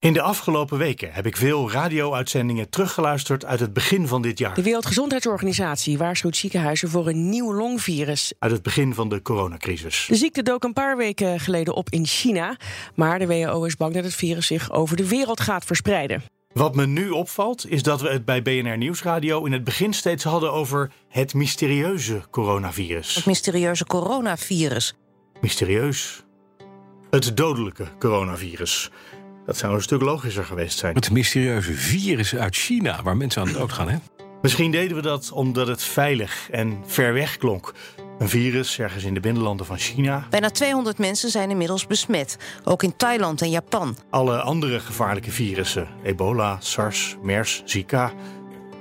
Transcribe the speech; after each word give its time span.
In 0.00 0.12
de 0.12 0.22
afgelopen 0.22 0.78
weken 0.78 1.12
heb 1.12 1.26
ik 1.26 1.36
veel 1.36 1.70
radio-uitzendingen 1.70 2.70
teruggeluisterd 2.70 3.44
uit 3.44 3.60
het 3.60 3.72
begin 3.72 4.06
van 4.06 4.22
dit 4.22 4.38
jaar. 4.38 4.54
De 4.54 4.62
Wereldgezondheidsorganisatie 4.62 5.98
waarschuwt 5.98 6.36
ziekenhuizen 6.36 6.88
voor 6.88 7.08
een 7.08 7.28
nieuw 7.28 7.54
longvirus. 7.54 8.32
Uit 8.38 8.52
het 8.52 8.62
begin 8.62 8.94
van 8.94 9.08
de 9.08 9.22
coronacrisis. 9.22 10.06
De 10.08 10.14
ziekte 10.14 10.42
dook 10.42 10.64
een 10.64 10.72
paar 10.72 10.96
weken 10.96 11.40
geleden 11.40 11.74
op 11.74 11.90
in 11.90 12.06
China. 12.06 12.56
Maar 12.94 13.18
de 13.18 13.26
WHO 13.26 13.64
is 13.64 13.76
bang 13.76 13.94
dat 13.94 14.04
het 14.04 14.14
virus 14.14 14.46
zich 14.46 14.72
over 14.72 14.96
de 14.96 15.08
wereld 15.08 15.40
gaat 15.40 15.64
verspreiden. 15.64 16.22
Wat 16.52 16.74
me 16.74 16.86
nu 16.86 17.10
opvalt, 17.10 17.70
is 17.70 17.82
dat 17.82 18.00
we 18.00 18.08
het 18.08 18.24
bij 18.24 18.42
BNR 18.42 18.76
Nieuwsradio 18.76 19.44
in 19.44 19.52
het 19.52 19.64
begin 19.64 19.92
steeds 19.92 20.24
hadden 20.24 20.52
over 20.52 20.90
het 21.08 21.34
mysterieuze 21.34 22.22
coronavirus. 22.30 23.14
Het 23.14 23.26
mysterieuze 23.26 23.84
coronavirus. 23.84 24.94
Mysterieus. 25.40 26.24
Het 27.10 27.36
dodelijke 27.36 27.86
coronavirus. 27.98 28.90
Dat 29.48 29.56
zou 29.56 29.74
een 29.74 29.82
stuk 29.82 30.00
logischer 30.00 30.44
geweest 30.44 30.78
zijn. 30.78 30.94
Het 30.94 31.10
mysterieuze 31.10 31.72
virus 31.72 32.36
uit 32.36 32.56
China 32.56 33.02
waar 33.02 33.16
mensen 33.16 33.42
aan 33.42 33.52
dood 33.52 33.72
gaan, 33.72 33.88
hè? 33.88 33.96
Misschien 34.42 34.70
deden 34.70 34.96
we 34.96 35.02
dat 35.02 35.32
omdat 35.32 35.66
het 35.66 35.82
veilig 35.82 36.50
en 36.50 36.82
ver 36.86 37.12
weg 37.12 37.36
klonk. 37.36 37.74
Een 38.18 38.28
virus 38.28 38.78
ergens 38.78 39.04
in 39.04 39.14
de 39.14 39.20
binnenlanden 39.20 39.66
van 39.66 39.78
China. 39.78 40.26
Bijna 40.30 40.50
200 40.50 40.98
mensen 40.98 41.30
zijn 41.30 41.50
inmiddels 41.50 41.86
besmet, 41.86 42.36
ook 42.64 42.82
in 42.82 42.96
Thailand 42.96 43.42
en 43.42 43.50
Japan. 43.50 43.96
Alle 44.10 44.40
andere 44.40 44.80
gevaarlijke 44.80 45.30
virussen, 45.30 45.88
ebola, 46.02 46.56
SARS, 46.60 47.16
MERS, 47.22 47.62
Zika, 47.64 48.12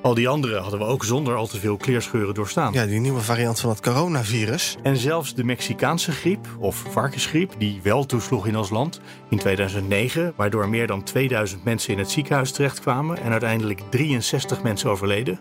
al 0.08 0.14
die 0.14 0.28
andere 0.28 0.60
hadden 0.60 0.80
we 0.80 0.86
ook 0.86 1.04
zonder 1.04 1.36
al 1.36 1.48
te 1.48 1.60
veel 1.60 1.78
kleerscheuren 1.78 2.34
doorstaan. 2.34 2.74
Ja, 2.74 2.86
die 2.86 3.00
nieuwe 3.00 3.22
variant 3.22 3.60
van 3.60 3.70
het 3.70 3.82
coronavirus. 3.82 4.78
En 4.84 4.98
zelfs 4.98 5.34
de 5.34 5.44
Mexicaanse 5.44 6.12
griep, 6.12 6.48
of 6.60 6.84
varkensgriep, 6.90 7.54
die 7.58 7.80
wel 7.84 8.06
toesloeg 8.06 8.48
in 8.48 8.58
ons 8.58 8.70
land 8.70 9.00
in 9.30 9.38
2009, 9.38 10.34
waardoor 10.36 10.70
meer 10.70 10.88
dan 10.88 11.04
2000 11.04 11.64
mensen 11.64 11.94
in 11.94 12.00
het 12.00 12.12
ziekenhuis 12.12 12.52
terechtkwamen 12.52 13.18
en 13.18 13.32
uiteindelijk 13.32 13.82
63 13.90 14.64
mensen 14.64 14.90
overleden. 14.90 15.40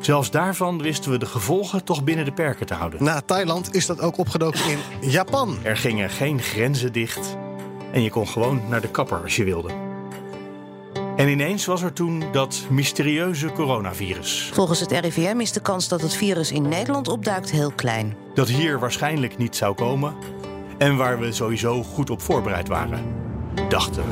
Zelfs 0.00 0.30
daarvan 0.30 0.82
wisten 0.82 1.10
we 1.10 1.18
de 1.18 1.26
gevolgen 1.26 1.84
toch 1.84 2.04
binnen 2.04 2.24
de 2.24 2.32
perken 2.32 2.66
te 2.66 2.74
houden. 2.74 3.04
Na 3.04 3.20
Thailand 3.20 3.74
is 3.74 3.86
dat 3.86 4.00
ook 4.00 4.18
opgedoken 4.18 4.60
in 5.00 5.10
Japan. 5.10 5.56
Er 5.62 5.76
gingen 5.76 6.10
geen 6.10 6.42
grenzen 6.42 6.92
dicht 6.92 7.36
en 7.92 8.02
je 8.02 8.10
kon 8.10 8.28
gewoon 8.28 8.60
naar 8.68 8.80
de 8.80 8.90
kapper 8.90 9.22
als 9.22 9.36
je 9.36 9.44
wilde. 9.44 9.85
En 11.16 11.28
ineens 11.28 11.64
was 11.64 11.82
er 11.82 11.92
toen 11.92 12.24
dat 12.32 12.66
mysterieuze 12.70 13.52
coronavirus. 13.52 14.50
Volgens 14.52 14.80
het 14.80 14.92
RIVM 14.92 15.40
is 15.40 15.52
de 15.52 15.60
kans 15.60 15.88
dat 15.88 16.00
het 16.00 16.14
virus 16.14 16.52
in 16.52 16.68
Nederland 16.68 17.08
opduikt 17.08 17.50
heel 17.50 17.72
klein. 17.72 18.16
Dat 18.34 18.48
hier 18.48 18.78
waarschijnlijk 18.78 19.38
niet 19.38 19.56
zou 19.56 19.74
komen 19.74 20.14
en 20.78 20.96
waar 20.96 21.18
we 21.18 21.32
sowieso 21.32 21.82
goed 21.82 22.10
op 22.10 22.22
voorbereid 22.22 22.68
waren, 22.68 23.04
dachten 23.68 24.02
we. 24.02 24.10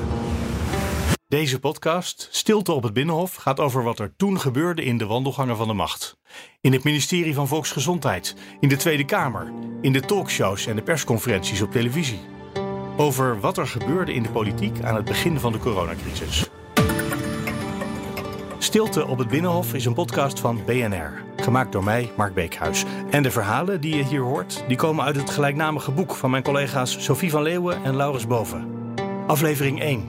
Deze 1.28 1.58
podcast, 1.58 2.28
Stilte 2.30 2.72
op 2.72 2.82
het 2.82 2.92
Binnenhof, 2.92 3.34
gaat 3.34 3.60
over 3.60 3.82
wat 3.82 3.98
er 3.98 4.12
toen 4.16 4.40
gebeurde 4.40 4.84
in 4.84 4.98
de 4.98 5.06
wandelgangen 5.06 5.56
van 5.56 5.68
de 5.68 5.74
macht. 5.74 6.16
In 6.60 6.72
het 6.72 6.84
ministerie 6.84 7.34
van 7.34 7.48
Volksgezondheid, 7.48 8.36
in 8.60 8.68
de 8.68 8.76
Tweede 8.76 9.04
Kamer, 9.04 9.52
in 9.80 9.92
de 9.92 10.00
talkshows 10.00 10.66
en 10.66 10.76
de 10.76 10.82
persconferenties 10.82 11.62
op 11.62 11.72
televisie. 11.72 12.20
Over 12.96 13.40
wat 13.40 13.58
er 13.58 13.66
gebeurde 13.66 14.14
in 14.14 14.22
de 14.22 14.30
politiek 14.30 14.82
aan 14.82 14.94
het 14.94 15.04
begin 15.04 15.40
van 15.40 15.52
de 15.52 15.58
coronacrisis. 15.58 16.48
Stilte 18.74 19.06
op 19.06 19.18
het 19.18 19.28
Binnenhof 19.28 19.74
is 19.74 19.84
een 19.84 19.94
podcast 19.94 20.40
van 20.40 20.64
BNR. 20.66 21.22
Gemaakt 21.36 21.72
door 21.72 21.84
mij, 21.84 22.10
Mark 22.16 22.34
Beekhuis. 22.34 22.84
En 23.10 23.22
de 23.22 23.30
verhalen 23.30 23.80
die 23.80 23.96
je 23.96 24.04
hier 24.04 24.20
hoort, 24.20 24.64
die 24.68 24.76
komen 24.76 25.04
uit 25.04 25.16
het 25.16 25.30
gelijknamige 25.30 25.90
boek 25.90 26.14
van 26.14 26.30
mijn 26.30 26.42
collega's 26.42 27.04
Sophie 27.04 27.30
van 27.30 27.42
Leeuwen 27.42 27.84
en 27.84 27.96
Laurens 27.96 28.26
Boven. 28.26 28.66
Aflevering 29.26 29.80
1. 29.80 30.04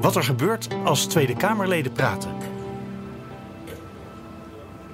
Wat 0.00 0.16
er 0.16 0.22
gebeurt 0.22 0.68
als 0.84 1.06
Tweede 1.06 1.36
Kamerleden 1.36 1.92
praten. 1.92 2.30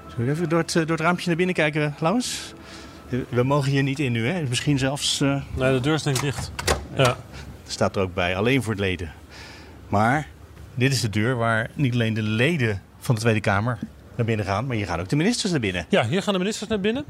Zullen 0.09 0.27
we 0.27 0.33
even 0.33 0.49
door 0.49 0.59
het, 0.59 0.73
door 0.73 0.87
het 0.87 1.01
raampje 1.01 1.27
naar 1.27 1.37
binnen 1.37 1.55
kijken, 1.55 1.95
Laurens? 1.99 2.55
We 3.29 3.43
mogen 3.43 3.71
hier 3.71 3.83
niet 3.83 3.99
in 3.99 4.13
nu, 4.13 4.27
hè? 4.27 4.43
Misschien 4.43 4.79
zelfs... 4.79 5.21
Uh... 5.21 5.43
Nee, 5.55 5.73
de 5.73 5.81
deur 5.81 5.95
is 5.95 6.07
ik 6.07 6.21
dicht. 6.21 6.53
Ja. 6.97 7.17
staat 7.67 7.97
er 7.97 8.03
ook 8.03 8.15
bij, 8.15 8.37
alleen 8.37 8.63
voor 8.63 8.73
het 8.73 8.83
leden. 8.83 9.13
Maar 9.89 10.29
dit 10.75 10.93
is 10.93 11.01
de 11.01 11.11
deur 11.11 11.37
waar 11.37 11.71
niet 11.75 11.93
alleen 11.93 12.15
de 12.15 12.23
leden 12.23 12.83
van 13.09 13.17
de 13.17 13.23
Tweede 13.23 13.41
Kamer 13.41 13.79
naar 14.17 14.27
binnen 14.27 14.47
gaan. 14.47 14.67
Maar 14.67 14.77
hier 14.77 14.87
gaan 14.87 15.01
ook 15.01 15.09
de 15.09 15.17
ministers 15.17 15.51
naar 15.51 15.61
binnen. 15.61 15.87
Ja, 15.89 16.07
hier 16.07 16.23
gaan 16.23 16.33
de 16.33 16.39
ministers 16.39 16.71
naar 16.71 16.81
binnen. 16.81 17.05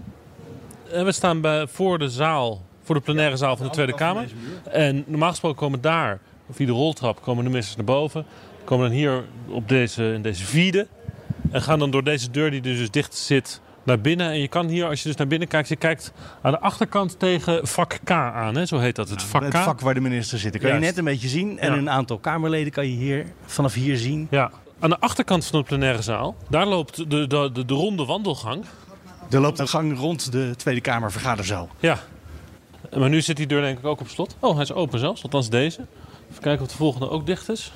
En 0.93 1.05
we 1.05 1.13
staan 1.13 1.41
bij, 1.41 1.67
voor 1.67 1.99
de 1.99 2.09
zaal, 2.09 2.63
voor 2.83 2.95
de 2.95 3.01
plenaire 3.01 3.37
zaal 3.37 3.57
van 3.57 3.67
de 3.67 3.73
Tweede 3.73 3.95
Kamer. 3.95 4.29
En 4.71 5.05
normaal 5.07 5.31
gesproken 5.31 5.59
komen 5.59 5.81
daar, 5.81 6.19
via 6.51 6.67
de 6.67 6.73
roltrap, 6.73 7.23
komen 7.23 7.45
de 7.45 7.51
ministers 7.51 7.77
naar 7.77 7.85
boven. 7.85 8.25
Komen 8.65 8.89
dan 8.89 8.97
hier 8.97 9.25
op 9.49 9.69
deze, 9.69 10.13
in 10.13 10.23
deze 10.23 10.45
vierde. 10.45 10.87
En 11.51 11.63
gaan 11.63 11.79
dan 11.79 11.91
door 11.91 12.05
deze 12.05 12.31
deur 12.31 12.51
die 12.51 12.61
dus 12.61 12.91
dicht 12.91 13.15
zit 13.15 13.61
naar 13.83 14.01
binnen. 14.01 14.31
En 14.31 14.41
je 14.41 14.49
kan 14.49 14.69
hier, 14.69 14.87
als 14.87 15.03
je 15.03 15.09
dus 15.09 15.17
naar 15.17 15.27
binnen 15.27 15.49
kijkt, 15.49 15.69
je 15.69 15.77
kijkt 15.77 16.13
aan 16.43 16.53
de 16.53 16.61
achterkant 16.61 17.19
tegen 17.19 17.67
vak 17.67 17.99
K 18.05 18.11
aan. 18.11 18.57
Hè? 18.57 18.67
Zo 18.67 18.79
heet 18.79 18.97
dat, 18.97 19.09
het 19.09 19.23
vak 19.23 19.41
K. 19.41 19.45
Het 19.45 19.57
vak 19.57 19.81
waar 19.81 19.95
de 19.95 20.01
ministers 20.01 20.43
zitten. 20.43 20.61
Kan 20.61 20.73
je 20.73 20.79
net 20.79 20.99
een 20.99 21.05
beetje 21.05 21.29
zien. 21.29 21.59
En 21.59 21.73
een 21.73 21.91
aantal 21.91 22.19
Kamerleden 22.19 22.73
kan 22.73 22.87
je 22.87 22.97
hier 22.97 23.27
vanaf 23.47 23.75
hier 23.75 23.97
zien. 23.97 24.27
Ja, 24.31 24.51
aan 24.79 24.91
de 24.91 25.01
achterkant 25.01 25.47
van 25.47 25.59
de 25.59 25.65
plenaire 25.65 26.03
zaal, 26.03 26.37
daar 26.49 26.67
loopt 26.67 26.97
de, 26.97 27.27
de, 27.27 27.51
de, 27.53 27.65
de 27.65 27.75
ronde 27.75 28.05
wandelgang. 28.05 28.65
Er 29.31 29.41
loopt 29.41 29.59
een 29.59 29.69
gang 29.69 29.99
rond 29.99 30.33
de 30.33 30.55
Tweede 30.57 30.81
Kamer 30.81 31.13
vergaderzaal. 31.13 31.69
Ja. 31.81 31.99
Maar 32.97 33.09
nu 33.09 33.21
zit 33.21 33.37
die 33.37 33.47
deur 33.47 33.61
denk 33.61 33.79
ik 33.79 33.85
ook 33.85 34.01
op 34.01 34.09
slot. 34.09 34.37
Oh, 34.39 34.53
hij 34.55 34.63
is 34.63 34.73
open 34.73 34.99
zelfs, 34.99 35.23
althans 35.23 35.49
deze. 35.49 35.87
Even 36.31 36.43
kijken 36.43 36.65
of 36.65 36.71
de 36.71 36.77
volgende 36.77 37.11
ook 37.11 37.27
dicht 37.27 37.49
is. 37.49 37.73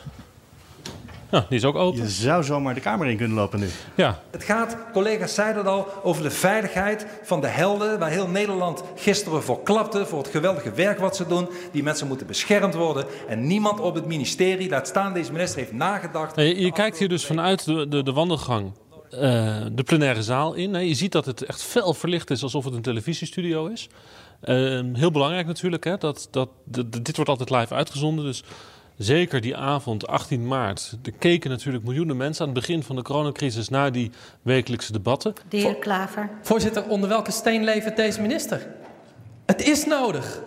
Ja, 1.32 1.46
die 1.48 1.58
is 1.58 1.64
ook 1.64 1.76
open. 1.76 2.02
Je 2.02 2.08
zou 2.08 2.44
zomaar 2.44 2.74
de 2.74 2.80
kamer 2.80 3.06
in 3.06 3.16
kunnen 3.16 3.36
lopen 3.36 3.60
nu. 3.60 3.68
Ja. 3.94 4.22
Het 4.30 4.44
gaat, 4.44 4.76
collega's 4.92 5.34
zeiden 5.34 5.66
al, 5.66 5.88
over 6.02 6.22
de 6.22 6.30
veiligheid 6.30 7.06
van 7.22 7.40
de 7.40 7.46
helden... 7.46 7.98
waar 7.98 8.10
heel 8.10 8.28
Nederland 8.28 8.82
gisteren 8.96 9.42
voor 9.42 9.62
klapte... 9.62 10.06
voor 10.06 10.18
het 10.18 10.28
geweldige 10.28 10.72
werk 10.72 10.98
wat 10.98 11.16
ze 11.16 11.26
doen. 11.26 11.48
Die 11.72 11.82
mensen 11.82 12.06
moeten 12.06 12.26
beschermd 12.26 12.74
worden. 12.74 13.04
En 13.28 13.46
niemand 13.46 13.80
op 13.80 13.94
het 13.94 14.06
ministerie, 14.06 14.68
laat 14.68 14.86
staan 14.86 15.12
deze 15.12 15.32
minister, 15.32 15.58
heeft 15.58 15.72
nagedacht... 15.72 16.36
Je, 16.36 16.60
je 16.60 16.72
kijkt 16.72 16.98
hier 16.98 17.08
dus 17.08 17.26
vanuit 17.26 17.64
de, 17.64 17.88
de, 17.88 18.02
de 18.02 18.12
wandelgang 18.12 18.72
uh, 19.14 19.20
de 19.72 19.82
plenaire 19.84 20.22
zaal 20.22 20.54
in. 20.54 20.86
Je 20.86 20.94
ziet 20.94 21.12
dat 21.12 21.26
het 21.26 21.44
echt 21.44 21.62
fel 21.62 21.94
verlicht 21.94 22.30
is 22.30 22.42
alsof 22.42 22.64
het 22.64 22.74
een 22.74 22.82
televisiestudio 22.82 23.66
is. 23.66 23.88
Uh, 24.44 24.80
heel 24.92 25.10
belangrijk 25.10 25.46
natuurlijk, 25.46 25.84
hè, 25.84 25.96
dat, 25.96 26.28
dat, 26.30 26.48
dit 27.02 27.16
wordt 27.16 27.30
altijd 27.30 27.50
live 27.50 27.74
uitgezonden. 27.74 28.24
Dus 28.24 28.42
zeker 28.96 29.40
die 29.40 29.56
avond, 29.56 30.06
18 30.06 30.46
maart, 30.46 30.96
er 31.02 31.12
keken 31.18 31.50
natuurlijk 31.50 31.84
miljoenen 31.84 32.16
mensen 32.16 32.46
aan 32.46 32.50
het 32.50 32.60
begin 32.60 32.82
van 32.82 32.96
de 32.96 33.02
coronacrisis 33.02 33.68
naar 33.68 33.92
die 33.92 34.10
wekelijkse 34.42 34.92
debatten. 34.92 35.34
De 35.48 35.56
heer 35.56 35.76
Klaver. 35.76 36.30
Voorzitter, 36.42 36.88
onder 36.88 37.08
welke 37.08 37.30
steen 37.30 37.64
levert 37.64 37.96
deze 37.96 38.20
minister? 38.20 38.66
Het 39.46 39.62
is 39.62 39.86
nodig. 39.86 40.42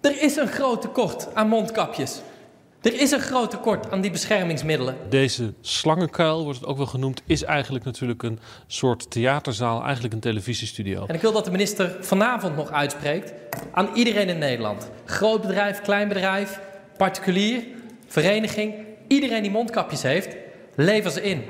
Er 0.00 0.22
is 0.22 0.36
een 0.36 0.48
groot 0.48 0.80
tekort 0.80 1.34
aan 1.34 1.48
mondkapjes. 1.48 2.20
Er 2.84 3.00
is 3.00 3.10
een 3.10 3.20
groot 3.20 3.50
tekort 3.50 3.90
aan 3.90 4.00
die 4.00 4.10
beschermingsmiddelen. 4.10 4.96
Deze 5.08 5.54
slangenkuil, 5.60 6.44
wordt 6.44 6.58
het 6.58 6.68
ook 6.68 6.76
wel 6.76 6.86
genoemd, 6.86 7.22
is 7.26 7.42
eigenlijk 7.42 7.84
natuurlijk 7.84 8.22
een 8.22 8.38
soort 8.66 9.10
theaterzaal, 9.10 9.82
eigenlijk 9.82 10.14
een 10.14 10.20
televisiestudio. 10.20 11.06
En 11.06 11.14
ik 11.14 11.20
wil 11.20 11.32
dat 11.32 11.44
de 11.44 11.50
minister 11.50 11.96
vanavond 12.00 12.56
nog 12.56 12.70
uitspreekt 12.70 13.32
aan 13.72 13.88
iedereen 13.94 14.28
in 14.28 14.38
Nederland. 14.38 14.90
Groot 15.04 15.40
bedrijf, 15.40 15.80
klein 15.80 16.08
bedrijf, 16.08 16.60
particulier, 16.96 17.62
vereniging, 18.06 18.74
iedereen 19.06 19.42
die 19.42 19.50
mondkapjes 19.50 20.02
heeft, 20.02 20.36
lever 20.74 21.10
ze 21.10 21.22
in. 21.22 21.44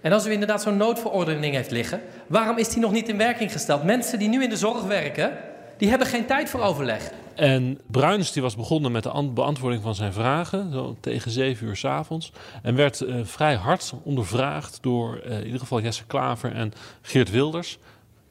En 0.00 0.12
als 0.12 0.26
u 0.26 0.32
inderdaad 0.32 0.62
zo'n 0.62 0.76
noodverordening 0.76 1.54
heeft 1.54 1.70
liggen, 1.70 2.00
waarom 2.26 2.58
is 2.58 2.68
die 2.68 2.80
nog 2.80 2.92
niet 2.92 3.08
in 3.08 3.16
werking 3.16 3.52
gesteld? 3.52 3.84
Mensen 3.84 4.18
die 4.18 4.28
nu 4.28 4.42
in 4.42 4.48
de 4.48 4.56
zorg 4.56 4.82
werken, 4.82 5.38
die 5.76 5.88
hebben 5.88 6.06
geen 6.06 6.26
tijd 6.26 6.50
voor 6.50 6.60
overleg. 6.60 7.12
En 7.34 7.80
Bruins 7.86 8.32
die 8.32 8.42
was 8.42 8.56
begonnen 8.56 8.92
met 8.92 9.02
de 9.02 9.30
beantwoording 9.34 9.82
van 9.82 9.94
zijn 9.94 10.12
vragen, 10.12 10.72
zo 10.72 10.96
tegen 11.00 11.30
zeven 11.30 11.66
uur 11.66 11.76
s 11.76 11.84
avonds. 11.84 12.32
En 12.62 12.74
werd 12.74 13.00
uh, 13.00 13.20
vrij 13.22 13.54
hard 13.54 13.92
ondervraagd 14.02 14.78
door 14.80 15.22
uh, 15.24 15.38
in 15.38 15.44
ieder 15.44 15.60
geval 15.60 15.80
Jesse 15.80 16.04
Klaver 16.06 16.52
en 16.52 16.72
Geert 17.02 17.30
Wilders. 17.30 17.78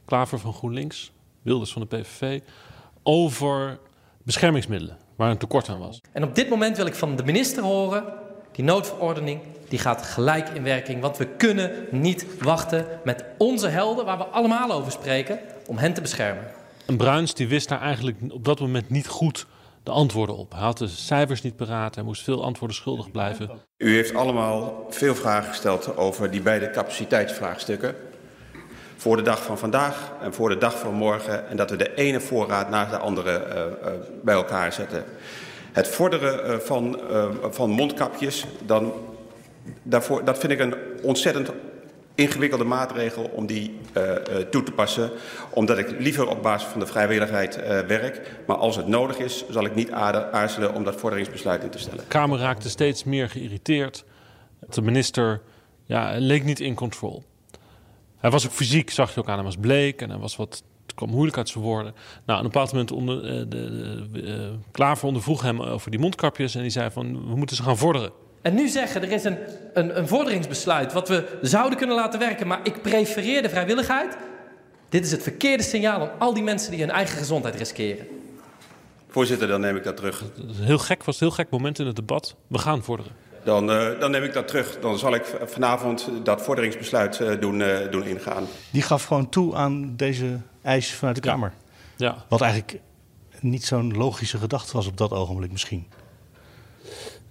Klaver 0.06 0.40
van 0.40 0.54
GroenLinks, 0.54 1.12
Wilders 1.42 1.72
van 1.72 1.82
de 1.82 1.98
PVV. 1.98 2.40
Over 3.04 3.80
beschermingsmiddelen 4.24 4.98
waar 5.22 5.32
een 5.32 5.38
tekort 5.38 5.70
aan 5.70 5.80
was. 5.80 6.02
En 6.12 6.24
op 6.24 6.36
dit 6.36 6.50
moment 6.50 6.78
wil 6.78 6.86
ik 6.86 6.96
van 6.96 7.16
de 7.16 7.24
minister 7.24 7.64
horen: 7.64 8.04
Die 8.52 8.64
noodverordening 8.64 9.40
die 9.68 9.80
gaat 9.80 10.02
gelijk 10.06 10.50
in 10.50 10.64
werking. 10.64 11.02
Want 11.02 11.18
we 11.18 11.28
kunnen 11.38 11.72
niet 11.92 12.26
wachten 12.40 12.86
met 13.04 13.26
onze 13.38 13.68
helden, 13.68 14.06
waar 14.06 14.18
we 14.18 14.24
allemaal 14.24 14.72
over 14.72 14.92
spreken, 14.92 15.40
om 15.68 15.78
hen 15.78 15.94
te 15.94 16.02
beschermen. 16.02 16.44
En 16.86 16.98
Bruins 16.98 17.34
die 17.34 17.48
wist 17.48 17.70
daar 17.70 17.82
eigenlijk 17.82 18.18
op 18.30 18.46
dat 18.46 18.60
moment 18.60 18.90
niet 18.90 19.08
goed 19.08 19.46
de 19.84 19.92
antwoorden 19.92 20.38
op. 20.38 20.52
Hij 20.52 20.62
had 20.62 20.78
de 20.78 20.88
cijfers 20.88 21.42
niet 21.42 21.56
paraat, 21.56 21.96
hij 21.96 22.04
moest 22.04 22.24
veel 22.24 22.44
antwoorden 22.44 22.78
schuldig 22.78 23.12
blijven. 23.12 23.50
U 23.78 23.96
heeft 23.96 24.16
allemaal 24.16 24.86
veel 24.90 25.16
vragen 25.16 25.50
gesteld 25.50 25.98
over 25.98 26.32
die 26.32 26.42
beide 26.42 26.70
capaciteitsvraagstukken. 26.70 27.96
Voor 29.02 29.16
de 29.16 29.22
dag 29.22 29.44
van 29.44 29.58
vandaag 29.58 30.12
en 30.22 30.34
voor 30.34 30.50
de 30.50 30.58
dag 30.58 30.80
van 30.80 30.94
morgen. 30.94 31.48
En 31.48 31.58
dat 31.58 31.70
we 31.70 31.76
de 31.76 31.94
ene 31.94 32.20
voorraad 32.20 32.70
na 32.70 32.86
de 32.86 32.98
andere 32.98 33.48
uh, 33.48 33.56
uh, 33.56 34.00
bij 34.24 34.36
elkaar 34.36 34.74
zetten. 34.74 35.04
Het 35.72 35.88
vorderen 35.88 36.50
uh, 36.50 36.58
van, 36.58 37.00
van 37.50 37.70
mondkapjes, 37.70 38.46
dan, 38.66 38.94
daarvoor, 39.84 40.26
dat 40.26 40.38
vind 40.38 40.52
ik 40.52 40.60
een 40.60 40.76
ontzettend 41.02 41.52
ingewikkelde 42.16 42.64
maatregel 42.64 43.32
om 43.34 43.46
die 43.46 43.80
toe 44.50 44.64
te 44.64 44.72
passen. 44.72 45.10
Omdat 45.50 45.78
ik 45.78 46.00
liever 46.00 46.28
op 46.28 46.42
basis 46.42 46.68
van 46.68 46.80
de 46.80 46.86
vrijwilligheid 46.86 47.56
werk. 47.88 48.40
Maar 48.48 48.58
als 48.58 48.76
het 48.76 48.88
nodig 48.88 49.18
is, 49.18 49.46
zal 49.50 49.66
ik 49.66 49.76
niet 49.76 49.92
aarzelen 50.32 50.74
om 50.74 50.84
dat 50.84 50.96
vorderingsbesluit 50.96 51.64
in 51.64 51.70
te 51.70 51.80
stellen. 51.80 52.00
De 52.00 52.08
Kamer 52.08 52.40
raakte 52.40 52.70
steeds 52.70 53.04
meer 53.04 53.30
geïrriteerd. 53.30 54.06
De 54.70 54.82
minister 54.82 55.42
ja, 55.86 56.14
leek 56.18 56.44
niet 56.44 56.60
in 56.60 56.76
control. 56.76 57.24
Hij 58.22 58.30
was 58.30 58.46
ook 58.46 58.52
fysiek, 58.52 58.90
zag 58.90 59.14
je 59.14 59.20
ook 59.20 59.28
aan, 59.28 59.36
hij 59.36 59.44
was 59.44 59.58
bleek 59.58 60.02
en 60.02 60.10
hij 60.10 60.20
was 60.20 60.36
wat 60.36 60.64
het 60.86 60.96
kwam 60.96 61.10
moeilijk 61.10 61.38
uit 61.38 61.50
zijn 61.50 61.64
woorden. 61.64 61.94
Nou, 62.26 62.40
op 62.40 62.46
een 62.46 62.52
bepaald 62.52 62.72
moment 62.72 62.92
onder, 62.92 63.22
de, 63.22 63.48
de, 63.48 64.10
de, 64.12 64.52
Klaver 64.72 65.08
ondervroeg 65.08 65.42
hem 65.42 65.62
over 65.62 65.92
die 65.92 66.00
mondkapjes 66.00 66.56
en 66.56 66.62
die 66.62 66.72
zei 66.72 66.92
van 66.92 67.30
we 67.30 67.36
moeten 67.36 67.56
ze 67.56 67.64
gaan 67.64 67.78
vorderen. 67.78 68.12
En 68.42 68.54
nu 68.54 68.68
zeggen, 68.68 69.02
er 69.02 69.12
is 69.12 69.24
een, 69.24 69.38
een, 69.74 69.98
een 69.98 70.08
vorderingsbesluit 70.08 70.94
wat 70.94 71.08
we 71.08 71.38
zouden 71.42 71.78
kunnen 71.78 71.96
laten 71.96 72.20
werken, 72.20 72.48
maar 72.48 72.60
ik 72.64 72.82
prefereer 72.82 73.42
de 73.42 73.50
vrijwilligheid. 73.50 74.18
Dit 74.90 75.06
is 75.06 75.12
het 75.12 75.24
verkeerde 75.24 75.64
signaal 75.64 76.02
aan 76.02 76.20
al 76.20 76.34
die 76.34 76.44
mensen 76.44 76.72
die 76.72 76.80
hun 76.80 76.90
eigen 76.90 77.18
gezondheid 77.18 77.56
riskeren. 77.56 78.08
Voorzitter, 79.08 79.48
dan 79.48 79.62
neem 79.62 79.76
ik 79.76 79.84
dat 79.84 79.98
terug. 79.98 80.20
Het 80.20 80.46
was 80.48 80.58
een 80.58 80.66
heel 80.66 80.78
gek, 80.78 81.04
was 81.04 81.22
een 81.22 81.28
heel 81.28 81.36
gek 81.36 81.50
moment 81.50 81.80
in 81.80 81.86
het 81.86 81.96
debat. 81.96 82.36
We 82.48 82.58
gaan 82.58 82.84
vorderen. 82.84 83.12
Dan, 83.44 83.70
uh, 83.70 84.00
dan 84.00 84.12
neem 84.12 84.24
ik 84.24 84.34
dat 84.34 84.48
terug. 84.48 84.80
Dan 84.80 84.98
zal 84.98 85.14
ik 85.16 85.36
vanavond 85.46 86.10
dat 86.24 86.42
vorderingsbesluit 86.42 87.20
uh, 87.20 87.40
doen, 87.40 87.60
uh, 87.60 87.92
doen 87.92 88.04
ingaan. 88.04 88.44
Die 88.72 88.82
gaf 88.82 89.04
gewoon 89.04 89.30
toe 89.30 89.56
aan 89.56 89.96
deze 89.96 90.40
eis 90.62 90.94
vanuit 90.94 91.16
de 91.16 91.22
Kamer. 91.22 91.54
Ja. 91.98 92.26
Wat 92.30 92.42
eigenlijk 92.42 92.80
niet 93.40 93.66
zo'n 93.66 93.94
logische 93.94 94.38
gedachte 94.38 94.74
was 94.74 94.88
op 94.88 94.98
dat 94.98 95.12
ogenblik 95.12 95.52
misschien. 95.52 95.88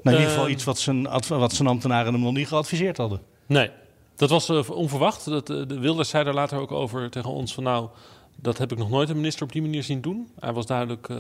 Nou, 0.02 0.16
in 0.16 0.22
ieder 0.22 0.34
geval 0.34 0.48
iets 0.48 0.64
wat 0.64 0.78
zijn, 0.78 1.08
wat 1.28 1.52
zijn 1.52 1.68
ambtenaren 1.68 2.12
hem 2.12 2.22
nog 2.22 2.32
niet 2.32 2.48
geadviseerd 2.48 2.96
hadden. 2.96 3.20
Nee, 3.46 3.70
dat 4.16 4.30
was 4.30 4.48
uh, 4.48 4.70
onverwacht. 4.70 5.24
Dat, 5.24 5.50
uh, 5.50 5.66
de 5.66 5.78
Wilders 5.78 6.08
zei 6.08 6.24
daar 6.24 6.34
later 6.34 6.58
ook 6.58 6.72
over 6.72 7.10
tegen 7.10 7.30
ons 7.30 7.54
van 7.54 7.62
nou, 7.62 7.88
dat 8.36 8.58
heb 8.58 8.72
ik 8.72 8.78
nog 8.78 8.90
nooit 8.90 9.08
een 9.08 9.16
minister 9.16 9.42
op 9.42 9.52
die 9.52 9.62
manier 9.62 9.82
zien 9.82 10.00
doen. 10.00 10.30
Hij 10.38 10.52
was 10.52 10.66
duidelijk... 10.66 11.08
Uh, 11.08 11.18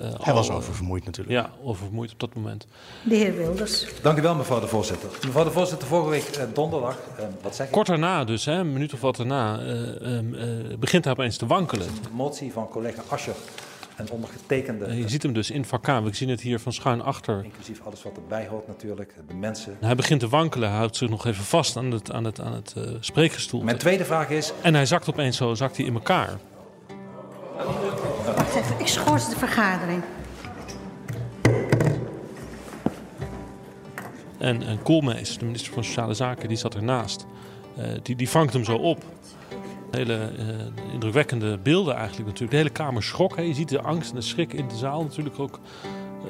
Hij 0.00 0.32
al, 0.32 0.34
was 0.34 0.50
oververmoeid 0.50 1.04
natuurlijk. 1.04 1.38
Ja, 1.38 1.50
oververmoeid 1.62 2.12
op 2.12 2.20
dat 2.20 2.34
moment. 2.34 2.66
De 3.02 3.14
heer 3.14 3.36
Wilders. 3.36 3.86
Dank 4.02 4.18
u 4.18 4.22
wel, 4.22 4.34
mevrouw 4.34 4.60
de 4.60 4.66
voorzitter. 4.66 5.08
Mevrouw 5.26 5.44
de 5.44 5.50
voorzitter, 5.50 5.88
vorige 5.88 6.10
week 6.10 6.54
donderdag, 6.54 6.98
wat 7.42 7.54
zeg 7.54 7.66
ik? 7.66 7.72
Kort 7.72 7.86
daarna 7.86 8.24
dus, 8.24 8.44
hè, 8.44 8.52
een 8.52 8.72
minuut 8.72 8.92
of 8.92 9.00
wat 9.00 9.16
daarna, 9.16 9.60
begint 10.78 11.04
hij 11.04 11.12
opeens 11.12 11.36
te 11.36 11.46
wankelen. 11.46 11.86
De 11.86 12.08
motie 12.12 12.52
van 12.52 12.68
collega 12.68 13.02
Ascher 13.08 13.34
en 14.00 14.10
ondergetekende. 14.10 14.96
Je 14.96 15.08
ziet 15.08 15.22
hem 15.22 15.32
dus 15.32 15.50
in 15.50 15.64
vak 15.64 15.86
We 15.86 16.14
zien 16.14 16.28
het 16.28 16.40
hier 16.40 16.60
van 16.60 16.72
schuin 16.72 17.02
achter. 17.02 17.44
Inclusief 17.44 17.80
alles 17.84 18.02
wat 18.02 18.16
erbij 18.16 18.46
hoort 18.46 18.66
natuurlijk, 18.66 19.14
de 19.28 19.34
mensen. 19.34 19.76
Hij 19.80 19.94
begint 19.94 20.20
te 20.20 20.28
wankelen. 20.28 20.68
Hij 20.68 20.78
houdt 20.78 20.96
zich 20.96 21.08
nog 21.08 21.26
even 21.26 21.44
vast 21.44 21.76
aan 21.76 21.90
het, 21.90 22.12
aan 22.12 22.24
het, 22.24 22.40
aan 22.40 22.52
het 22.52 22.74
uh, 22.78 22.84
spreekgestoel. 23.00 23.62
Mijn 23.62 23.78
tweede 23.78 24.04
vraag 24.04 24.30
is... 24.30 24.52
En 24.62 24.74
hij 24.74 24.86
zakt 24.86 25.08
opeens 25.08 25.36
zo, 25.36 25.54
zakt 25.54 25.76
hij 25.76 25.86
in 25.86 25.94
elkaar. 25.94 26.38
Schors 28.90 29.28
de 29.28 29.36
vergadering. 29.36 30.02
En, 34.38 34.62
en 34.62 34.82
Koolmees, 34.82 35.38
de 35.38 35.44
minister 35.44 35.72
van 35.72 35.84
Sociale 35.84 36.14
Zaken, 36.14 36.48
die 36.48 36.56
zat 36.56 36.74
ernaast. 36.74 37.26
Uh, 37.78 37.84
die, 38.02 38.16
die 38.16 38.28
vangt 38.28 38.52
hem 38.52 38.64
zo 38.64 38.76
op. 38.76 39.04
Hele 39.90 40.30
uh, 40.38 40.92
indrukwekkende 40.92 41.58
beelden 41.58 41.94
eigenlijk 41.94 42.26
natuurlijk. 42.26 42.50
De 42.50 42.56
hele 42.56 42.70
kamer 42.70 43.02
schrok. 43.02 43.36
Je 43.36 43.54
ziet 43.54 43.68
de 43.68 43.80
angst 43.80 44.10
en 44.10 44.16
de 44.16 44.22
schrik 44.22 44.52
in 44.52 44.68
de 44.68 44.76
zaal 44.76 45.02
natuurlijk 45.02 45.38
ook 45.38 45.60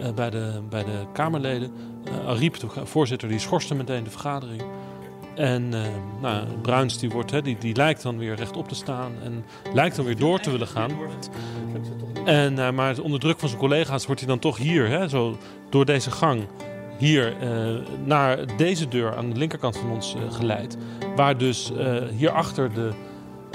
uh, 0.00 0.10
bij, 0.10 0.30
de, 0.30 0.60
bij 0.68 0.84
de 0.84 1.06
Kamerleden. 1.12 1.72
Ariep, 2.26 2.58
de 2.58 2.86
voorzitter, 2.86 3.28
die 3.28 3.38
schorste 3.38 3.74
meteen 3.74 4.04
de 4.04 4.10
vergadering. 4.10 4.62
En 5.40 5.68
nou, 6.20 6.46
Bruins 6.62 6.98
die, 6.98 7.10
wordt, 7.10 7.30
hè, 7.30 7.42
die, 7.42 7.58
die 7.58 7.74
lijkt 7.74 8.02
dan 8.02 8.18
weer 8.18 8.34
rechtop 8.34 8.68
te 8.68 8.74
staan 8.74 9.12
en 9.24 9.44
lijkt 9.72 9.96
dan 9.96 10.04
weer 10.04 10.16
door 10.16 10.40
te 10.40 10.50
willen 10.50 10.66
gaan. 10.66 10.90
En, 12.24 12.74
maar 12.74 13.00
onder 13.00 13.20
druk 13.20 13.38
van 13.38 13.48
zijn 13.48 13.60
collega's 13.60 14.06
wordt 14.06 14.20
hij 14.20 14.30
dan 14.30 14.38
toch 14.38 14.56
hier, 14.56 14.88
hè, 14.88 15.08
zo 15.08 15.38
door 15.70 15.84
deze 15.84 16.10
gang, 16.10 16.42
hier 16.98 17.34
naar 18.04 18.56
deze 18.56 18.88
deur 18.88 19.16
aan 19.16 19.30
de 19.30 19.38
linkerkant 19.38 19.76
van 19.76 19.90
ons 19.90 20.16
geleid. 20.30 20.76
Waar 21.16 21.38
dus 21.38 21.72
hierachter 22.16 22.74
de, 22.74 22.90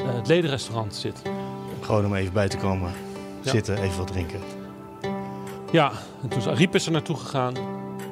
het 0.03 0.27
ledenrestaurant 0.27 0.95
zit. 0.95 1.21
Gewoon 1.81 2.05
om 2.05 2.15
even 2.15 2.33
bij 2.33 2.47
te 2.47 2.57
komen 2.57 2.91
ja. 3.41 3.51
zitten, 3.51 3.77
even 3.77 3.97
wat 3.97 4.07
drinken. 4.07 4.39
Ja, 5.71 5.91
en 6.21 6.29
toen 6.29 6.39
is 6.39 6.47
Ariep 6.47 6.75
is 6.75 6.85
er 6.85 6.91
naartoe 6.91 7.15
gegaan. 7.15 7.53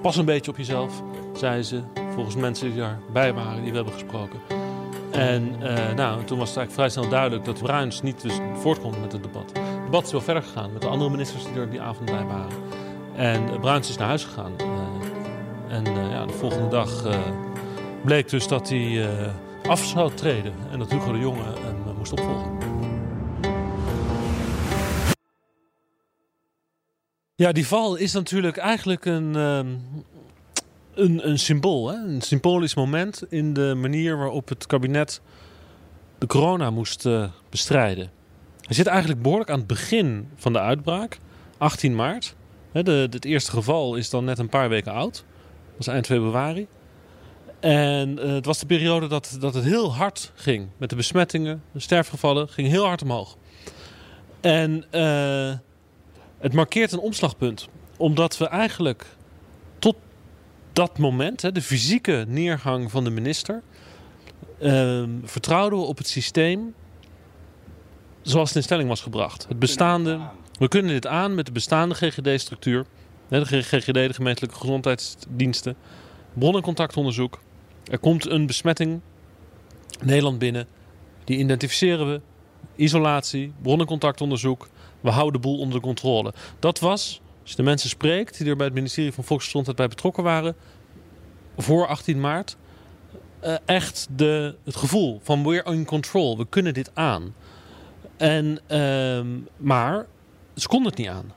Pas 0.01 0.17
een 0.17 0.25
beetje 0.25 0.51
op 0.51 0.57
jezelf, 0.57 1.01
zei 1.33 1.63
ze. 1.63 1.81
Volgens 2.13 2.35
mensen 2.35 2.67
die 2.67 2.77
daarbij 2.77 3.33
waren, 3.33 3.61
die 3.61 3.69
we 3.71 3.75
hebben 3.75 3.93
gesproken. 3.93 4.39
En 5.11 5.55
uh, 5.61 5.93
nou, 5.93 6.23
toen 6.23 6.37
was 6.37 6.49
het 6.49 6.57
eigenlijk 6.57 6.71
vrij 6.71 6.89
snel 6.89 7.09
duidelijk 7.09 7.45
dat 7.45 7.61
Bruins 7.61 8.01
niet 8.01 8.21
dus 8.21 8.39
voortkomt 8.53 9.01
met 9.01 9.11
het 9.11 9.23
debat. 9.23 9.51
Het 9.53 9.85
debat 9.85 10.05
is 10.05 10.11
wel 10.11 10.21
verder 10.21 10.43
gegaan 10.43 10.73
met 10.73 10.81
de 10.81 10.87
andere 10.87 11.09
ministers 11.09 11.43
die 11.43 11.53
er 11.53 11.69
die 11.69 11.81
avond 11.81 12.05
bij 12.05 12.25
waren. 12.25 12.57
En 13.15 13.43
uh, 13.43 13.59
Bruins 13.59 13.89
is 13.89 13.97
naar 13.97 14.07
huis 14.07 14.23
gegaan. 14.23 14.51
Uh, 14.61 15.75
en 15.75 16.09
ja, 16.09 16.25
de 16.25 16.33
volgende 16.33 16.67
dag 16.67 17.19
bleek 18.03 18.29
dus 18.29 18.47
dat 18.47 18.69
hij 18.69 19.09
af 19.67 19.85
zou 19.85 20.13
treden. 20.13 20.53
En 20.71 20.79
dat 20.79 20.91
Hugo 20.91 21.11
de 21.11 21.19
Jonge 21.19 21.43
hem 21.43 21.95
moest 21.97 22.11
opvolgen. 22.11 22.51
Ja, 27.35 27.51
die 27.51 27.67
val 27.67 27.95
is 27.95 28.13
natuurlijk 28.13 28.57
eigenlijk 28.57 29.05
een, 29.05 29.35
um, 29.35 29.81
een, 30.95 31.27
een 31.27 31.39
symbool. 31.39 31.87
Hè? 31.87 31.95
Een 31.95 32.21
symbolisch 32.21 32.75
moment 32.75 33.23
in 33.29 33.53
de 33.53 33.73
manier 33.77 34.17
waarop 34.17 34.49
het 34.49 34.67
kabinet 34.67 35.21
de 36.17 36.25
corona 36.27 36.69
moest 36.69 37.05
uh, 37.05 37.25
bestrijden. 37.49 38.11
Hij 38.61 38.75
zit 38.75 38.87
eigenlijk 38.87 39.21
behoorlijk 39.21 39.49
aan 39.49 39.57
het 39.57 39.67
begin 39.67 40.29
van 40.35 40.53
de 40.53 40.59
uitbraak, 40.59 41.19
18 41.57 41.95
maart. 41.95 42.35
Hè, 42.71 42.83
de, 42.83 43.07
het 43.09 43.25
eerste 43.25 43.51
geval 43.51 43.95
is 43.95 44.09
dan 44.09 44.25
net 44.25 44.39
een 44.39 44.49
paar 44.49 44.69
weken 44.69 44.91
oud. 44.91 45.13
Dat 45.13 45.77
was 45.77 45.87
eind 45.87 46.05
februari. 46.05 46.67
En 47.59 48.19
uh, 48.19 48.33
het 48.33 48.45
was 48.45 48.59
de 48.59 48.65
periode 48.65 49.07
dat, 49.07 49.37
dat 49.39 49.53
het 49.53 49.63
heel 49.63 49.93
hard 49.93 50.31
ging. 50.35 50.67
Met 50.77 50.89
de 50.89 50.95
besmettingen, 50.95 51.63
de 51.71 51.79
sterfgevallen, 51.79 52.49
ging 52.49 52.67
heel 52.67 52.85
hard 52.85 53.01
omhoog. 53.01 53.37
En 54.41 54.85
uh, 54.91 55.53
het 56.37 56.53
markeert 56.53 56.91
een 56.91 56.99
omslagpunt. 56.99 57.67
Omdat 57.97 58.37
we 58.37 58.47
eigenlijk 58.47 59.05
dat 60.73 60.97
moment, 60.97 61.41
hè, 61.41 61.51
de 61.51 61.61
fysieke 61.61 62.25
neergang 62.27 62.91
van 62.91 63.03
de 63.03 63.09
minister... 63.09 63.61
Uh, 64.59 65.03
vertrouwden 65.23 65.79
we 65.79 65.85
op 65.85 65.97
het 65.97 66.07
systeem 66.07 66.73
zoals 68.21 68.47
het 68.47 68.57
in 68.57 68.63
stelling 68.63 68.89
was 68.89 69.01
gebracht. 69.01 69.45
Het 69.47 69.59
bestaande, 69.59 70.19
we 70.59 70.67
kunnen 70.67 70.91
dit 70.91 71.07
aan 71.07 71.35
met 71.35 71.45
de 71.45 71.51
bestaande 71.51 71.95
GGD-structuur. 71.95 72.85
De 73.27 73.45
GGD, 73.45 73.93
de 73.93 74.13
gemeentelijke 74.13 74.55
gezondheidsdiensten. 74.55 75.75
Bronnencontactonderzoek. 76.33 77.39
Er 77.91 77.99
komt 77.99 78.29
een 78.29 78.45
besmetting 78.45 79.01
Nederland 80.01 80.39
binnen. 80.39 80.67
Die 81.23 81.37
identificeren 81.37 82.11
we. 82.11 82.21
Isolatie, 82.75 83.53
bronnencontactonderzoek. 83.61 84.69
We 85.01 85.09
houden 85.09 85.41
de 85.41 85.47
boel 85.47 85.59
onder 85.59 85.81
controle. 85.81 86.33
Dat 86.59 86.79
was, 86.79 87.21
als 87.43 87.51
je 87.51 87.57
de 87.57 87.63
mensen 87.63 87.89
spreekt 87.89 88.37
die 88.37 88.47
er 88.47 88.55
bij 88.55 88.65
het 88.65 88.75
ministerie 88.75 89.13
van 89.13 89.23
Volksgezondheid 89.23 89.77
bij 89.77 89.87
betrokken 89.87 90.23
waren, 90.23 90.55
voor 91.57 91.87
18 91.87 92.19
maart, 92.19 92.57
uh, 93.43 93.55
echt 93.65 94.07
de, 94.15 94.55
het 94.63 94.75
gevoel 94.75 95.19
van 95.23 95.43
we're 95.43 95.71
in 95.71 95.85
control. 95.85 96.37
We 96.37 96.47
kunnen 96.49 96.73
dit 96.73 96.91
aan. 96.93 97.35
En, 98.17 98.59
uh, 98.71 99.41
maar 99.57 100.05
ze 100.55 100.67
konden 100.67 100.89
het 100.89 100.97
niet 100.97 101.07
aan. 101.07 101.33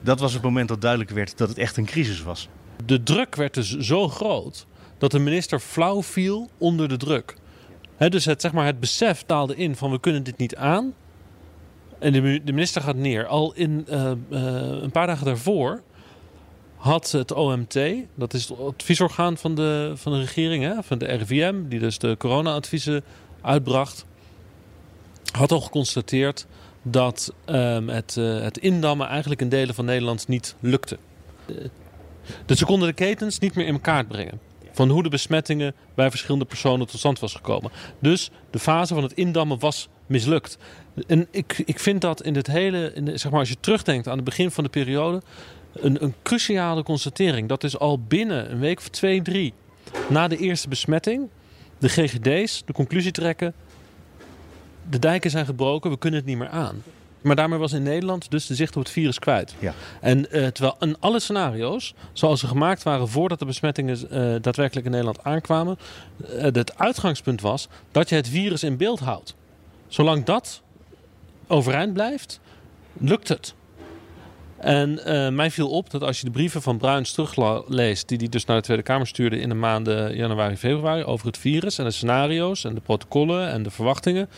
Dat 0.00 0.20
was 0.20 0.32
het 0.32 0.42
moment 0.42 0.68
dat 0.68 0.80
duidelijk 0.80 1.10
werd 1.10 1.38
dat 1.38 1.48
het 1.48 1.58
echt 1.58 1.76
een 1.76 1.84
crisis 1.84 2.22
was. 2.22 2.48
De 2.86 3.02
druk 3.02 3.34
werd 3.34 3.54
dus 3.54 3.76
zo 3.78 4.08
groot 4.08 4.66
dat 4.98 5.10
de 5.10 5.18
minister 5.18 5.60
flauw 5.60 6.02
viel 6.02 6.50
onder 6.58 6.88
de 6.88 6.96
druk. 6.96 7.36
He, 7.96 8.08
dus 8.08 8.24
het, 8.24 8.40
zeg 8.40 8.52
maar, 8.52 8.66
het 8.66 8.80
besef 8.80 9.24
daalde 9.26 9.56
in 9.56 9.76
van 9.76 9.90
we 9.90 10.00
kunnen 10.00 10.22
dit 10.22 10.36
niet 10.36 10.56
aan. 10.56 10.94
En 11.98 12.12
de, 12.12 12.20
de 12.44 12.52
minister 12.52 12.82
gaat 12.82 12.96
neer. 12.96 13.26
Al 13.26 13.52
in 13.54 13.86
uh, 13.90 14.10
uh, 14.30 14.40
een 14.82 14.90
paar 14.90 15.06
dagen 15.06 15.26
daarvoor 15.26 15.82
had 16.76 17.10
het 17.10 17.32
OMT, 17.32 17.78
dat 18.14 18.34
is 18.34 18.48
het 18.48 18.58
adviesorgaan 18.58 19.36
van 19.36 19.54
de, 19.54 19.92
van 19.94 20.12
de 20.12 20.18
regering, 20.18 20.64
hè, 20.64 20.82
van 20.82 20.98
de 20.98 21.06
RIVM, 21.06 21.54
die 21.68 21.78
dus 21.78 21.98
de 21.98 22.16
corona-adviezen 22.18 23.04
uitbracht, 23.40 24.06
had 25.32 25.52
al 25.52 25.60
geconstateerd 25.60 26.46
dat 26.82 27.34
um, 27.46 27.88
het, 27.88 28.16
uh, 28.18 28.40
het 28.40 28.58
indammen 28.58 29.06
eigenlijk 29.06 29.40
in 29.40 29.48
delen 29.48 29.74
van 29.74 29.84
Nederland 29.84 30.28
niet 30.28 30.56
lukte. 30.60 30.98
Dus 32.46 32.58
ze 32.58 32.64
konden 32.64 32.88
de 32.88 32.94
ketens 32.94 33.38
niet 33.38 33.54
meer 33.54 33.66
in 33.66 33.80
kaart 33.80 34.08
brengen. 34.08 34.40
Van 34.72 34.88
hoe 34.88 35.02
de 35.02 35.08
besmettingen 35.08 35.74
bij 35.94 36.10
verschillende 36.10 36.44
personen 36.44 36.86
tot 36.86 36.98
stand 36.98 37.18
was 37.18 37.34
gekomen. 37.34 37.70
Dus 37.98 38.30
de 38.50 38.58
fase 38.58 38.94
van 38.94 39.02
het 39.02 39.12
indammen 39.12 39.58
was 39.58 39.88
mislukt. 40.06 40.58
En 41.06 41.26
ik, 41.30 41.62
ik 41.64 41.78
vind 41.78 42.00
dat 42.00 42.22
in 42.22 42.34
het 42.34 42.46
hele, 42.46 42.92
in 42.94 43.04
de, 43.04 43.16
zeg 43.16 43.30
maar 43.30 43.40
als 43.40 43.48
je 43.48 43.56
terugdenkt 43.60 44.08
aan 44.08 44.16
het 44.16 44.24
begin 44.24 44.50
van 44.50 44.64
de 44.64 44.70
periode, 44.70 45.22
een, 45.72 46.02
een 46.02 46.14
cruciale 46.22 46.82
constatering. 46.82 47.48
Dat 47.48 47.64
is 47.64 47.78
al 47.78 47.98
binnen 47.98 48.50
een 48.50 48.58
week 48.58 48.78
of 48.78 48.88
twee, 48.88 49.22
drie 49.22 49.52
na 50.08 50.28
de 50.28 50.36
eerste 50.36 50.68
besmetting 50.68 51.28
de 51.78 51.88
GGD's 51.88 52.62
de 52.66 52.72
conclusie 52.72 53.12
trekken: 53.12 53.54
de 54.90 54.98
dijken 54.98 55.30
zijn 55.30 55.46
gebroken, 55.46 55.90
we 55.90 55.98
kunnen 55.98 56.18
het 56.18 56.28
niet 56.28 56.38
meer 56.38 56.48
aan. 56.48 56.82
Maar 57.20 57.36
daarmee 57.36 57.58
was 57.58 57.72
in 57.72 57.82
Nederland 57.82 58.30
dus 58.30 58.46
de 58.46 58.54
zicht 58.54 58.76
op 58.76 58.82
het 58.82 58.92
virus 58.92 59.18
kwijt. 59.18 59.54
Ja. 59.58 59.74
En 60.00 60.18
uh, 60.18 60.46
terwijl 60.46 60.76
in 60.80 60.96
alle 61.00 61.20
scenario's, 61.20 61.94
zoals 62.12 62.40
ze 62.40 62.46
gemaakt 62.46 62.82
waren 62.82 63.08
voordat 63.08 63.38
de 63.38 63.44
besmettingen 63.44 63.98
uh, 63.98 64.08
daadwerkelijk 64.40 64.86
in 64.86 64.90
Nederland 64.90 65.24
aankwamen, 65.24 65.78
uh, 66.20 66.42
het 66.42 66.78
uitgangspunt 66.78 67.40
was 67.40 67.68
dat 67.92 68.08
je 68.08 68.14
het 68.14 68.28
virus 68.28 68.62
in 68.62 68.76
beeld 68.76 69.00
houdt. 69.00 69.34
Zolang 69.88 70.24
dat 70.24 70.62
overeind 71.46 71.92
blijft, 71.92 72.40
lukt 72.92 73.28
het. 73.28 73.54
En 74.56 75.00
mij 75.34 75.50
viel 75.50 75.70
op 75.70 75.90
dat 75.90 76.02
als 76.02 76.18
je 76.18 76.24
de 76.24 76.30
brieven 76.30 76.62
van 76.62 76.78
Bruins 76.78 77.12
terugleest, 77.12 78.08
die 78.08 78.18
hij 78.18 78.28
dus 78.28 78.44
naar 78.44 78.56
de 78.56 78.62
Tweede 78.62 78.82
Kamer 78.82 79.06
stuurde 79.06 79.38
in 79.38 79.48
de 79.48 79.54
maanden 79.54 80.16
januari, 80.16 80.56
februari 80.56 81.04
over 81.04 81.26
het 81.26 81.38
virus 81.38 81.78
en 81.78 81.84
de 81.84 81.90
scenario's 81.90 82.64
en 82.64 82.74
de 82.74 82.80
protocollen 82.80 83.50
en 83.50 83.62
de 83.62 83.70
verwachtingen, 83.70 84.28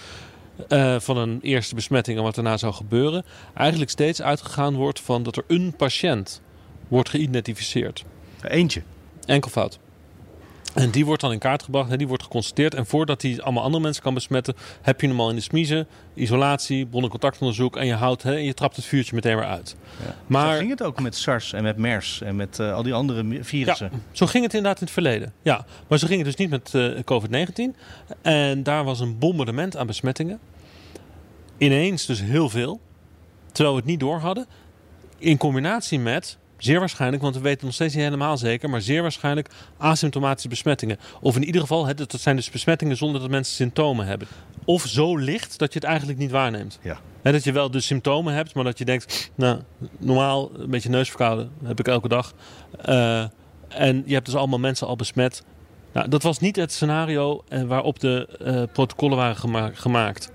uh, 0.69 1.01
van 1.01 1.17
een 1.17 1.39
eerste 1.43 1.75
besmetting 1.75 2.19
en 2.19 2.25
wat 2.25 2.35
daarna 2.35 2.57
zou 2.57 2.73
gebeuren, 2.73 3.25
eigenlijk 3.55 3.91
steeds 3.91 4.23
uitgegaan 4.23 4.75
wordt 4.75 5.01
van 5.01 5.23
dat 5.23 5.37
er 5.37 5.45
een 5.47 5.75
patiënt 5.77 6.41
wordt 6.89 7.09
geïdentificeerd. 7.09 8.05
Eentje. 8.43 8.83
Enkelvoud. 9.25 9.79
En 10.79 10.91
die 10.91 11.07
wordt 11.07 11.21
dan 11.21 11.33
in 11.33 11.39
kaart 11.39 11.63
gebracht, 11.63 11.99
die 11.99 12.09
wordt 12.09 12.23
geconstateerd. 12.23 12.75
En 12.75 12.87
voordat 12.87 13.23
hij 13.23 13.41
allemaal 13.43 13.63
andere 13.63 13.83
mensen 13.83 14.03
kan 14.03 14.15
besmetten, 14.15 14.55
heb 14.83 15.01
je 15.01 15.09
hem 15.09 15.21
al 15.21 15.31
in 15.31 15.37
de 15.37 15.43
smiezen, 15.43 15.87
isolatie, 16.15 16.87
bronnencontactonderzoek. 16.87 17.77
En 17.77 17.87
je 17.87 17.95
houdt 17.95 18.25
en 18.25 18.45
je 18.45 18.55
trapt 18.55 18.77
het 18.77 18.85
vuurtje 18.85 19.15
meteen 19.15 19.37
weer 19.37 19.45
uit. 19.45 19.77
Ja. 20.05 20.15
Maar 20.27 20.53
zo 20.53 20.59
ging 20.59 20.71
het 20.71 20.83
ook 20.83 21.01
met 21.01 21.17
SARS 21.17 21.53
en 21.53 21.63
met 21.63 21.77
MERS 21.77 22.21
en 22.21 22.37
met 22.37 22.59
uh, 22.59 22.75
al 22.75 22.83
die 22.83 22.95
andere 22.95 23.45
virussen. 23.45 23.91
Ja, 23.93 23.99
zo 24.13 24.27
ging 24.27 24.45
het 24.45 24.55
inderdaad 24.55 24.81
in 24.81 24.85
het 24.85 24.95
verleden. 24.95 25.33
Ja, 25.43 25.67
maar 25.89 25.99
zo 25.99 26.07
ging 26.07 26.19
het 26.19 26.27
dus 26.27 26.37
niet 26.37 26.51
met 26.51 26.73
uh, 26.75 26.99
COVID-19. 27.05 27.77
En 28.23 28.63
daar 28.63 28.85
was 28.85 29.01
een 29.01 29.19
bombardement 29.19 29.77
aan 29.77 29.87
besmettingen. 29.87 30.39
Ineens 31.57 32.07
dus 32.07 32.21
heel 32.21 32.49
veel. 32.49 32.81
Terwijl 33.53 33.75
we 33.75 33.81
het 33.81 33.91
niet 33.91 34.01
door 34.01 34.19
hadden. 34.19 34.47
In 35.19 35.37
combinatie 35.37 35.99
met 35.99 36.39
Zeer 36.59 36.79
waarschijnlijk, 36.79 37.23
want 37.23 37.35
we 37.35 37.41
weten 37.41 37.65
nog 37.65 37.75
steeds 37.75 37.95
niet 37.95 38.05
helemaal 38.05 38.37
zeker, 38.37 38.71
maar 38.71 38.81
zeer 38.81 39.03
waarschijnlijk 39.03 39.49
asymptomatische 39.77 40.49
besmettingen. 40.49 40.99
Of 41.21 41.37
in 41.37 41.45
ieder 41.45 41.61
geval, 41.61 41.95
dat 41.95 42.21
zijn 42.21 42.37
dus 42.37 42.51
besmettingen 42.51 42.97
zonder 42.97 43.21
dat 43.21 43.31
mensen 43.31 43.55
symptomen 43.55 44.07
hebben. 44.07 44.29
Of 44.65 44.87
zo 44.87 45.17
licht 45.17 45.59
dat 45.59 45.73
je 45.73 45.79
het 45.79 45.89
eigenlijk 45.89 46.19
niet 46.19 46.31
waarneemt. 46.31 46.79
Ja. 46.83 47.01
dat 47.23 47.45
je 47.45 47.53
wel 47.53 47.71
de 47.71 47.81
symptomen 47.81 48.35
hebt, 48.35 48.55
maar 48.55 48.65
dat 48.65 48.79
je 48.79 48.85
denkt, 48.85 49.31
nou, 49.35 49.61
normaal 49.99 50.51
een 50.55 50.71
beetje 50.71 50.89
neusverkouden 50.89 51.51
heb 51.65 51.79
ik 51.79 51.89
elke 51.89 52.09
dag. 52.09 52.33
Uh, 52.89 53.25
en 53.69 54.03
je 54.07 54.15
hebt 54.15 54.27
dus 54.27 54.35
allemaal 54.35 54.59
mensen 54.59 54.87
al 54.87 54.97
besmet. 54.97 55.45
Nou, 55.93 56.09
dat 56.09 56.23
was 56.23 56.39
niet 56.39 56.57
het 56.57 56.73
scenario 56.73 57.45
eh, 57.49 57.63
waarop 57.63 57.99
de 58.01 58.29
uh, 58.43 58.63
protocollen 58.73 59.17
waren 59.17 59.37
gema 59.37 59.71
gemaakt. 59.75 60.33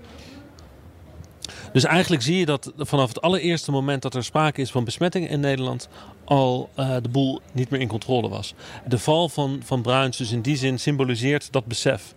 Dus 1.74 1.84
eigenlijk 1.84 2.22
zie 2.22 2.38
je 2.38 2.46
dat 2.46 2.72
vanaf 2.76 3.08
het 3.08 3.20
allereerste 3.20 3.70
moment 3.70 4.02
dat 4.02 4.14
er 4.14 4.24
sprake 4.24 4.60
is 4.60 4.70
van 4.70 4.84
besmetting 4.84 5.28
in 5.28 5.40
Nederland 5.40 5.88
al 6.24 6.70
uh, 6.78 6.96
de 7.02 7.08
boel 7.08 7.40
niet 7.52 7.70
meer 7.70 7.80
in 7.80 7.88
controle 7.88 8.28
was. 8.28 8.54
De 8.86 8.98
val 8.98 9.28
van, 9.28 9.60
van 9.64 9.82
Bruins 9.82 10.16
dus 10.16 10.32
in 10.32 10.40
die 10.40 10.56
zin 10.56 10.78
symboliseert 10.78 11.52
dat 11.52 11.66
besef. 11.66 12.14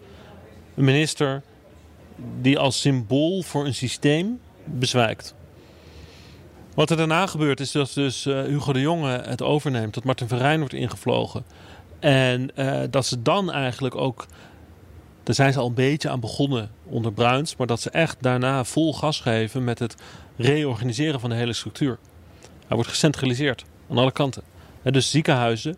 Een 0.76 0.84
minister 0.84 1.42
die 2.42 2.60
als 2.60 2.82
symbool 2.82 3.42
voor 3.42 3.66
een 3.66 3.74
systeem 3.74 4.40
bezwijkt. 4.64 5.36
Wat 6.74 6.90
er 6.90 6.98
daarna 6.98 7.28
gebeurt 7.28 7.60
is 7.60 7.72
dat 7.72 7.92
dus 7.94 8.26
uh, 8.26 8.42
Hugo 8.42 8.74
de 8.74 8.82
Jonge 8.82 9.22
het 9.26 9.42
overneemt, 9.42 9.94
dat 9.94 10.04
Martin 10.04 10.28
Rijn 10.28 10.60
wordt 10.60 10.74
ingevlogen. 10.74 11.46
En 12.00 12.50
uh, 12.56 12.82
dat 12.90 13.06
ze 13.06 13.22
dan 13.22 13.52
eigenlijk 13.52 13.96
ook 13.96 14.26
daar 15.28 15.36
zijn 15.36 15.54
ze 15.54 15.60
al 15.60 15.68
een 15.68 15.74
beetje 15.74 16.10
aan 16.10 16.20
begonnen 16.20 16.70
onder 16.84 17.14
Bruins. 17.14 17.56
Maar 17.56 17.68
dat 17.68 17.82
ze 17.82 17.90
echt 17.90 18.18
daarna 18.20 18.64
vol 18.64 18.94
gas 18.94 19.20
geven 19.20 19.64
met 19.64 19.80
het 19.80 19.96
reorganiseren 20.38 21.20
van 21.20 21.30
de 21.30 21.36
hele 21.36 21.54
structuur. 21.54 21.98
Hij 22.42 22.76
wordt 22.76 22.90
gecentraliseerd 22.90 23.66
aan 23.90 23.98
alle 23.98 24.12
kanten. 24.12 24.44
En 24.82 24.94
dus 24.94 25.12
ziekenhuizen 25.12 25.76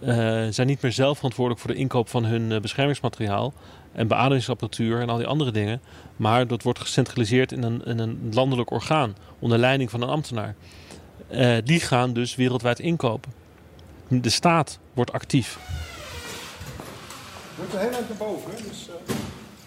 uh, 0.00 0.08
zijn 0.50 0.66
niet 0.66 0.82
meer 0.82 0.92
zelf 0.92 1.16
verantwoordelijk 1.16 1.64
voor 1.64 1.72
de 1.74 1.78
inkoop 1.80 2.08
van 2.08 2.24
hun 2.24 2.50
uh, 2.50 2.60
beschermingsmateriaal. 2.60 3.52
En 3.92 4.08
beademingsapparatuur 4.08 5.00
en 5.00 5.08
al 5.08 5.16
die 5.16 5.26
andere 5.26 5.50
dingen. 5.50 5.80
Maar 6.16 6.46
dat 6.46 6.62
wordt 6.62 6.78
gecentraliseerd 6.78 7.52
in 7.52 7.62
een, 7.62 8.00
een 8.00 8.28
landelijk 8.32 8.70
orgaan. 8.70 9.16
Onder 9.38 9.58
leiding 9.58 9.90
van 9.90 10.02
een 10.02 10.08
ambtenaar. 10.08 10.54
Uh, 11.30 11.56
die 11.64 11.80
gaan 11.80 12.12
dus 12.12 12.34
wereldwijd 12.34 12.78
inkopen. 12.78 13.32
De 14.08 14.30
staat 14.30 14.78
wordt 14.92 15.12
actief. 15.12 15.58
Heel 17.56 18.16
boven. 18.18 18.50
Dus, 18.68 18.88
uh... 18.88 19.16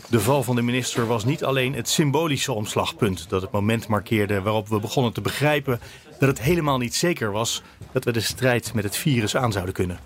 De 0.10 0.20
val 0.20 0.44
van 0.44 0.56
de 0.56 0.62
minister 0.62 1.08
was 1.08 1.26
niet 1.26 1.44
alleen 1.44 1.74
het 1.74 1.90
symbolische 1.90 2.54
omslagpunt 2.54 3.30
dat 3.30 3.42
het 3.42 3.52
moment 3.52 3.88
markeerde 3.88 4.42
waarop 4.42 4.68
we 4.68 4.80
begonnen 4.80 5.14
te 5.14 5.22
begrijpen 5.22 5.80
dat 6.20 6.30
het 6.30 6.42
helemaal 6.42 6.78
niet 6.78 6.96
zeker 6.96 7.32
was 7.32 7.62
dat 7.92 8.04
we 8.04 8.12
de 8.12 8.20
strijd 8.20 8.74
met 8.74 8.84
het 8.84 8.96
virus 8.96 9.36
aan 9.36 9.52
zouden 9.52 9.74
kunnen. 9.74 10.00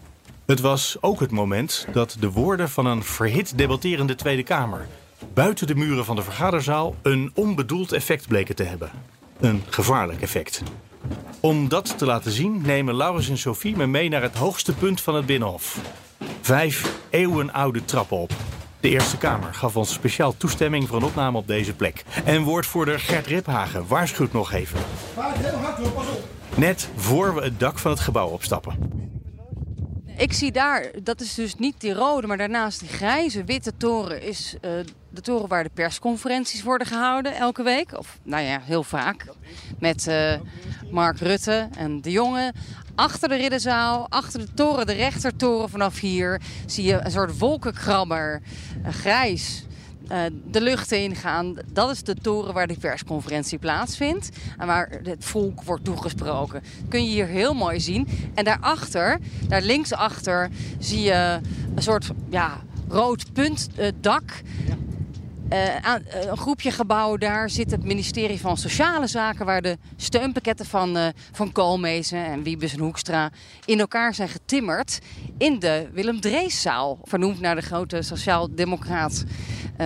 Het 0.45 0.59
was 0.59 0.97
ook 1.01 1.19
het 1.19 1.31
moment 1.31 1.87
dat 1.91 2.15
de 2.19 2.31
woorden 2.31 2.69
van 2.69 2.85
een 2.85 3.03
verhit 3.03 3.57
debatterende 3.57 4.15
Tweede 4.15 4.43
Kamer 4.43 4.87
buiten 5.33 5.67
de 5.67 5.75
muren 5.75 6.05
van 6.05 6.15
de 6.15 6.21
vergaderzaal 6.21 6.95
een 7.01 7.31
onbedoeld 7.33 7.91
effect 7.91 8.27
bleken 8.27 8.55
te 8.55 8.63
hebben. 8.63 8.91
Een 9.39 9.63
gevaarlijk 9.69 10.21
effect. 10.21 10.63
Om 11.39 11.69
dat 11.69 11.97
te 11.97 12.05
laten 12.05 12.31
zien 12.31 12.61
nemen 12.61 12.95
Laurens 12.95 13.29
en 13.29 13.37
Sophie 13.37 13.75
me 13.75 13.87
mee 13.87 14.09
naar 14.09 14.21
het 14.21 14.35
hoogste 14.35 14.73
punt 14.73 15.01
van 15.01 15.15
het 15.15 15.25
Binnenhof. 15.25 15.79
Vijf 16.43 16.99
eeuwenoude 17.09 17.85
trappen 17.85 18.17
op. 18.17 18.31
De 18.79 18.89
Eerste 18.89 19.17
Kamer 19.17 19.53
gaf 19.53 19.75
ons 19.75 19.93
speciaal 19.93 20.37
toestemming 20.37 20.87
voor 20.87 20.97
een 20.97 21.03
opname 21.03 21.37
op 21.37 21.47
deze 21.47 21.75
plek. 21.75 22.03
En 22.25 22.43
woordvoerder 22.43 22.99
Gert 22.99 23.27
Riphagen 23.27 23.87
waarschuwt 23.87 24.33
nog 24.33 24.51
even. 24.51 24.79
heel 25.15 25.57
hard 25.57 25.93
pas 25.93 26.07
op. 26.07 26.27
Net 26.55 26.89
voor 26.95 27.35
we 27.35 27.41
het 27.41 27.59
dak 27.59 27.79
van 27.79 27.91
het 27.91 27.99
gebouw 27.99 28.27
opstappen. 28.27 28.77
Ik 30.17 30.33
zie 30.33 30.51
daar, 30.51 30.91
dat 31.03 31.21
is 31.21 31.33
dus 31.33 31.55
niet 31.55 31.81
die 31.81 31.93
rode, 31.93 32.27
maar 32.27 32.37
daarnaast 32.37 32.79
die 32.79 32.89
grijze 32.89 33.43
witte 33.43 33.77
toren 33.77 34.21
is 34.21 34.55
uh, 34.61 34.71
de 35.13 35.21
toren 35.21 35.47
waar 35.47 35.63
de 35.63 35.69
persconferenties 35.73 36.63
worden 36.63 36.87
gehouden 36.87 37.35
elke 37.35 37.63
week. 37.63 37.97
Of 37.97 38.19
nou 38.23 38.43
ja, 38.43 38.59
heel 38.63 38.83
vaak. 38.83 39.25
Met 39.79 40.07
uh, 40.07 40.33
Mark 40.91 41.19
Rutte 41.19 41.67
en 41.77 42.01
de 42.01 42.11
jongen. 42.11 42.53
Achter 42.95 43.29
de 43.29 43.35
ridderzaal, 43.35 44.05
achter 44.09 44.39
de 44.39 44.53
toren, 44.53 44.85
de 44.85 44.93
rechtertoren 44.93 45.69
vanaf 45.69 45.99
hier, 45.99 46.41
zie 46.65 46.83
je 46.83 46.99
een 47.03 47.11
soort 47.11 47.37
wolkenkrabber, 47.37 48.41
grijs. 48.89 49.65
Uh, 50.11 50.19
de 50.45 50.61
lucht 50.61 50.91
ingaan. 50.91 51.55
Dat 51.71 51.91
is 51.91 52.03
de 52.03 52.15
toren 52.15 52.53
waar 52.53 52.67
die 52.67 52.77
persconferentie 52.77 53.57
plaatsvindt. 53.57 54.29
En 54.57 54.67
waar 54.67 54.89
het 55.03 55.25
volk 55.25 55.63
wordt 55.63 55.83
toegesproken. 55.83 56.63
Dat 56.79 56.89
kun 56.89 57.03
je 57.03 57.09
hier 57.09 57.27
heel 57.27 57.53
mooi 57.53 57.79
zien. 57.79 58.07
En 58.33 58.43
daarachter, 58.43 59.19
daar 59.47 59.61
linksachter, 59.61 60.49
zie 60.79 61.01
je 61.01 61.39
een 61.75 61.83
soort 61.83 62.11
ja, 62.29 62.61
rood 62.87 63.33
puntdak. 63.33 64.23
Uh, 64.67 64.73
aan, 65.81 66.01
uh, 66.07 66.23
een 66.25 66.37
groepje 66.37 66.71
gebouwen 66.71 67.19
daar 67.19 67.49
zit 67.49 67.71
het 67.71 67.83
ministerie 67.83 68.39
van 68.39 68.57
Sociale 68.57 69.07
Zaken... 69.07 69.45
waar 69.45 69.61
de 69.61 69.77
steunpakketten 69.97 70.65
van, 70.65 70.97
uh, 70.97 71.07
van 71.31 71.51
Koolmezen 71.51 72.25
en 72.25 72.43
Wiebes 72.43 72.73
en 72.73 72.79
Hoekstra... 72.79 73.31
in 73.65 73.79
elkaar 73.79 74.13
zijn 74.13 74.29
getimmerd 74.29 74.99
in 75.37 75.59
de 75.59 75.89
Willem 75.91 76.21
Dreeszaal. 76.21 76.99
Vernoemd 77.03 77.39
naar 77.39 77.55
de 77.55 77.61
grote 77.61 78.01
sociaal-democraat 78.01 79.23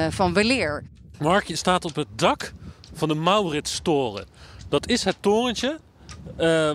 van 0.10 0.34
Weleer. 0.34 0.84
Mark, 1.20 1.48
je 1.48 1.56
staat 1.56 1.86
op 1.86 1.96
het 1.96 2.08
dak 2.16 2.54
van 2.94 3.08
de 3.08 3.16
Mauritstoren. 3.16 4.26
Dat 4.70 4.88
is 4.88 5.04
het 5.04 5.16
torentje 5.20 5.80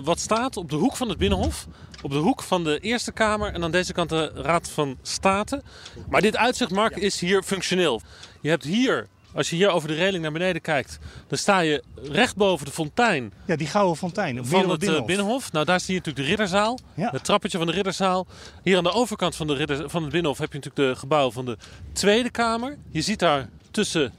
wat 0.03 0.19
staat 0.19 0.57
op 0.57 0.69
de 0.69 0.75
hoek 0.75 0.95
van 0.95 1.09
het 1.09 1.17
Binnenhof 1.17 1.67
op 2.03 2.11
de 2.11 2.17
hoek 2.17 2.43
van 2.43 2.63
de 2.63 2.79
Eerste 2.79 3.11
Kamer 3.11 3.53
en 3.53 3.63
aan 3.63 3.71
deze 3.71 3.93
kant 3.93 4.09
de 4.09 4.31
Raad 4.35 4.69
van 4.69 4.97
State. 5.01 5.63
Maar 6.09 6.21
dit 6.21 6.37
uitzicht, 6.37 6.71
Mark, 6.71 6.95
is 6.95 7.19
hier 7.19 7.43
functioneel. 7.43 8.01
Je 8.43 8.49
hebt 8.49 8.63
hier 8.63 9.07
als 9.33 9.49
je 9.49 9.55
hier 9.55 9.69
over 9.69 9.87
de 9.87 9.93
reling 9.93 10.23
naar 10.23 10.31
beneden 10.31 10.61
kijkt, 10.61 10.99
dan 11.27 11.37
sta 11.37 11.59
je 11.59 11.83
recht 11.95 12.35
boven 12.35 12.65
de 12.65 12.71
fontein 12.71 13.33
Ja, 13.45 13.55
die 13.55 13.67
gouden 13.67 13.97
fontein. 13.97 14.45
van 14.45 14.69
het 14.69 14.83
eh, 14.83 15.05
Binnenhof. 15.05 15.51
Nou, 15.51 15.65
daar 15.65 15.79
zie 15.79 15.93
je 15.93 15.99
natuurlijk 15.99 16.25
de 16.25 16.29
Ridderzaal. 16.29 16.79
Ja. 16.93 17.09
Het 17.09 17.23
trappetje 17.23 17.57
van 17.57 17.67
de 17.67 17.73
Ridderzaal. 17.73 18.27
Hier 18.63 18.77
aan 18.77 18.83
de 18.83 18.91
overkant 18.91 19.35
van, 19.35 19.47
de 19.47 19.53
ridder, 19.53 19.89
van 19.89 20.01
het 20.01 20.11
Binnenhof 20.11 20.37
heb 20.37 20.53
je 20.53 20.59
natuurlijk 20.59 20.93
de 20.93 20.99
gebouw 20.99 21.31
van 21.31 21.45
de 21.45 21.57
Tweede 21.93 22.29
Kamer. 22.29 22.77
Je 22.91 23.01
ziet 23.01 23.19
daar 23.19 23.49
tussen 23.71 24.13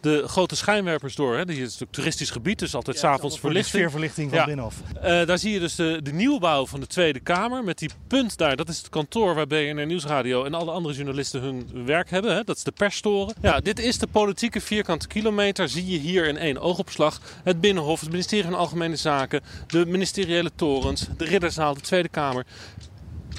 de 0.00 0.22
grote 0.28 0.56
schijnwerpers 0.56 1.14
door. 1.14 1.36
Hè. 1.36 1.42
Hier 1.46 1.54
is 1.56 1.60
natuurlijk 1.62 1.92
toeristisch 1.92 2.30
gebied, 2.30 2.58
dus 2.58 2.74
altijd 2.74 2.96
s 2.96 3.00
s'avonds 3.00 3.38
verlichting. 3.40 3.74
sfeerverlichting 3.74 4.28
van 4.30 4.38
Ja. 4.38 4.44
het 4.44 4.54
Binnenhof. 4.54 4.80
Eh, 5.02 5.26
daar 5.26 5.38
zie 5.38 5.52
je 5.52 5.58
dus 5.60 5.74
de, 5.74 6.00
de 6.02 6.12
nieuwbouw 6.12 6.66
van 6.66 6.80
de 6.80 6.86
Tweede 6.86 7.20
Kamer. 7.20 7.64
Met 7.64 7.78
die 7.78 7.90
punt 8.06 8.36
daar, 8.38 8.56
dat 8.56 8.68
is 8.68 8.78
het 8.78 8.88
kantoor 8.88 9.34
waar 9.34 9.46
BNR 9.46 9.86
Nieuwsradio 9.86 10.44
en 10.44 10.54
alle 10.54 10.70
andere 10.70 10.94
journalisten 10.94 11.40
hun 11.40 11.70
werk 11.84 12.10
hebben. 12.10 12.34
Hè? 12.34 12.44
Dat 12.44 12.56
is 12.56 12.62
de 12.62 12.72
persstoren. 12.72 13.34
Ja, 13.42 13.60
dit 13.60 13.78
is 13.78 13.98
de 13.98 14.06
politieke 14.06 14.60
vierkante 14.60 15.06
kilometer. 15.06 15.68
Zie 15.68 15.86
je 15.86 15.98
hier 15.98 16.26
in 16.28 16.36
één 16.36 16.58
oogopslag. 16.58 17.20
Het 17.44 17.60
Binnenhof, 17.60 18.00
het 18.00 18.10
ministerie 18.10 18.44
van 18.44 18.54
Algemene 18.54 18.96
Zaken, 18.96 19.40
de 19.66 19.86
ministeriële 19.86 20.50
torens, 20.56 21.06
de 21.16 21.24
Ridderzaal, 21.24 21.74
de 21.74 21.80
Tweede 21.80 22.08
Kamer. 22.08 22.44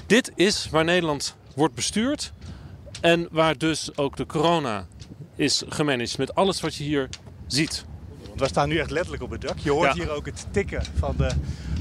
Dit 0.08 0.32
is 0.36 0.68
waar 0.72 0.84
Nederland 0.84 1.36
wordt 1.56 1.76
bestuurd. 1.76 2.32
En 3.02 3.28
waar 3.32 3.58
dus 3.58 3.98
ook 3.98 4.18
de 4.18 4.26
corona 4.26 4.88
is 5.42 5.64
gemanaged 5.70 6.18
met 6.18 6.36
alles 6.36 6.62
wat 6.62 6.76
je 6.76 6.84
hier 6.84 7.10
ziet. 7.48 7.86
Want 8.28 8.40
we 8.40 8.48
staan 8.48 8.70
nu 8.70 8.78
echt 8.78 8.92
letterlijk 8.92 9.24
op 9.24 9.30
het 9.30 9.42
dak. 9.42 9.58
Je 9.60 9.72
hoort 9.72 9.88
Ja. 9.88 9.94
hier 9.94 10.10
ook 10.12 10.26
het 10.26 10.46
tikken 10.52 10.84
van 11.00 11.14
de 11.18 11.30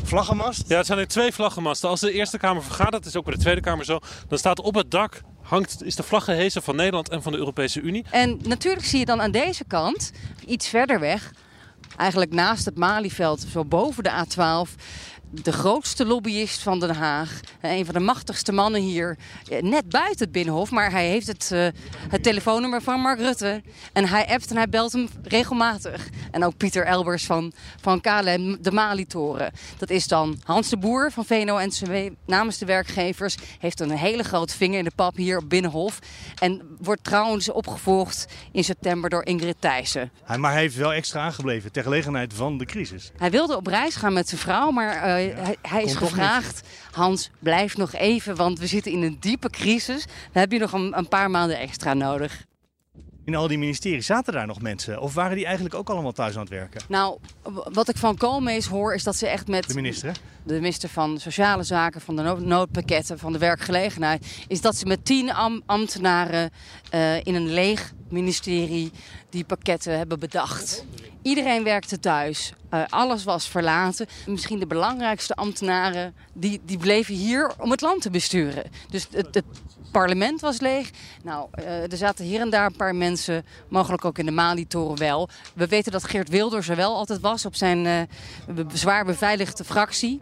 vlaggenmast. 0.05 0.69
Ja, 0.69 0.77
het 0.77 0.87
zijn 0.87 0.99
er 0.99 1.09
twee 1.09 1.33
vlaggenmasten. 1.33 1.89
Als 1.89 2.01
de 2.01 2.13
Eerste 2.13 2.39
Kamer 2.39 2.63
vergaat, 2.63 2.93
dat 2.93 3.05
is 3.07 3.17
ook 3.17 3.25
bij 3.25 3.35
de 3.35 3.41
Tweede 3.41 3.61
Kamer 3.61 3.85
zo, 3.85 3.99
dan 4.29 4.39
staat 4.39 4.61
op 4.61 4.75
het 4.75 4.91
dak 4.91 5.21
hangt, 5.43 5.83
is 5.85 5.95
de 5.95 6.03
vlag 6.03 6.25
gehezen 6.25 6.63
van 6.63 6.77
Nederland 6.77 7.09
en 7.09 7.23
van 7.23 7.33
de 7.33 7.39
Europese 7.39 7.81
Unie. 7.81 8.05
En 8.11 8.39
natuurlijk 8.43 8.85
zie 8.87 8.99
je 8.99 9.05
dan 9.05 9.21
aan 9.21 9.31
deze 9.31 9.65
kant, 9.65 10.13
iets 10.47 10.69
verder 10.69 11.01
weg, 11.01 11.33
eigenlijk 11.97 12.33
naast 12.33 12.65
het 12.65 12.79
Malieveld, 12.79 13.47
zo 13.53 13.65
boven 13.65 14.05
de 14.05 14.11
A12, 14.27 14.75
de 15.31 15.53
grootste 15.53 16.07
lobbyist 16.07 16.63
van 16.63 16.81
Den 16.81 16.95
Haag. 16.95 17.41
Een 17.61 17.85
van 17.85 17.95
de 17.95 18.01
machtigste 18.01 18.53
mannen 18.53 18.81
hier, 18.81 19.19
eh, 19.51 19.63
net 19.63 19.89
buiten 19.89 20.25
het 20.25 20.33
Binnenhof. 20.33 20.71
Maar 20.71 20.91
hij 20.91 21.09
heeft 21.09 21.27
het, 21.27 21.51
eh, 21.53 21.67
het 22.09 22.23
telefoonnummer 22.23 22.83
van 22.83 23.01
Mark 23.01 23.19
Rutte. 23.19 23.63
En 23.93 24.09
hij 24.09 24.27
appt 24.27 24.51
en 24.51 24.57
hij 24.57 24.69
belt 24.69 24.93
hem 24.93 25.09
regelmatig. 25.23 26.09
En 26.31 26.45
ook 26.45 26.57
Pieter 26.57 26.85
Elbers 26.85 27.25
van, 27.25 27.53
van 27.81 28.01
KLM, 28.01 28.57
de 28.61 28.73
Mali-toren. 28.73 29.53
Dat 29.79 29.91
is 29.91 30.07
dan 30.07 30.41
Hans 30.45 30.69
de 30.69 30.77
Boer 30.77 31.13
van 31.13 31.25
VNO-NCW 31.25 31.95
namens 32.27 32.59
de 32.59 32.67
werkgevers. 32.67 33.37
Heeft 33.59 33.81
een 33.81 33.91
hele 33.91 34.23
grote 34.23 34.57
vinger 34.57 34.79
in 34.79 34.85
de 34.85 34.93
pap 34.95 35.17
hier 35.17 35.39
op 35.39 35.49
Binnenhof. 35.49 35.99
En 36.39 36.77
wordt 36.79 37.05
trouwens 37.05 37.51
opgevolgd 37.51 38.27
in 38.53 38.65
september 38.65 39.11
door 39.11 39.25
Ingrid 39.25 39.57
Thijssen. 39.59 40.11
Hij, 40.25 40.39
maar 40.39 40.53
hij 40.53 40.61
heeft 40.61 40.77
wel 40.77 40.93
extra 40.93 41.21
aangebleven 41.21 41.73
ter 41.73 41.83
gelegenheid 41.83 42.35
van 42.35 42.59
de 42.59 42.65
crisis. 42.65 43.11
Hij 43.17 43.31
wilde 43.31 43.57
op 43.57 43.67
reis 43.67 43.97
gaan 43.97 44.13
met 44.13 44.29
zijn 44.29 44.41
vrouw, 44.41 44.71
maar 44.71 45.03
eh, 45.03 45.20
hij, 45.29 45.57
hij 45.63 45.83
is 45.83 45.95
gevraagd... 45.95 46.69
Hans, 46.91 47.31
blijf 47.39 47.77
nog 47.77 47.93
even, 47.93 48.37
want 48.37 48.59
we 48.59 48.67
zitten 48.67 48.93
in 48.93 49.03
een 49.03 49.17
diepe 49.21 49.51
crisis. 49.51 50.05
Dan 50.05 50.43
heb 50.43 50.53
je 50.53 50.59
nog 50.59 50.73
een, 50.73 50.99
een 50.99 51.09
paar 51.09 51.31
maanden 51.31 51.59
extra 51.59 51.95
nodig. 51.95 52.45
In 53.25 53.35
al 53.35 53.49
die 53.49 53.59
ministeries 53.59 54.07
zaten 54.07 54.33
daar 54.33 54.47
nog 54.47 54.61
mensen? 54.61 55.01
Of 55.01 55.15
waren 55.15 55.37
die 55.37 55.45
eigenlijk 55.45 55.75
ook 55.75 55.91
allemaal 55.91 56.13
thuis 56.13 56.35
aan 56.35 56.41
het 56.41 56.51
werken? 56.51 56.81
Nou, 56.89 57.19
wat 57.73 57.89
ik 57.89 57.97
van 57.97 58.17
Koolmees 58.17 58.67
hoor 58.67 58.95
is 58.95 59.03
dat 59.03 59.17
ze 59.17 59.27
echt 59.27 59.49
met... 59.49 59.69
De 59.69 59.75
minister, 59.75 60.09
hè? 60.09 60.15
de 60.43 60.55
minister 60.55 60.89
van 60.89 61.19
Sociale 61.19 61.63
Zaken, 61.63 62.01
van 62.01 62.17
de 62.17 62.23
no- 62.23 62.39
noodpakketten, 62.39 63.19
van 63.19 63.33
de 63.33 63.39
werkgelegenheid, 63.39 64.45
is 64.49 64.61
dat 64.61 64.77
ze 64.77 64.87
met 64.87 65.05
tien 65.05 65.33
am- 65.33 65.63
ambtenaren 65.67 66.51
eh, 66.91 67.17
in 67.17 67.35
een 67.35 67.53
leeg 67.53 67.93
ministerie 68.09 68.91
die 69.29 69.45
pakketten 69.45 69.97
hebben 69.99 70.19
bedacht. 70.19 70.85
Iedereen 71.23 71.65
werkte 71.65 71.99
thuis, 72.01 72.53
Eh, 72.71 72.83
alles 72.89 73.25
was 73.25 73.49
verlaten. 73.49 74.07
Misschien 74.27 74.59
de 74.59 74.67
belangrijkste 74.67 75.35
ambtenaren 75.35 76.15
die, 76.33 76.61
die 76.65 76.79
bleven 76.79 77.15
hier 77.15 77.53
om 77.59 77.71
het 77.71 77.81
land 77.81 78.03
te 78.03 78.11
besturen. 78.11 78.65
Dus 78.91 79.07
het, 79.11 79.35
het 79.35 79.45
parlement 79.93 80.41
was 80.41 80.61
leeg. 80.61 80.91
Nou, 81.23 81.49
eh, 81.51 81.93
er 81.93 81.97
zaten 81.97 82.25
hier 82.25 82.41
en 82.41 82.51
daar 82.51 82.67
een 82.67 82.77
paar 82.77 82.95
mensen, 82.95 83.45
mogelijk 83.69 84.05
ook 84.05 84.19
in 84.19 84.27
de 84.27 84.33
Mali-toren 84.33 84.99
wel. 84.99 85.29
We 85.55 85.67
weten 85.67 85.93
dat 85.93 86.05
Geert 86.05 86.29
Wilders 86.29 86.69
er 86.69 86.77
wel 86.77 86.97
altijd 86.97 87.21
was 87.21 87.45
op 87.47 87.55
zijn 87.55 88.09
be- 88.49 88.67
zwaar 88.73 89.05
beveiligde 89.05 89.65
fractie. 89.65 90.21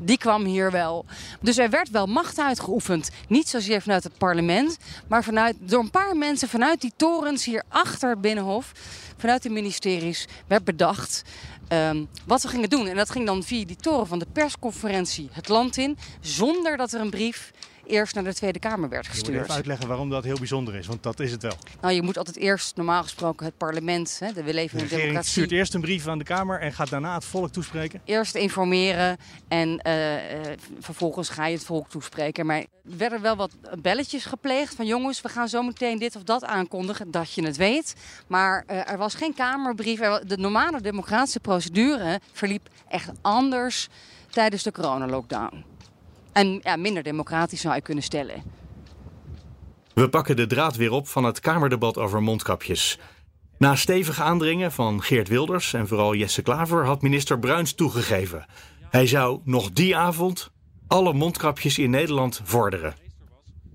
Die 0.00 0.18
kwam 0.18 0.44
hier 0.44 0.70
wel. 0.70 1.04
Dus 1.40 1.58
er 1.58 1.70
werd 1.70 1.90
wel 1.90 2.06
macht 2.06 2.38
uitgeoefend. 2.38 3.10
Niet 3.28 3.48
zozeer 3.48 3.82
vanuit 3.82 4.04
het 4.04 4.18
parlement, 4.18 4.76
maar 5.08 5.24
vanuit, 5.24 5.56
door 5.60 5.80
een 5.80 5.90
paar 5.90 6.16
mensen 6.16 6.48
vanuit 6.48 6.80
die 6.80 6.92
torens 6.96 7.44
hier 7.44 7.62
achter 7.68 8.20
Binnenhof, 8.20 8.72
vanuit 9.16 9.42
de 9.42 9.50
ministeries, 9.50 10.26
werd 10.46 10.64
bedacht 10.64 11.22
ehm, 11.68 12.04
wat 12.26 12.42
we 12.42 12.48
gingen 12.48 12.70
doen. 12.70 12.86
En 12.86 12.96
dat 12.96 13.10
ging 13.10 13.26
dan 13.26 13.42
via 13.42 13.64
die 13.64 13.76
toren 13.76 14.06
van 14.06 14.18
de 14.18 14.26
persconferentie 14.32 15.28
het 15.32 15.48
land 15.48 15.76
in, 15.76 15.98
zonder 16.20 16.76
dat 16.76 16.92
er 16.92 17.00
een 17.00 17.10
brief 17.10 17.52
eerst 17.88 18.14
naar 18.14 18.24
de 18.24 18.34
Tweede 18.34 18.58
Kamer 18.58 18.88
werd 18.88 19.04
Je 19.04 19.10
moet 19.10 19.18
gestuurd. 19.20 19.42
even 19.42 19.54
uitleggen 19.54 19.88
waarom 19.88 20.10
dat 20.10 20.24
heel 20.24 20.36
bijzonder 20.38 20.74
is, 20.74 20.86
want 20.86 21.02
dat 21.02 21.20
is 21.20 21.30
het 21.30 21.42
wel. 21.42 21.56
Nou, 21.80 21.94
je 21.94 22.02
moet 22.02 22.18
altijd 22.18 22.36
eerst 22.36 22.76
normaal 22.76 23.02
gesproken 23.02 23.46
het 23.46 23.56
parlement, 23.56 24.16
hè, 24.20 24.32
de- 24.32 24.42
we 24.42 24.54
leven 24.54 24.78
in 24.78 24.86
democratie. 24.86 25.30
stuurt 25.30 25.50
eerst 25.52 25.74
een 25.74 25.80
brief 25.80 26.06
aan 26.06 26.18
de 26.18 26.24
Kamer 26.24 26.60
en 26.60 26.72
gaat 26.72 26.90
daarna 26.90 27.14
het 27.14 27.24
volk 27.24 27.50
toespreken. 27.52 28.00
Eerst 28.04 28.34
informeren 28.34 29.16
en 29.48 29.78
eh, 29.78 30.14
eh, 30.52 30.58
vervolgens 30.80 31.28
ga 31.28 31.46
je 31.46 31.54
het 31.56 31.64
volk 31.64 31.88
toespreken. 31.90 32.46
Maar 32.46 32.56
er 32.58 32.66
werden 32.96 33.22
wel 33.22 33.36
wat 33.36 33.50
belletjes 33.82 34.24
gepleegd 34.24 34.74
van 34.74 34.86
jongens, 34.86 35.20
we 35.20 35.28
gaan 35.28 35.48
zo 35.48 35.62
meteen 35.62 35.98
dit 35.98 36.16
of 36.16 36.22
dat 36.22 36.44
aankondigen, 36.44 37.10
dat 37.10 37.32
je 37.32 37.44
het 37.44 37.56
weet. 37.56 37.94
Maar 38.26 38.64
eh, 38.66 38.90
er 38.90 38.98
was 38.98 39.14
geen 39.14 39.34
kamerbrief. 39.34 40.00
Er 40.00 40.26
De 40.28 40.36
normale 40.36 40.80
democratische 40.80 41.40
procedure 41.40 42.20
verliep 42.32 42.68
echt 42.88 43.10
anders 43.22 43.88
tijdens 44.30 44.62
de 44.62 44.72
coronalockdown. 44.72 45.64
En 46.38 46.60
ja, 46.62 46.76
minder 46.76 47.02
democratisch 47.02 47.60
zou 47.60 47.74
je 47.74 47.80
kunnen 47.80 48.04
stellen. 48.04 48.42
We 49.94 50.08
pakken 50.08 50.36
de 50.36 50.46
draad 50.46 50.76
weer 50.76 50.92
op 50.92 51.08
van 51.08 51.24
het 51.24 51.40
Kamerdebat 51.40 51.98
over 51.98 52.22
mondkapjes. 52.22 52.98
Na 53.58 53.74
stevig 53.74 54.20
aandringen 54.20 54.72
van 54.72 55.02
Geert 55.02 55.28
Wilders 55.28 55.72
en 55.72 55.88
vooral 55.88 56.14
Jesse 56.14 56.42
Klaver 56.42 56.84
had 56.86 57.02
minister 57.02 57.38
Bruins 57.38 57.74
toegegeven. 57.74 58.46
Hij 58.90 59.06
zou 59.06 59.40
nog 59.44 59.70
die 59.70 59.96
avond 59.96 60.50
alle 60.86 61.12
mondkapjes 61.12 61.78
in 61.78 61.90
Nederland 61.90 62.40
vorderen. 62.44 62.94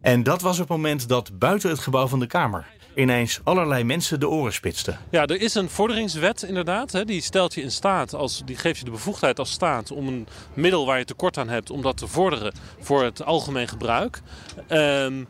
En 0.01 0.23
dat 0.23 0.41
was 0.41 0.57
het 0.57 0.67
moment 0.67 1.07
dat 1.07 1.39
buiten 1.39 1.69
het 1.69 1.79
gebouw 1.79 2.07
van 2.07 2.19
de 2.19 2.27
Kamer 2.27 2.67
ineens 2.95 3.39
allerlei 3.43 3.83
mensen 3.83 4.19
de 4.19 4.29
oren 4.29 4.53
spitsten. 4.53 4.99
Ja, 5.09 5.25
er 5.25 5.41
is 5.41 5.55
een 5.55 5.69
vorderingswet 5.69 6.43
inderdaad. 6.43 6.91
Hè, 6.91 7.05
die 7.05 7.21
stelt 7.21 7.53
je 7.53 7.61
in 7.61 7.71
staat, 7.71 8.13
als, 8.13 8.41
die 8.45 8.55
geeft 8.55 8.79
je 8.79 8.85
de 8.85 8.91
bevoegdheid 8.91 9.39
als 9.39 9.51
staat 9.51 9.91
om 9.91 10.07
een 10.07 10.27
middel 10.53 10.85
waar 10.85 10.97
je 10.97 11.05
tekort 11.05 11.37
aan 11.37 11.49
hebt, 11.49 11.69
om 11.69 11.81
dat 11.81 11.97
te 11.97 12.07
vorderen 12.07 12.53
voor 12.79 13.03
het 13.03 13.23
algemeen 13.23 13.67
gebruik. 13.67 14.21
Ehm, 14.67 15.23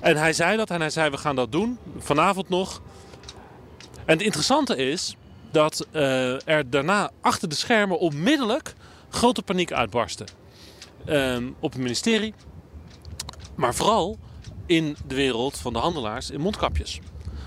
en 0.00 0.16
hij 0.16 0.32
zei 0.32 0.56
dat 0.56 0.70
en 0.70 0.80
hij 0.80 0.90
zei 0.90 1.10
we 1.10 1.16
gaan 1.16 1.36
dat 1.36 1.52
doen, 1.52 1.78
vanavond 1.98 2.48
nog. 2.48 2.82
En 4.04 4.12
het 4.12 4.22
interessante 4.22 4.76
is 4.76 5.16
dat 5.50 5.86
eh, 5.90 6.48
er 6.48 6.70
daarna 6.70 7.10
achter 7.20 7.48
de 7.48 7.54
schermen 7.54 7.98
onmiddellijk 7.98 8.74
grote 9.08 9.42
paniek 9.42 9.72
uitbarstte. 9.72 10.24
Ehm, 11.04 11.50
op 11.60 11.72
het 11.72 11.82
ministerie, 11.82 12.34
maar 13.54 13.74
vooral 13.74 14.18
in 14.66 14.96
de 15.06 15.14
wereld 15.14 15.58
van 15.58 15.72
de 15.72 15.78
handelaars 15.78 16.30
in 16.30 16.40
mondkapjes. 16.40 17.00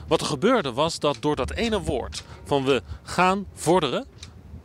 Wat 0.08 0.22
er 0.22 0.28
gebeurde 0.28 0.74
was 0.74 1.00
dat 1.00 1.18
door 1.20 1.36
dat 1.36 1.52
ene 1.52 1.82
woord 1.82 2.24
van 2.44 2.64
we 2.64 2.84
gaan 3.04 3.46
vorderen, 3.54 4.06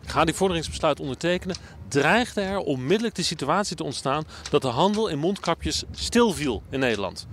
ik 0.03 0.09
ga 0.09 0.25
die 0.25 0.35
vorderingsbesluit 0.35 1.01
ondertekenen, 1.01 1.57
dreigde 1.89 2.41
er 2.41 2.59
onmiddellijk 2.59 3.15
de 3.15 3.23
situatie 3.23 3.77
te 3.77 3.85
ontstaan 3.85 4.25
dat 4.51 4.63
de 4.63 4.69
handel 4.69 5.09
in 5.09 5.19
mondkapjes 5.19 5.85
stilviel 5.93 6.63
in 6.71 6.81
Nederland. 6.81 7.27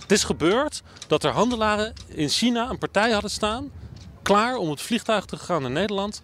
Het 0.00 0.10
is 0.10 0.24
gebeurd 0.24 0.82
dat 1.06 1.24
er 1.24 1.30
handelaren 1.30 1.92
in 2.06 2.28
China 2.28 2.70
een 2.70 2.78
partij 2.78 3.10
hadden 3.10 3.30
staan, 3.30 3.70
klaar 4.22 4.56
om 4.56 4.70
het 4.70 4.80
vliegtuig 4.80 5.24
te 5.24 5.36
gaan 5.36 5.62
naar 5.62 5.70
Nederland. 5.70 6.22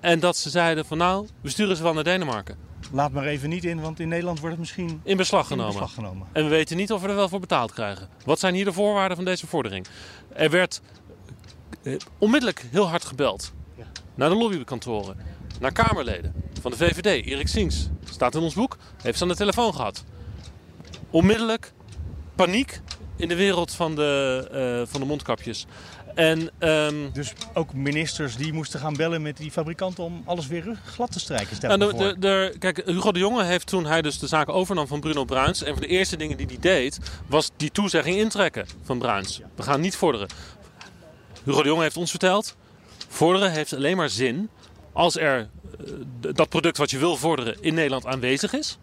En 0.00 0.20
dat 0.20 0.36
ze 0.36 0.50
zeiden 0.50 0.84
van 0.84 0.98
nou, 0.98 1.28
we 1.40 1.48
sturen 1.48 1.76
ze 1.76 1.82
wel 1.82 1.94
naar 1.94 2.04
Denemarken. 2.04 2.67
Laat 2.92 3.12
maar 3.12 3.24
even 3.26 3.48
niet 3.48 3.64
in, 3.64 3.80
want 3.80 4.00
in 4.00 4.08
Nederland 4.08 4.38
wordt 4.38 4.52
het 4.56 4.64
misschien 4.64 5.00
In 5.04 5.16
beslag 5.16 5.46
genomen. 5.46 5.72
in 5.72 5.78
beslag 5.80 5.94
genomen. 5.94 6.26
En 6.32 6.42
we 6.44 6.48
weten 6.50 6.76
niet 6.76 6.92
of 6.92 7.02
we 7.02 7.08
er 7.08 7.14
wel 7.14 7.28
voor 7.28 7.40
betaald 7.40 7.72
krijgen. 7.72 8.08
Wat 8.24 8.38
zijn 8.38 8.54
hier 8.54 8.64
de 8.64 8.72
voorwaarden 8.72 9.16
van 9.16 9.24
deze 9.24 9.46
vordering? 9.46 9.86
Er 10.32 10.50
werd 10.50 10.80
eh, 11.82 11.94
onmiddellijk 12.18 12.64
heel 12.70 12.88
hard 12.88 13.04
gebeld. 13.04 13.52
Naar 14.14 14.28
de 14.28 14.34
lobbykantoren. 14.36 15.16
Naar 15.60 15.72
Kamerleden 15.72 16.32
van 16.60 16.70
de 16.70 16.76
VVD. 16.76 17.26
Erik 17.26 17.48
Sings 17.48 17.88
staat 18.10 18.34
in 18.34 18.40
ons 18.40 18.54
boek. 18.54 18.76
Heeft 19.02 19.16
ze 19.18 19.22
aan 19.22 19.28
de 19.30 19.36
telefoon 19.36 19.74
gehad. 19.74 20.04
Onmiddellijk 21.10 21.72
paniek 22.34 22.80
in 23.16 23.28
de 23.28 23.34
wereld 23.34 23.72
van 23.74 23.94
de, 23.94 24.48
eh, 24.84 24.90
van 24.92 25.00
de 25.00 25.06
mondkapjes. 25.06 25.66
En, 26.18 26.50
ehm, 26.58 26.94
Dus 27.12 27.32
ook 27.54 27.72
ministers 27.72 28.36
die 28.36 28.52
moesten 28.52 28.80
gaan 28.80 28.94
bellen 28.96 29.22
met 29.22 29.36
die 29.36 29.50
fabrikanten 29.50 30.04
om 30.04 30.22
alles 30.24 30.46
weer 30.46 30.78
glad 30.84 31.12
te 31.12 31.20
strijken. 31.20 31.56
Stel 31.56 31.76
Nou, 31.76 31.92
de, 31.92 31.98
de, 31.98 32.18
de- 32.18 32.54
kijk, 32.58 32.82
Hugo 32.84 33.12
de 33.12 33.18
Jonge 33.18 33.44
heeft 33.44 33.66
toen 33.66 33.86
hij 33.86 34.02
dus 34.02 34.18
de 34.18 34.26
zaak 34.26 34.48
overnam 34.48 34.86
van 34.86 35.00
Bruno 35.00 35.24
Bruins. 35.24 35.60
Een 35.66 35.72
van 35.72 35.80
de 35.82 35.86
eerste 35.86 36.16
dingen 36.16 36.36
die 36.36 36.46
hij 36.46 36.58
deed, 36.60 36.98
was 37.26 37.50
die 37.56 37.70
toezegging 37.70 38.16
intrekken 38.16 38.66
van 38.82 38.98
Bruins. 38.98 39.40
We 39.54 39.62
gaan 39.62 39.80
niet 39.80 39.96
vorderen. 39.96 40.28
Hugo 41.44 41.62
de 41.62 41.68
Jonge 41.68 41.82
heeft 41.82 41.96
ons 41.96 42.10
verteld, 42.10 42.56
vorderen 43.08 43.52
heeft 43.52 43.72
alleen 43.74 43.96
maar 43.96 44.10
zin 44.10 44.48
als 44.92 45.16
er 45.16 45.48
eh, 46.20 46.34
dat 46.34 46.48
product 46.48 46.76
wat 46.76 46.90
je 46.90 46.98
wil 46.98 47.16
vorderen 47.16 47.56
in 47.60 47.74
Nederland 47.74 48.06
aanwezig 48.06 48.52
is. 48.52 48.78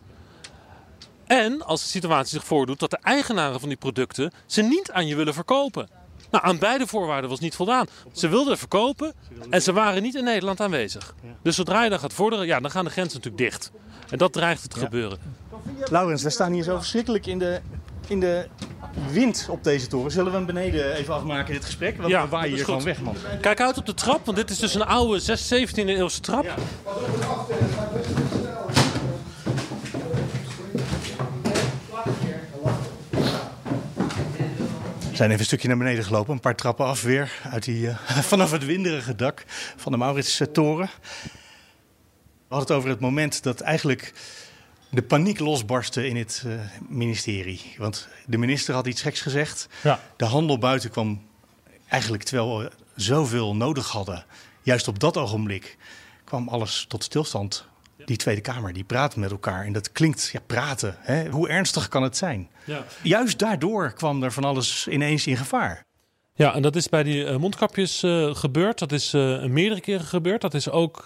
En 1.25 1.61
als 1.65 1.81
de 1.81 1.87
situatie 1.89 2.29
zich 2.39 2.43
voordoet 2.47 2.79
dat 2.79 2.89
de 2.89 2.99
eigenaren 3.01 3.59
van 3.59 3.69
die 3.69 3.77
producten 3.77 4.31
ze 4.45 4.61
niet 4.61 4.91
aan 4.91 5.07
je 5.07 5.15
willen 5.15 5.33
verkopen. 5.33 6.03
Nou, 6.31 6.43
aan 6.45 6.57
beide 6.59 6.87
voorwaarden 6.87 7.29
was 7.29 7.39
niet 7.39 7.55
voldaan. 7.55 7.87
Ze 8.13 8.27
wilden 8.27 8.57
verkopen 8.57 9.13
en 9.49 9.61
ze 9.61 9.73
waren 9.73 10.01
niet 10.01 10.15
in 10.15 10.23
Nederland 10.23 10.61
aanwezig. 10.61 11.15
Dus 11.43 11.55
zodra 11.55 11.83
je 11.83 11.89
dan 11.89 11.99
gaat 11.99 12.13
vorderen, 12.13 12.45
ja, 12.45 12.59
dan 12.59 12.71
gaan 12.71 12.85
de 12.85 12.91
grenzen 12.91 13.15
natuurlijk 13.17 13.43
dicht. 13.51 13.71
En 14.09 14.17
dat 14.17 14.33
dreigt 14.33 14.61
het 14.61 14.71
te 14.71 14.79
gebeuren. 14.79 15.17
Laurens, 15.89 16.23
we 16.23 16.29
staan 16.29 16.51
hier 16.51 16.63
zo 16.63 16.75
verschrikkelijk 16.77 17.25
in 17.25 17.39
de, 17.39 17.59
in 18.07 18.19
de 18.19 18.47
wind 19.11 19.47
op 19.49 19.63
deze 19.63 19.87
toren. 19.87 20.11
Zullen 20.11 20.31
we 20.31 20.37
hem 20.37 20.45
beneden 20.45 20.93
even 20.93 21.13
afmaken, 21.13 21.53
dit 21.53 21.65
gesprek? 21.65 21.97
Want 21.97 22.09
Ja, 22.09 22.23
we 22.23 22.29
waaien 22.29 22.47
hier 22.49 22.57
goed. 22.57 22.65
gewoon 22.65 22.83
weg, 22.83 23.01
man. 23.01 23.15
Kijk 23.41 23.61
uit 23.61 23.77
op 23.77 23.85
de 23.85 23.93
trap, 23.93 24.25
want 24.25 24.37
dit 24.37 24.49
is 24.49 24.59
dus 24.59 24.73
een 24.75 24.85
oude 24.85 25.19
6, 25.19 25.53
17e 25.53 25.73
eeuwse 25.75 26.19
trap. 26.19 26.43
We 26.43 26.51
zijn 35.15 35.29
even 35.29 35.39
een 35.39 35.45
stukje 35.45 35.67
naar 35.67 35.77
beneden 35.77 36.03
gelopen, 36.03 36.33
een 36.33 36.39
paar 36.39 36.55
trappen 36.55 36.85
af 36.85 37.01
weer. 37.01 37.31
Uit 37.51 37.63
die, 37.63 37.87
eh, 37.87 38.17
vanaf 38.31 38.51
het 38.51 38.65
winderige 38.65 39.15
dak 39.15 39.43
van 39.75 39.91
de 39.91 39.97
Maurits-toren. 39.97 40.89
We 42.47 42.55
hadden 42.55 42.67
het 42.67 42.77
over 42.77 42.89
het 42.89 42.99
moment 42.99 43.43
dat 43.43 43.61
eigenlijk 43.61 44.13
de 44.89 45.01
paniek 45.01 45.39
losbarstte 45.39 46.07
in 46.07 46.15
het 46.15 46.43
eh, 46.45 46.53
ministerie. 46.87 47.75
Want 47.77 48.07
de 48.25 48.37
minister 48.37 48.73
had 48.73 48.87
iets 48.87 49.01
geks 49.01 49.21
gezegd. 49.21 49.67
Ja. 49.83 49.99
De 50.17 50.25
handel 50.25 50.57
buiten 50.57 50.89
kwam 50.89 51.21
eigenlijk 51.87 52.23
terwijl 52.23 52.59
we 52.59 52.71
zoveel 52.95 53.55
nodig 53.55 53.87
hadden. 53.87 54.25
Juist 54.61 54.87
op 54.87 54.99
dat 54.99 55.17
ogenblik 55.17 55.77
kwam 56.23 56.47
alles 56.47 56.85
tot 56.87 57.03
stilstand. 57.03 57.65
Die 58.05 58.17
Tweede 58.17 58.41
Kamer, 58.41 58.73
die 58.73 58.83
praten 58.83 59.19
met 59.19 59.31
elkaar. 59.31 59.65
En 59.65 59.73
dat 59.73 59.91
klinkt, 59.91 60.29
ja, 60.33 60.39
praten. 60.45 60.95
Hè? 60.99 61.29
Hoe 61.29 61.49
ernstig 61.49 61.87
kan 61.87 62.03
het 62.03 62.17
zijn? 62.17 62.49
Ja. 62.63 62.85
Juist 63.01 63.39
daardoor 63.39 63.93
kwam 63.93 64.23
er 64.23 64.31
van 64.31 64.43
alles 64.43 64.87
ineens 64.87 65.27
in 65.27 65.37
gevaar. 65.37 65.85
Ja, 66.37 66.55
en 66.55 66.61
dat 66.61 66.75
is 66.75 66.89
bij 66.89 67.03
die 67.03 67.25
eh, 67.25 67.37
mondkapjes 67.37 68.03
eh, 68.03 68.35
gebeurd. 68.35 68.79
Dat 68.79 68.91
is 68.91 69.13
eh, 69.13 69.43
meerdere 69.43 69.81
keren 69.81 70.05
gebeurd. 70.05 70.41
Dat 70.41 70.53
is 70.53 70.69
ook 70.69 71.03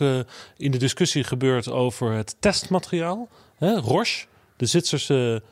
in 0.57 0.71
de 0.71 0.77
discussie 0.77 1.23
gebeurd 1.23 1.69
over 1.69 2.11
het 2.11 2.35
testmateriaal. 2.39 3.27
Hè, 3.57 3.79
Roche, 3.79 4.25
de 4.57 4.65
Zwitserse 4.65 5.43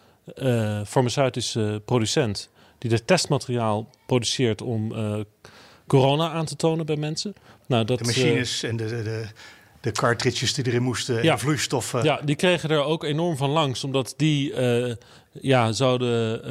farmaceutische 0.86 1.82
producent, 1.86 2.50
die 2.78 2.92
het 2.92 3.08
testmateriaal 3.08 3.90
produceert 4.06 4.62
om 4.62 4.94
corona 5.88 6.30
aan 6.30 6.46
te 6.46 6.56
tonen 6.56 6.86
bij 6.86 6.96
mensen. 6.96 7.34
Nou, 7.68 7.86
dat, 7.86 7.98
De 7.98 8.06
machines 8.06 8.64
en 8.64 8.78
de, 8.78 8.86
de, 8.86 9.04
de, 9.04 9.28
de 9.82 9.92
cartridges 9.92 10.54
die 10.54 10.68
erin 10.68 10.82
moesten, 10.84 11.24
Ja. 11.24 11.38
vloeistoffen. 11.38 12.04
Ja, 12.04 12.22
die 12.26 12.36
kregen 12.36 12.70
er 12.70 12.84
ook 12.84 13.04
enorm 13.04 13.38
van 13.38 13.50
langs, 13.50 13.84
omdat 13.84 14.14
die 14.18 14.54
eh, 14.54 14.96
ja, 15.32 15.72
zouden, 15.72 16.44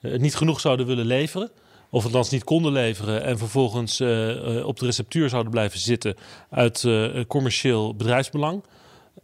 eh, 0.00 0.18
niet 0.18 0.34
genoeg 0.36 0.60
zouden 0.60 0.86
willen 0.86 1.06
leveren. 1.06 1.50
Of 1.90 2.04
althans 2.04 2.30
niet 2.30 2.44
konden 2.44 2.72
leveren 2.72 3.24
en 3.24 3.38
vervolgens 3.38 4.00
eh, 4.00 4.66
op 4.66 4.78
de 4.78 4.84
receptuur 4.84 5.28
zouden 5.28 5.52
blijven 5.52 5.78
zitten 5.78 6.16
uit 6.50 6.86
commercieel 7.26 7.94
bedrijfsbelang. 7.94 8.64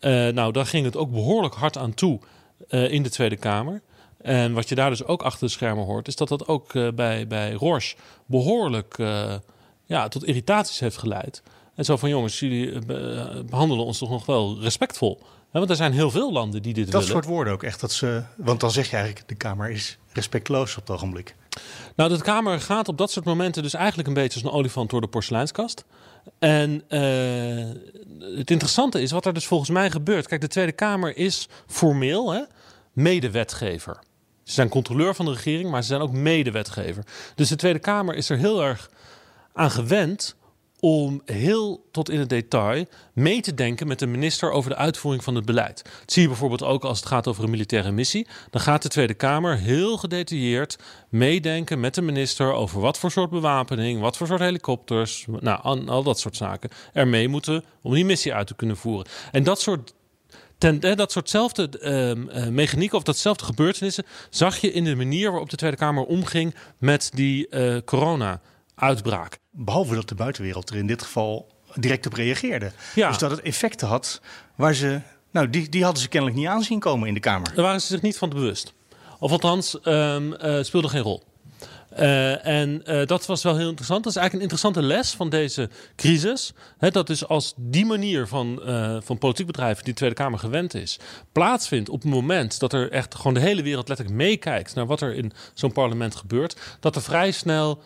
Nou, 0.00 0.52
daar 0.52 0.66
ging 0.66 0.84
het 0.84 0.96
ook 0.96 1.10
behoorlijk 1.10 1.54
hard 1.54 1.78
aan 1.78 1.94
toe 1.94 2.20
in 2.68 3.02
de 3.02 3.10
Tweede 3.10 3.36
Kamer. 3.36 3.82
En 4.22 4.52
wat 4.52 4.68
je 4.68 4.74
daar 4.74 4.90
dus 4.90 5.04
ook 5.04 5.22
achter 5.22 5.46
de 5.46 5.52
schermen 5.52 5.84
hoort, 5.84 6.08
is 6.08 6.16
dat 6.16 6.28
dat 6.28 6.48
ook 6.48 6.72
bij, 6.94 7.26
bij 7.26 7.52
Roche 7.52 7.96
behoorlijk 8.26 8.98
eh, 8.98 9.34
ja, 9.86 10.08
tot 10.08 10.24
irritaties 10.24 10.80
heeft 10.80 10.96
geleid. 10.96 11.42
En 11.80 11.86
zo 11.86 11.96
van 11.96 12.08
jongens, 12.08 12.40
jullie 12.40 12.72
eh, 12.72 12.80
be- 12.86 13.44
behandelen 13.50 13.84
ons 13.84 13.98
toch 13.98 14.10
nog 14.10 14.26
wel 14.26 14.60
respectvol. 14.60 15.22
Want 15.50 15.70
er 15.70 15.76
zijn 15.76 15.92
heel 15.92 16.10
veel 16.10 16.32
landen 16.32 16.62
die 16.62 16.74
dit 16.74 16.84
dat 16.84 16.92
willen. 16.92 17.08
soort 17.08 17.24
woorden 17.24 17.52
ook 17.52 17.62
echt. 17.62 17.80
Dat 17.80 17.92
ze, 17.92 18.22
want 18.36 18.60
dan 18.60 18.70
zeg 18.70 18.90
je 18.90 18.96
eigenlijk, 18.96 19.28
de 19.28 19.34
Kamer 19.34 19.70
is 19.70 19.98
respectloos 20.12 20.76
op 20.76 20.86
het 20.86 20.96
ogenblik. 20.96 21.34
Nou, 21.96 22.16
de 22.16 22.22
Kamer 22.22 22.60
gaat 22.60 22.88
op 22.88 22.98
dat 22.98 23.10
soort 23.10 23.24
momenten 23.24 23.62
dus 23.62 23.74
eigenlijk 23.74 24.08
een 24.08 24.14
beetje 24.14 24.40
als 24.42 24.52
een 24.52 24.58
olifant 24.58 24.90
door 24.90 25.00
de 25.00 25.06
porseleinskast. 25.06 25.84
En 26.38 26.82
eh, 26.88 26.98
het 28.36 28.50
interessante 28.50 29.02
is 29.02 29.10
wat 29.10 29.26
er 29.26 29.34
dus 29.34 29.46
volgens 29.46 29.70
mij 29.70 29.90
gebeurt. 29.90 30.26
Kijk, 30.26 30.40
de 30.40 30.48
Tweede 30.48 30.72
Kamer 30.72 31.16
is 31.16 31.48
formeel 31.66 32.32
hè, 32.32 32.42
medewetgever. 32.92 33.98
Ze 34.44 34.52
zijn 34.52 34.68
controleur 34.68 35.14
van 35.14 35.24
de 35.24 35.32
regering, 35.32 35.70
maar 35.70 35.82
ze 35.82 35.88
zijn 35.88 36.00
ook 36.00 36.12
medewetgever. 36.12 37.04
Dus 37.34 37.48
de 37.48 37.56
Tweede 37.56 37.78
Kamer 37.78 38.14
is 38.14 38.30
er 38.30 38.38
heel 38.38 38.62
erg 38.62 38.90
aan 39.52 39.70
gewend 39.70 40.38
om 40.80 41.22
heel 41.24 41.88
tot 41.90 42.10
in 42.10 42.18
het 42.18 42.28
detail 42.28 42.84
mee 43.12 43.40
te 43.40 43.54
denken 43.54 43.86
met 43.86 43.98
de 43.98 44.06
minister 44.06 44.50
over 44.50 44.70
de 44.70 44.76
uitvoering 44.76 45.24
van 45.24 45.34
het 45.34 45.44
beleid. 45.44 45.82
Dat 45.82 46.12
zie 46.12 46.22
je 46.22 46.28
bijvoorbeeld 46.28 46.62
ook 46.62 46.84
als 46.84 46.98
het 46.98 47.08
gaat 47.08 47.26
over 47.26 47.44
een 47.44 47.50
militaire 47.50 47.92
missie. 47.92 48.26
Dan 48.50 48.60
gaat 48.60 48.82
de 48.82 48.88
Tweede 48.88 49.14
Kamer 49.14 49.56
heel 49.56 49.96
gedetailleerd 49.96 50.78
meedenken 51.08 51.80
met 51.80 51.94
de 51.94 52.02
minister 52.02 52.52
over 52.52 52.80
wat 52.80 52.98
voor 52.98 53.10
soort 53.10 53.30
bewapening, 53.30 54.00
wat 54.00 54.16
voor 54.16 54.26
soort 54.26 54.40
helikopters, 54.40 55.26
nou, 55.40 55.86
al, 55.86 56.02
dat 56.02 56.18
soort 56.18 56.36
zaken 56.36 56.70
er 56.92 57.08
mee 57.08 57.28
moeten 57.28 57.64
om 57.82 57.94
die 57.94 58.04
missie 58.04 58.34
uit 58.34 58.46
te 58.46 58.54
kunnen 58.54 58.76
voeren. 58.76 59.06
En 59.30 59.42
dat 59.42 59.60
soort 59.60 59.94
dat 60.80 61.12
soortzelfde 61.12 61.68
mechaniek 62.50 62.92
of 62.92 63.02
datzelfde 63.02 63.44
gebeurtenissen 63.44 64.04
zag 64.30 64.56
je 64.56 64.72
in 64.72 64.84
de 64.84 64.96
manier 64.96 65.30
waarop 65.30 65.50
de 65.50 65.56
Tweede 65.56 65.76
Kamer 65.76 66.04
omging 66.04 66.54
met 66.78 67.10
die 67.14 67.48
eh, 67.48 67.76
corona-uitbraak. 68.80 69.38
Behalve 69.50 69.94
dat 69.94 70.08
de 70.08 70.14
buitenwereld 70.14 70.70
er 70.70 70.76
in 70.76 70.86
dit 70.86 71.02
geval 71.02 71.46
direct 71.74 72.06
op 72.06 72.12
reageerde. 72.12 72.72
Ja. 72.94 73.08
Dus 73.08 73.18
dat 73.18 73.30
het 73.30 73.40
effecten 73.40 73.88
had 73.88 74.20
waar 74.54 74.74
ze... 74.74 75.00
Nou, 75.32 75.50
die, 75.50 75.68
die 75.68 75.84
hadden 75.84 76.02
ze 76.02 76.08
kennelijk 76.08 76.38
niet 76.38 76.48
aanzien 76.48 76.78
komen 76.78 77.08
in 77.08 77.14
de 77.14 77.20
Kamer. 77.20 77.54
Daar 77.54 77.64
waren 77.64 77.80
ze 77.80 77.86
zich 77.86 78.02
niet 78.02 78.18
van 78.18 78.28
bewust. 78.28 78.72
Of 79.18 79.30
althans, 79.30 79.80
ehm 79.80 80.32
eh, 80.32 80.62
speelde 80.62 80.88
geen 80.88 81.02
rol. 81.02 81.22
Eh, 81.90 82.46
en 82.46 82.84
eh, 82.84 83.06
dat 83.06 83.26
was 83.26 83.42
wel 83.42 83.56
heel 83.56 83.68
interessant. 83.68 84.04
Dat 84.04 84.12
is 84.12 84.18
eigenlijk 84.18 84.50
een 84.50 84.56
interessante 84.56 84.94
les 84.94 85.14
van 85.14 85.28
deze 85.28 85.70
crisis. 85.96 86.52
Dat 86.78 87.06
dus 87.06 87.26
als 87.26 87.54
die 87.56 87.86
manier 87.86 88.26
van, 88.26 88.60
van 89.04 89.18
politiek 89.18 89.46
bedrijven 89.46 89.84
die 89.84 89.92
de 89.92 89.98
Tweede 89.98 90.14
Kamer 90.14 90.38
gewend 90.38 90.74
is, 90.74 90.98
plaatsvindt 91.32 91.88
op 91.88 92.02
het 92.02 92.10
moment 92.10 92.60
dat 92.60 92.72
er 92.72 92.90
echt 92.90 93.14
gewoon 93.14 93.34
de 93.34 93.40
hele 93.40 93.62
wereld 93.62 93.88
letterlijk 93.88 94.16
meekijkt 94.16 94.74
naar 94.74 94.86
wat 94.86 95.00
er 95.00 95.14
in 95.14 95.32
zo'n 95.54 95.72
parlement 95.72 96.16
gebeurt, 96.16 96.56
dat 96.80 96.96
er 96.96 97.02
vrij 97.02 97.30
snel, 97.30 97.82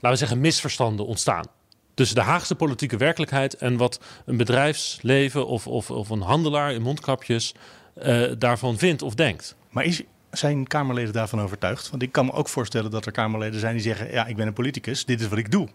laten 0.00 0.10
we 0.10 0.16
zeggen, 0.16 0.40
misverstanden 0.40 1.06
ontstaan. 1.06 1.46
Tussen 1.94 2.16
de 2.16 2.22
Haagse 2.22 2.54
politieke 2.54 2.96
werkelijkheid 2.96 3.54
en 3.54 3.76
wat 3.76 4.00
een 4.26 4.36
bedrijfsleven 4.36 5.46
of, 5.46 5.66
of, 5.66 5.90
of 5.90 6.08
een 6.10 6.20
handelaar 6.20 6.72
in 6.72 6.82
mondkapjes 6.82 7.54
eh, 7.94 8.22
daarvan 8.38 8.78
vindt 8.78 9.02
of 9.02 9.14
denkt. 9.14 9.56
Maar 9.70 9.84
is, 9.84 10.02
zijn 10.30 10.66
Kamerleden 10.66 11.12
daarvan 11.12 11.40
overtuigd? 11.40 11.90
Want 11.90 12.02
ik 12.02 12.12
kan 12.12 12.26
me 12.26 12.32
ook 12.32 12.48
voorstellen 12.48 12.90
dat 12.90 13.06
er 13.06 13.12
Kamerleden 13.12 13.60
zijn 13.60 13.72
die 13.72 13.82
zeggen... 13.82 14.10
ja, 14.10 14.26
ik 14.26 14.36
ben 14.36 14.46
een 14.46 14.52
politicus, 14.52 15.04
dit 15.04 15.20
is 15.20 15.28
wat 15.28 15.38
ik 15.38 15.50
doe. 15.50 15.68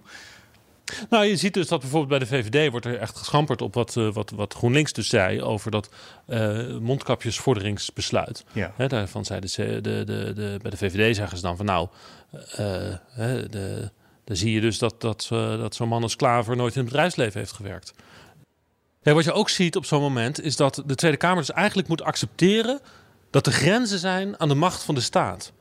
Nou, 1.09 1.25
je 1.25 1.35
ziet 1.35 1.53
dus 1.53 1.67
dat 1.67 1.79
bijvoorbeeld 1.79 2.19
bij 2.19 2.29
de 2.29 2.35
VVD 2.35 2.71
wordt 2.71 2.85
er 2.85 2.97
echt 2.97 3.17
geschamperd 3.17 3.61
op 3.61 3.73
wat, 3.73 3.97
eh, 3.97 4.13
wat, 4.13 4.31
wat 4.35 4.53
GroenLinks 4.53 4.93
dus 4.93 5.09
zei 5.09 5.41
over 5.41 5.71
dat 5.71 5.89
eh 6.25 6.77
mondkapjesvorderingsbesluit. 6.77 8.43
Ja. 8.51 8.73
Daarvan 8.87 9.25
zei 9.25 9.39
de, 9.39 9.47
C- 9.47 9.83
de, 9.83 10.03
de, 10.03 10.33
de, 10.33 10.59
bij 10.61 10.71
de 10.71 10.77
VVD 10.77 11.15
zeggen 11.15 11.37
ze 11.37 11.43
dan 11.43 11.57
van 11.57 11.65
nou, 11.65 11.87
de, 13.49 13.91
dan 14.31 14.39
zie 14.39 14.51
je 14.51 14.61
dus 14.61 14.77
dat, 14.77 15.01
dat, 15.01 15.29
eh, 15.31 15.59
dat 15.59 15.75
zo'n 15.75 15.87
man 15.87 16.03
als 16.03 16.15
Klaver 16.15 16.55
nooit 16.55 16.73
in 16.73 16.79
het 16.79 16.89
bedrijfsleven 16.89 17.39
heeft 17.39 17.51
gewerkt. 17.51 17.93
Ja, 19.01 19.13
wat 19.13 19.23
je 19.23 19.31
ook 19.31 19.49
ziet 19.49 19.75
op 19.75 19.85
zo'n 19.85 20.01
moment 20.01 20.41
is 20.41 20.55
dat 20.55 20.83
de 20.85 20.95
Tweede 20.95 21.17
Kamer 21.17 21.37
dus 21.37 21.51
eigenlijk 21.51 21.87
moet 21.87 22.01
accepteren 22.01 22.79
dat 23.29 23.45
er 23.45 23.53
grenzen 23.53 23.99
zijn 23.99 24.39
aan 24.39 24.47
de 24.47 24.55
macht 24.55 24.83
van 24.83 24.95
de 24.95 25.01
staat. 25.01 25.51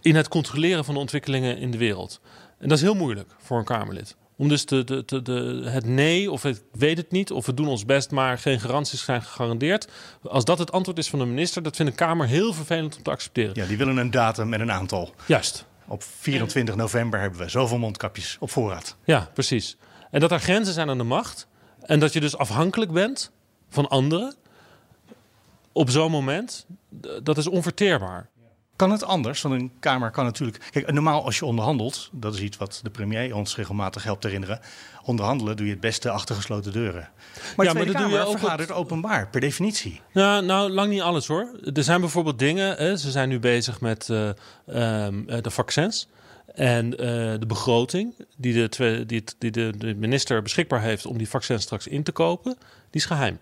In 0.00 0.14
het 0.14 0.28
controleren 0.28 0.84
van 0.84 0.94
de 0.94 1.00
ontwikkelingen 1.00 1.58
in 1.58 1.70
de 1.70 1.78
wereld. 1.78 2.20
En 2.58 2.68
dat 2.68 2.78
is 2.78 2.84
heel 2.84 2.94
moeilijk 2.94 3.30
voor 3.38 3.58
een 3.58 3.64
Kamerlid. 3.64 4.16
Om 4.36 4.48
dus 4.48 4.66
de, 4.66 4.84
de, 4.84 5.02
de, 5.06 5.22
de, 5.22 5.62
het 5.64 5.86
nee 5.86 6.30
of 6.30 6.44
ik 6.44 6.62
weet 6.72 6.96
het 6.96 7.10
niet 7.10 7.30
of 7.30 7.46
we 7.46 7.54
doen 7.54 7.68
ons 7.68 7.84
best, 7.84 8.10
maar 8.10 8.38
geen 8.38 8.60
garanties 8.60 9.04
zijn 9.04 9.22
gegarandeerd. 9.22 9.88
Als 10.22 10.44
dat 10.44 10.58
het 10.58 10.72
antwoord 10.72 10.98
is 10.98 11.08
van 11.08 11.18
de 11.18 11.24
minister, 11.24 11.62
dat 11.62 11.76
vindt 11.76 11.90
een 11.90 11.98
Kamer 11.98 12.26
heel 12.26 12.52
vervelend 12.52 12.96
om 12.96 13.02
te 13.02 13.10
accepteren. 13.10 13.52
Ja, 13.54 13.66
die 13.66 13.76
willen 13.76 13.96
een 13.96 14.10
datum 14.10 14.54
en 14.54 14.60
een 14.60 14.72
aantal. 14.72 15.14
Juist. 15.26 15.66
Op 15.88 16.02
24 16.02 16.74
november 16.74 17.20
hebben 17.20 17.38
we 17.38 17.48
zoveel 17.48 17.78
mondkapjes 17.78 18.36
op 18.40 18.50
voorraad. 18.50 18.96
Ja, 19.04 19.30
precies. 19.34 19.76
En 20.10 20.20
dat 20.20 20.32
er 20.32 20.40
grenzen 20.40 20.74
zijn 20.74 20.90
aan 20.90 20.98
de 20.98 21.04
macht. 21.04 21.46
En 21.80 22.00
dat 22.00 22.12
je 22.12 22.20
dus 22.20 22.36
afhankelijk 22.36 22.92
bent 22.92 23.32
van 23.68 23.88
anderen. 23.88 24.34
Op 25.72 25.90
zo'n 25.90 26.10
moment, 26.10 26.66
dat 27.22 27.38
is 27.38 27.46
onverteerbaar. 27.46 28.28
Kan 28.76 28.90
het 28.90 29.04
anders? 29.04 29.42
Want 29.42 29.54
een 29.54 29.72
Kamer 29.80 30.10
kan 30.10 30.24
natuurlijk. 30.24 30.68
Kijk, 30.70 30.92
normaal 30.92 31.24
als 31.24 31.38
je 31.38 31.44
onderhandelt, 31.44 32.08
dat 32.12 32.34
is 32.34 32.40
iets 32.40 32.56
wat 32.56 32.80
de 32.82 32.90
premier 32.90 33.34
ons 33.34 33.56
regelmatig 33.56 34.02
helpt 34.02 34.22
herinneren. 34.24 34.60
Onderhandelen 35.04 35.56
doe 35.56 35.66
je 35.66 35.72
het 35.72 35.80
beste 35.80 36.10
achter 36.10 36.34
gesloten 36.34 36.72
deuren. 36.72 37.08
Maar 37.56 37.66
Ja, 37.66 37.72
maar 37.72 37.86
dat 37.86 37.96
doe 37.96 38.08
je 38.10 38.24
ook 38.26 38.38
vergadert 38.38 38.72
openbaar, 38.72 39.28
per 39.28 39.40
definitie. 39.40 40.00
Ja, 40.12 40.40
nou, 40.40 40.70
lang 40.70 40.90
niet 40.90 41.00
alles 41.00 41.26
hoor. 41.26 41.60
Er 41.74 41.84
zijn 41.84 42.00
bijvoorbeeld 42.00 42.38
dingen. 42.38 42.76
Hè, 42.76 42.96
ze 42.96 43.10
zijn 43.10 43.28
nu 43.28 43.38
bezig 43.38 43.80
met 43.80 44.08
eh, 44.10 44.28
ehm, 44.66 45.28
eh, 45.28 45.42
de 45.42 45.50
vaccins. 45.50 46.08
En 46.54 46.98
eh, 46.98 47.06
de 47.38 47.46
begroting 47.46 48.14
die, 48.36 48.68
de, 48.68 49.04
die, 49.06 49.18
het- 49.18 49.34
die 49.38 49.50
de, 49.50 49.72
de 49.78 49.94
minister 49.94 50.42
beschikbaar 50.42 50.80
heeft 50.80 51.06
om 51.06 51.18
die 51.18 51.28
vaccins 51.28 51.62
straks 51.62 51.86
in 51.86 52.02
te 52.02 52.12
kopen, 52.12 52.56
die 52.90 53.00
is 53.00 53.04
geheim. 53.04 53.38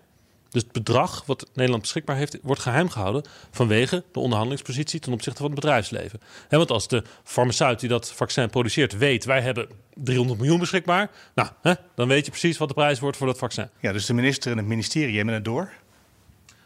Dus 0.55 0.63
het 0.63 0.71
bedrag 0.71 1.23
wat 1.25 1.49
Nederland 1.53 1.81
beschikbaar 1.81 2.15
heeft, 2.15 2.37
wordt 2.41 2.61
geheim 2.61 2.89
gehouden 2.89 3.23
vanwege 3.51 4.03
de 4.11 4.19
onderhandelingspositie 4.19 4.99
ten 4.99 5.13
opzichte 5.13 5.41
van 5.41 5.51
het 5.51 5.59
bedrijfsleven. 5.59 6.21
Hè, 6.47 6.57
want 6.57 6.71
als 6.71 6.87
de 6.87 7.03
farmaceut 7.23 7.79
die 7.79 7.89
dat 7.89 8.11
vaccin 8.11 8.49
produceert 8.49 8.97
weet, 8.97 9.25
wij 9.25 9.41
hebben 9.41 9.67
300 9.93 10.39
miljoen 10.39 10.59
beschikbaar, 10.59 11.11
nou, 11.33 11.49
dan 11.95 12.07
weet 12.07 12.25
je 12.25 12.31
precies 12.31 12.57
wat 12.57 12.67
de 12.67 12.73
prijs 12.73 12.99
wordt 12.99 13.17
voor 13.17 13.27
dat 13.27 13.37
vaccin. 13.37 13.69
Ja, 13.79 13.91
dus 13.91 14.05
de 14.05 14.13
minister 14.13 14.51
en 14.51 14.57
het 14.57 14.67
ministerie 14.67 15.15
hebben 15.15 15.33
het 15.33 15.45
door. 15.45 15.69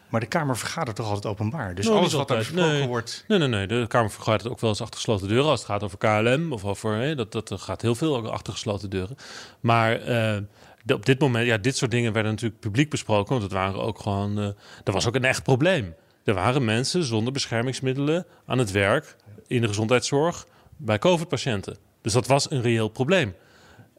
Maar 0.08 0.20
de 0.20 0.26
Kamer 0.26 0.56
vergadert 0.56 0.96
toch 0.96 1.06
altijd 1.06 1.26
openbaar. 1.26 1.74
Dus 1.74 1.88
alles 1.88 2.12
wat 2.12 2.20
altijd. 2.20 2.38
besproken 2.38 2.72
nee. 2.72 2.86
wordt. 2.86 3.24
Nee, 3.28 3.38
nee, 3.38 3.48
nee. 3.48 3.66
De 3.66 3.84
Kamer 3.88 4.10
vergadert 4.10 4.48
ook 4.48 4.60
wel 4.60 4.70
eens 4.70 4.80
achter 4.80 4.96
gesloten 4.96 5.28
deuren. 5.28 5.50
Als 5.50 5.60
het 5.60 5.68
gaat 5.68 5.82
over 5.82 5.98
KLM 5.98 6.52
of 6.52 6.64
over. 6.64 6.94
Hè, 6.94 7.14
dat, 7.14 7.32
dat 7.32 7.52
gaat 7.56 7.82
heel 7.82 7.94
veel 7.94 8.16
ook 8.16 8.26
achter 8.26 8.52
gesloten 8.52 8.90
deuren. 8.90 9.16
Maar 9.60 10.00
eh, 10.00 10.38
op 10.86 11.06
dit 11.06 11.20
moment, 11.20 11.46
ja, 11.46 11.58
dit 11.58 11.76
soort 11.76 11.90
dingen 11.90 12.12
werden 12.12 12.32
natuurlijk 12.32 12.60
publiek 12.60 12.90
besproken. 12.90 13.30
Want 13.30 13.42
het 13.42 13.52
waren 13.52 13.82
ook 13.82 13.98
gewoon. 14.00 14.38
eh 14.38 14.44
er 14.84 14.92
was 14.92 15.06
ook 15.06 15.14
een 15.14 15.24
echt 15.24 15.42
probleem. 15.42 15.94
Er 16.24 16.34
waren 16.34 16.64
mensen 16.64 17.04
zonder 17.04 17.32
beschermingsmiddelen 17.32 18.26
aan 18.46 18.58
het 18.58 18.70
werk 18.70 19.16
in 19.46 19.60
de 19.60 19.68
gezondheidszorg 19.68 20.46
bij 20.76 20.98
COVID-patiënten. 20.98 21.76
Dus 22.02 22.12
dat 22.12 22.26
was 22.26 22.50
een 22.50 22.62
reëel 22.62 22.88
probleem. 22.88 23.34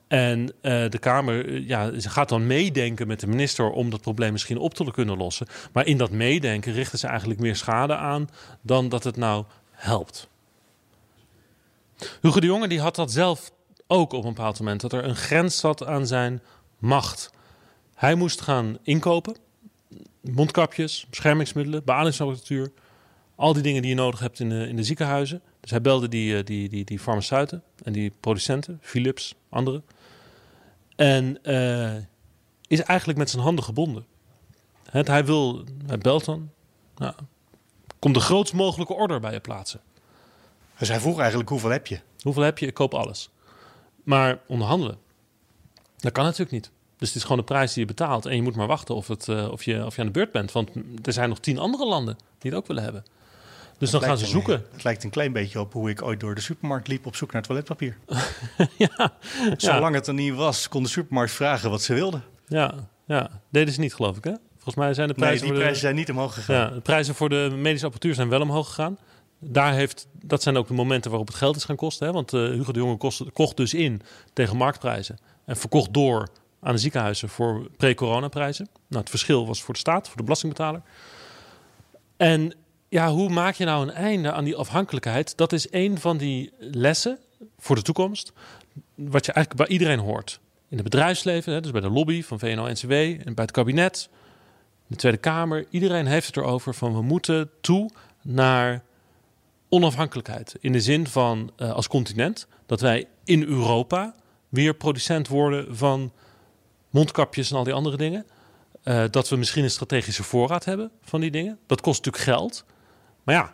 En 0.08 0.54
eh, 0.62 0.90
de 0.90 0.98
Kamer 1.00 1.48
eh, 1.48 1.68
ja, 1.68 2.00
ze 2.00 2.10
gaat 2.10 2.30
dan 2.30 2.48
meedenken 2.48 3.08
met 3.08 3.20
de 3.20 3.28
minister 3.28 3.70
om 3.70 3.90
dat 3.90 4.02
probleem 4.02 4.32
misschien 4.32 4.58
op 4.58 4.74
te 4.74 4.92
kunnen 4.92 5.18
lossen. 5.18 5.48
Maar 5.74 5.86
in 5.86 5.98
dat 5.98 6.12
meedenken 6.12 6.74
richten 6.74 7.00
ze 7.00 7.08
eigenlijk 7.08 7.40
meer 7.40 7.56
schade 7.56 7.96
aan 7.96 8.30
dan 8.62 8.90
dat 8.90 9.04
het 9.04 9.18
nou 9.18 9.46
helpt. 9.72 10.30
Hugo 12.22 12.40
de 12.40 12.46
Jonge 12.46 12.68
die 12.68 12.80
had 12.80 12.96
dat 12.96 13.12
zelf 13.12 13.52
ook 13.88 14.14
op 14.14 14.24
een 14.24 14.34
bepaald 14.34 14.60
moment. 14.60 14.82
Dat 14.82 14.94
er 14.94 15.04
een 15.04 15.16
grens 15.16 15.60
zat 15.60 15.86
aan 15.86 16.08
zijn 16.08 16.42
macht. 16.82 17.32
Hij 17.94 18.16
moest 18.16 18.42
gaan 18.42 18.78
inkopen. 18.84 19.36
Mondkapjes, 20.22 21.06
beschermingsmiddelen, 21.10 21.84
beademingsapparatuur. 21.84 22.72
Al 23.36 23.54
die 23.54 23.62
dingen 23.62 23.82
die 23.82 23.92
je 23.92 23.98
nodig 23.98 24.20
hebt 24.20 24.40
in 24.40 24.50
de, 24.50 24.68
in 24.68 24.76
de 24.76 24.84
ziekenhuizen. 24.84 25.42
Dus 25.60 25.72
hij 25.72 25.82
belde 25.82 26.08
die, 26.08 26.38
eh, 26.38 26.46
die, 26.46 26.70
die, 26.70 26.86
die 26.86 27.00
farmaceuten 27.00 27.64
en 27.84 27.94
die 27.94 28.14
producenten, 28.20 28.80
Philips, 28.82 29.36
anderen. 29.50 29.84
En 30.96 31.44
eh, 31.44 31.96
is 32.68 32.82
eigenlijk 32.82 33.20
met 33.20 33.30
zijn 33.30 33.44
handen 33.44 33.64
gebonden. 33.64 34.06
Het, 34.90 35.08
hij 35.08 35.26
wil, 35.26 35.64
hij 35.86 35.98
belt 35.98 36.26
dan. 36.26 36.50
Nou, 36.96 37.14
komt 38.00 38.14
de 38.14 38.20
grootst 38.20 38.54
mogelijke 38.54 38.94
order 38.94 39.20
bij 39.20 39.34
je 39.34 39.40
plaatsen. 39.40 39.82
Dus 40.78 40.88
hij 40.90 41.00
vroeg 41.00 41.20
eigenlijk 41.20 41.50
hoeveel 41.50 41.70
heb 41.70 41.88
je? 41.88 42.00
Hoeveel 42.22 42.44
heb 42.44 42.58
je? 42.58 42.68
Ik 42.68 42.74
koop 42.74 42.94
alles. 42.94 43.30
Maar 44.04 44.40
onderhandelen, 44.48 44.98
dat 46.02 46.12
kan 46.12 46.24
natuurlijk 46.24 46.52
niet. 46.52 46.72
Dus 46.98 47.08
het 47.08 47.18
is 47.18 47.24
gewoon 47.24 47.38
de 47.38 47.44
prijs 47.44 47.74
die 47.74 47.82
je 47.82 47.88
betaalt. 47.88 48.26
En 48.26 48.36
je 48.36 48.42
moet 48.42 48.56
maar 48.56 48.68
wachten 48.68 48.96
of, 48.96 49.08
het, 49.08 49.28
eh, 49.30 49.52
of, 49.52 49.64
je, 49.64 49.86
of 49.86 49.96
je 49.96 50.02
aan 50.02 50.08
de 50.08 50.14
beurt 50.14 50.32
bent. 50.32 50.52
Want 50.52 50.70
er 51.04 51.14
zijn 51.14 51.30
nog 51.30 51.40
tien 51.40 51.58
andere 51.60 51.86
landen 51.88 52.18
die 52.40 52.52
het 52.52 52.60
ook 52.60 52.68
willen 52.68 52.84
hebben. 52.84 53.06
Dus 53.78 53.90
dan 53.92 54.02
gaan 54.02 54.18
ze 54.18 54.26
zoeken. 54.26 54.54
een- 54.54 54.66
Het 54.72 54.84
lijkt 54.84 55.04
een 55.04 55.10
klein 55.10 55.32
beetje 55.34 55.60
op 55.60 55.74
hoe 55.74 55.90
ik 55.90 56.02
ooit 56.02 56.20
door 56.20 56.36
de 56.36 56.42
supermarkt 56.42 56.88
liep 56.88 57.06
op 57.06 57.16
zoek 57.16 57.32
naar 57.32 57.42
toiletpapier. 57.42 57.98
ja. 58.78 59.14
Zolang 59.58 59.96
het 59.96 60.08
er 60.08 60.14
niet 60.14 60.34
was, 60.34 60.68
kon 60.70 60.84
de 60.84 60.90
supermarkt 60.90 61.32
vragen 61.32 61.70
wat 61.70 61.82
ze 61.82 61.94
wilden. 61.94 62.24
Ja, 62.48 62.74
ja, 63.06 63.30
deden 63.50 63.74
ze 63.74 63.80
niet, 63.80 63.94
geloof 63.94 64.18
ik. 64.18 64.24
Hè? 64.24 64.34
Volgens 64.54 64.76
mij 64.76 64.94
zijn 64.94 65.08
de 65.08 65.14
Nee, 65.14 65.24
prijzen. 65.24 65.40
die 65.40 65.48
voor 65.48 65.56
de- 65.56 65.62
prijzen 65.62 65.82
zijn 65.82 65.96
niet 65.96 66.10
omhoog 66.10 66.34
gegaan. 66.34 66.56
Ja, 66.56 66.70
de 66.70 66.82
prijzen 66.82 67.16
voor 67.16 67.30
de 67.30 67.52
medische 67.56 67.86
apparatuur 67.86 68.16
zijn 68.16 68.30
wel 68.30 68.42
omhoog 68.42 68.68
gegaan. 68.68 68.98
Daar 69.40 69.74
heeft, 69.74 70.08
dat 70.24 70.42
zijn 70.42 70.58
ook 70.58 70.68
de 70.68 70.74
momenten 70.74 71.10
waarop 71.10 71.28
het 71.28 71.38
geld 71.38 71.56
is 71.56 71.64
gaan 71.64 71.76
kosten. 71.76 72.08
Hè? 72.08 72.14
Want 72.14 72.34
eh, 72.34 72.40
Hugo 72.42 72.72
de 72.72 72.80
Jonge 72.80 72.98
kost, 72.98 73.24
kocht 73.34 73.58
dus 73.58 73.74
in 73.74 74.02
tegen 74.34 74.58
marktprijzen. 74.58 75.18
En 75.46 75.58
verkocht 75.58 75.94
door 75.94 76.30
aan 76.60 76.74
de 76.74 76.80
ziekenhuizen 76.80 77.30
voor 77.30 77.70
pre-coronaprijzen. 77.78 78.68
Nou, 78.88 79.02
het 79.02 79.10
verschil 79.10 79.48
was 79.48 79.62
voor 79.62 79.74
de 79.74 79.80
staat, 79.80 80.08
voor 80.08 80.18
de 80.18 80.24
belastingbetaler. 80.24 80.82
En 82.18 82.56
ja, 82.90 83.10
hoe 83.10 83.30
maak 83.30 83.56
je 83.56 83.66
nou 83.66 83.88
een 83.88 83.94
einde 83.94 84.32
aan 84.32 84.44
die 84.44 84.56
afhankelijkheid? 84.56 85.38
Dat 85.38 85.54
is 85.54 85.68
een 85.72 86.00
van 86.00 86.18
die 86.18 86.52
lessen 86.60 87.20
voor 87.60 87.76
de 87.76 87.82
toekomst. 87.82 88.34
Wat 88.96 89.26
je 89.26 89.32
eigenlijk 89.32 89.68
bij 89.68 89.78
iedereen 89.78 90.00
hoort. 90.00 90.40
In 90.70 90.78
het 90.78 90.84
bedrijfsleven, 90.84 91.62
dus 91.62 91.72
bij 91.72 91.82
de 91.82 91.90
lobby 91.90 92.24
van 92.24 92.40
VNO-NCW 92.40 92.92
en 92.92 93.34
bij 93.34 93.44
het 93.44 93.52
kabinet, 93.52 94.10
de 94.88 94.96
Tweede 94.96 95.18
Kamer. 95.18 95.66
Iedereen 95.70 96.06
heeft 96.06 96.28
het 96.28 96.38
erover 96.38 96.74
van 96.74 96.94
we 96.94 97.02
moeten 97.02 97.50
toe 97.62 97.90
naar 98.22 98.84
onafhankelijkheid. 99.70 100.56
In 100.60 100.72
de 100.72 100.82
zin 100.82 101.08
van 101.08 101.52
eh, 101.56 101.72
als 101.72 101.88
continent 101.88 102.48
dat 102.66 102.82
wij 102.82 103.08
in 103.24 103.44
Europa 103.44 104.16
weer 104.52 104.74
producent 104.74 105.28
worden 105.28 105.76
van 105.76 106.12
mondkapjes 106.90 107.52
en 107.52 107.58
al 107.58 107.64
die 107.64 107.74
andere 107.74 107.98
dingen. 107.98 108.26
Eh, 108.84 109.04
dat 109.12 109.30
we 109.30 109.36
misschien 109.36 109.64
een 109.64 109.70
strategische 109.70 110.24
voorraad 110.24 110.66
hebben 110.66 110.92
van 111.02 111.22
die 111.22 111.32
dingen. 111.32 111.60
Dat 111.68 111.82
kost 111.82 112.06
natuurlijk 112.06 112.24
geld. 112.24 112.66
Maar 113.24 113.36
ja, 113.36 113.54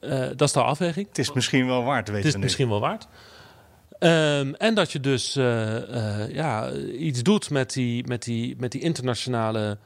eh, 0.00 0.28
dat 0.36 0.48
is 0.48 0.52
de 0.52 0.62
afweging. 0.62 1.08
Het 1.08 1.18
is 1.18 1.32
misschien 1.32 1.66
wel 1.66 1.84
waard, 1.84 2.08
weten 2.08 2.16
Het 2.16 2.26
is 2.26 2.34
we 2.34 2.38
misschien 2.38 2.68
wel 2.68 2.80
waard. 2.80 3.06
Ehm, 3.98 4.52
en 4.52 4.74
dat 4.74 4.92
je 4.92 5.00
dus 5.00 5.36
eh, 5.36 6.34
ja, 6.34 6.72
iets 6.98 7.22
doet 7.22 7.50
met 7.50 7.72
die, 7.72 8.06
met, 8.06 8.22
die, 8.22 8.56
met 8.58 8.72
die 8.72 8.80
internationale 8.80 9.78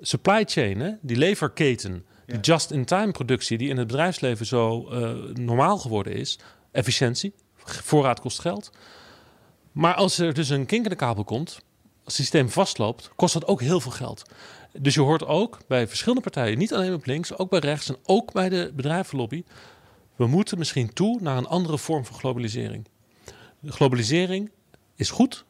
supply 0.00 0.44
chain, 0.44 0.80
hè? 0.80 0.90
die 1.00 1.16
leverketen, 1.16 2.04
die 2.26 2.40
just-in-time 2.40 3.12
productie, 3.12 3.58
die 3.58 3.68
in 3.68 3.76
het 3.76 3.86
bedrijfsleven 3.86 4.46
zo 4.46 4.88
normaal 5.34 5.78
geworden 5.78 6.12
is. 6.12 6.38
Efficiëntie, 6.72 7.34
voorraad 7.64 8.20
kost 8.20 8.40
geld. 8.40 8.70
Maar 9.72 9.94
als 9.94 10.18
er 10.18 10.34
dus 10.34 10.48
een 10.48 10.66
kink 10.66 10.84
in 10.84 10.90
de 10.90 10.96
kabel 10.96 11.24
komt, 11.24 11.48
als 11.48 11.60
het 12.04 12.14
systeem 12.14 12.50
vastloopt, 12.50 13.10
kost 13.16 13.34
dat 13.34 13.46
ook 13.46 13.60
heel 13.60 13.80
veel 13.80 13.90
geld. 13.90 14.22
Dus 14.78 14.94
je 14.94 15.00
hoort 15.00 15.26
ook 15.26 15.58
bij 15.66 15.88
verschillende 15.88 16.22
partijen, 16.22 16.58
niet 16.58 16.74
alleen 16.74 16.94
op 16.94 17.06
links, 17.06 17.38
ook 17.38 17.50
bij 17.50 17.58
rechts 17.58 17.88
en 17.88 17.96
ook 18.04 18.32
bij 18.32 18.48
de 18.48 18.72
bedrijvenlobby, 18.74 19.44
we 20.16 20.26
moeten 20.26 20.58
misschien 20.58 20.92
toe 20.92 21.20
naar 21.20 21.36
een 21.36 21.46
andere 21.46 21.78
vorm 21.78 22.04
van 22.04 22.16
globalisering. 22.16 22.88
Globalisering 23.64 24.50
is 24.94 25.10
goed. 25.10 25.44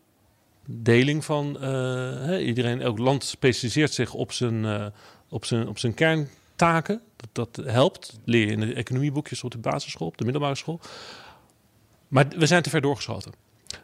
Deling 0.66 1.24
van 1.24 1.60
eh, 1.60 2.46
iedereen, 2.46 2.80
elk 2.80 2.98
land 2.98 3.24
specialiseert 3.24 3.92
zich 3.92 4.14
op 4.14 4.32
zijn, 4.32 4.64
eh, 4.64 4.86
op 5.28 5.44
zijn, 5.44 5.68
op 5.68 5.78
zijn 5.78 5.94
kerntaken. 5.94 7.00
Dat, 7.16 7.54
dat 7.54 7.66
helpt. 7.66 8.18
Leer 8.24 8.46
je 8.46 8.52
in 8.52 8.60
de 8.60 8.74
economieboekjes 8.74 9.44
op 9.44 9.50
de 9.50 9.58
basisschool, 9.58 10.06
op 10.06 10.18
de 10.18 10.24
middelbare 10.24 10.54
school. 10.54 10.80
Maar 12.08 12.28
we 12.28 12.46
zijn 12.46 12.62
te 12.62 12.70
ver 12.70 12.80
doorgeschoten. 12.80 13.32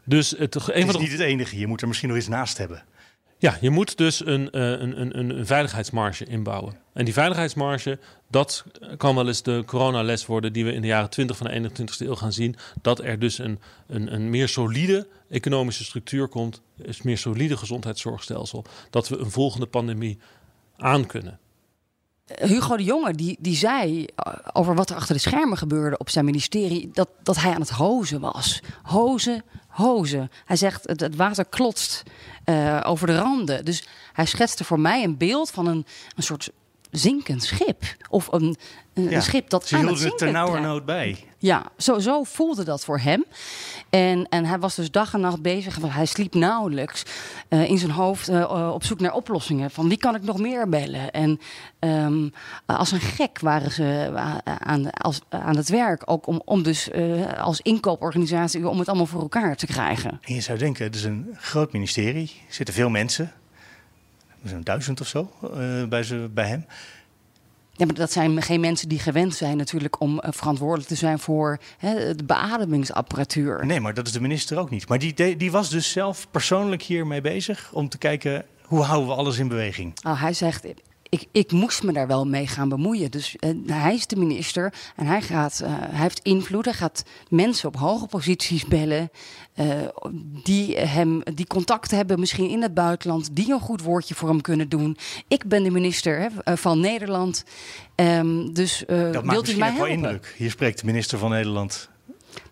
Dus 0.04 0.30
het, 0.38 0.54
is 0.54 0.64
de, 0.64 0.98
niet 0.98 1.12
het 1.12 1.20
enige. 1.20 1.58
Je 1.58 1.66
moet 1.66 1.80
er 1.80 1.88
misschien 1.88 2.08
nog 2.08 2.18
iets 2.18 2.28
naast 2.28 2.58
hebben. 2.58 2.84
ja, 3.38 3.58
je 3.60 3.70
moet 3.70 3.96
dus 3.96 4.26
een, 4.26 4.50
eh, 4.50 4.70
een, 4.70 5.00
een, 5.00 5.18
een, 5.18 5.38
een 5.38 5.46
veiligheidsmarge 5.46 6.24
inbouwen. 6.24 6.76
En 6.92 7.04
die 7.04 7.14
veiligheidsmarge, 7.14 7.98
dat 8.30 8.64
kan 8.96 9.14
wel 9.14 9.26
eens 9.26 9.42
de 9.42 9.62
coronales 9.66 10.26
worden 10.26 10.52
die 10.52 10.64
we 10.64 10.72
in 10.72 10.80
de 10.80 10.86
jaren 10.86 11.10
20 11.10 11.36
van 11.36 11.46
de 11.46 11.70
21ste 11.70 12.06
eeuw 12.06 12.14
gaan 12.14 12.32
zien. 12.32 12.56
Dat 12.82 13.00
er 13.00 13.18
dus 13.18 13.38
een, 13.38 13.60
een, 13.86 14.14
een 14.14 14.30
meer 14.30 14.48
solide 14.48 15.08
economische 15.28 15.84
structuur 15.84 16.28
komt, 16.28 16.60
een 16.76 16.94
meer 17.02 17.18
solide 17.18 17.56
gezondheidszorgstelsel. 17.56 18.64
Dat 18.90 19.08
we 19.08 19.18
een 19.18 19.30
volgende 19.30 19.66
pandemie 19.66 20.18
aan 20.76 21.06
kunnen. 21.06 21.38
Hugo 22.34 22.76
de 22.76 22.84
Jonge 22.84 23.14
die, 23.14 23.36
die 23.40 23.56
zei 23.56 24.04
eh, 24.04 24.34
over 24.52 24.74
wat 24.74 24.90
er 24.90 24.96
achter 24.96 25.14
de 25.14 25.20
schermen 25.20 25.58
gebeurde 25.58 25.98
op 25.98 26.10
zijn 26.10 26.24
ministerie, 26.24 26.90
dat, 26.92 27.08
dat 27.22 27.36
hij 27.36 27.54
aan 27.54 27.60
het 27.60 27.70
hozen 27.70 28.20
was. 28.20 28.62
Hozen, 28.82 29.42
hozen. 29.78 30.30
Hij 30.44 30.56
zegt 30.56 30.88
het, 30.88 31.00
het 31.00 31.16
water 31.16 31.44
klotst 31.44 32.02
eh, 32.44 32.80
over 32.84 33.06
de 33.06 33.18
randen. 33.18 33.64
Dus 33.64 33.88
hij 34.12 34.26
schetste 34.26 34.64
voor 34.64 34.80
mij 34.80 35.04
een 35.04 35.16
beeld 35.16 35.50
van 35.50 35.66
een, 35.66 35.86
een 36.16 36.22
soort 36.22 36.50
zinkend 36.90 37.42
schip. 37.42 37.84
Of 38.08 38.32
een, 38.32 38.56
een, 38.94 39.22
schip 39.22 39.50
dat 39.50 39.66
Ze 39.66 39.76
aan 39.76 39.86
het 39.86 39.98
zinken 39.98 40.18
ternauwernood 40.18 40.84
bij. 40.84 41.24
ja, 41.38 41.66
zo, 41.76 41.98
zo 41.98 42.22
voelde 42.22 42.64
dat 42.64 42.84
voor 42.84 42.98
hem. 42.98 43.24
En, 43.90 44.26
en 44.28 44.44
hij 44.44 44.58
was 44.58 44.74
dus 44.74 44.90
dag 44.90 45.14
en 45.14 45.20
nacht 45.20 45.42
bezig. 45.42 45.76
want 45.76 45.92
Hij 45.92 46.06
sliep 46.06 46.34
nauwelijks 46.34 47.02
eh, 47.48 47.70
in 47.70 47.78
zijn 47.78 47.90
hoofd 47.90 48.28
eh, 48.28 48.40
eh, 48.40 48.70
op 48.74 48.84
zoek 48.84 49.00
naar 49.00 49.14
oplossingen. 49.14 49.70
Van 49.70 49.88
wie 49.88 49.98
kan 49.98 50.14
ik 50.14 50.22
nog 50.22 50.38
meer 50.38 50.68
bellen? 50.68 51.10
En 51.10 51.40
ehm, 51.78 52.28
als 52.66 52.92
een 52.92 53.00
gek 53.00 53.38
waren 53.40 53.70
ze 53.70 54.10
aan, 54.44 54.90
als, 54.90 55.20
aan 55.28 55.56
het 55.56 55.68
werk. 55.68 56.02
Ook 56.04 56.26
om, 56.26 56.42
om 56.44 56.62
dus 56.62 56.90
als 57.38 57.60
inkooporganisatie 57.60 58.68
om 58.68 58.78
het 58.78 58.88
allemaal 58.88 59.06
voor 59.06 59.20
elkaar 59.20 59.56
te 59.56 59.66
krijgen. 59.66 60.20
En 60.22 60.34
je 60.34 60.40
zou 60.40 60.58
denken, 60.58 60.84
het 60.84 60.94
is 60.94 61.04
een 61.04 61.36
groot 61.36 61.72
ministerie. 61.72 62.30
Er 62.48 62.54
zitten 62.54 62.74
veel 62.74 62.88
mensen. 62.88 63.32
Er 64.42 64.48
zijn 64.48 64.64
duizend 64.64 65.00
of 65.00 65.06
zo 65.06 65.30
eh, 65.42 65.84
bij, 65.88 66.02
ze, 66.02 66.28
bij 66.34 66.48
hem. 66.48 66.66
Ja, 67.72 67.86
maar 67.86 67.94
dat 67.94 68.12
zijn 68.12 68.42
geen 68.42 68.60
mensen 68.60 68.88
die 68.88 68.98
gewend 68.98 69.34
zijn 69.34 69.56
natuurlijk 69.56 70.00
om 70.00 70.20
eh, 70.20 70.32
verantwoordelijk 70.32 70.88
te 70.88 70.94
zijn 70.94 71.18
voor 71.18 71.58
hè, 71.78 72.14
de 72.14 72.24
beademingsapparatuur. 72.24 73.66
Nee, 73.66 73.80
maar 73.80 73.94
dat 73.94 74.06
is 74.06 74.12
de 74.12 74.20
minister 74.20 74.58
ook 74.58 74.70
niet. 74.70 74.88
Maar 74.88 74.98
die, 74.98 75.36
die 75.36 75.50
was 75.50 75.70
dus 75.70 75.90
zelf 75.90 76.30
persoonlijk 76.30 76.82
hiermee 76.82 77.20
bezig 77.20 77.70
om 77.72 77.88
te 77.88 77.98
kijken 77.98 78.44
hoe 78.62 78.82
houden 78.82 79.08
we 79.08 79.14
alles 79.14 79.38
in 79.38 79.48
beweging. 79.48 79.92
Oh, 80.06 80.20
hij 80.20 80.32
zegt, 80.32 80.66
ik, 81.08 81.26
ik 81.32 81.52
moest 81.52 81.82
me 81.82 81.92
daar 81.92 82.06
wel 82.06 82.26
mee 82.26 82.46
gaan 82.46 82.68
bemoeien. 82.68 83.10
Dus 83.10 83.36
uh, 83.40 83.50
hij 83.66 83.94
is 83.94 84.06
de 84.06 84.16
minister 84.16 84.74
en 84.96 85.06
hij, 85.06 85.22
gaat, 85.22 85.60
uh, 85.62 85.68
hij 85.70 86.00
heeft 86.00 86.20
invloed. 86.22 86.64
Hij 86.64 86.74
gaat 86.74 87.04
mensen 87.28 87.68
op 87.68 87.76
hoge 87.76 88.06
posities 88.06 88.64
bellen. 88.64 89.10
Uh, 89.56 89.66
die, 90.42 90.76
hem, 90.76 91.22
die 91.34 91.46
contacten 91.46 91.96
hebben, 91.96 92.20
misschien 92.20 92.48
in 92.48 92.62
het 92.62 92.74
buitenland. 92.74 93.36
Die 93.36 93.52
een 93.52 93.60
goed 93.60 93.82
woordje 93.82 94.14
voor 94.14 94.28
hem 94.28 94.40
kunnen 94.40 94.68
doen. 94.68 94.96
Ik 95.28 95.44
ben 95.44 95.62
de 95.62 95.70
minister 95.70 96.18
hè, 96.18 96.56
van 96.56 96.80
Nederland. 96.80 97.44
Um, 97.94 98.52
dus 98.54 98.84
dat 98.86 99.12
maakt 99.12 99.26
wilt 99.26 99.48
u 99.48 99.56
mij 99.56 99.74
wel 99.74 99.86
indruk. 99.86 100.34
Hier 100.36 100.50
spreekt 100.50 100.80
de 100.80 100.86
minister 100.86 101.18
van 101.18 101.30
Nederland. 101.30 101.88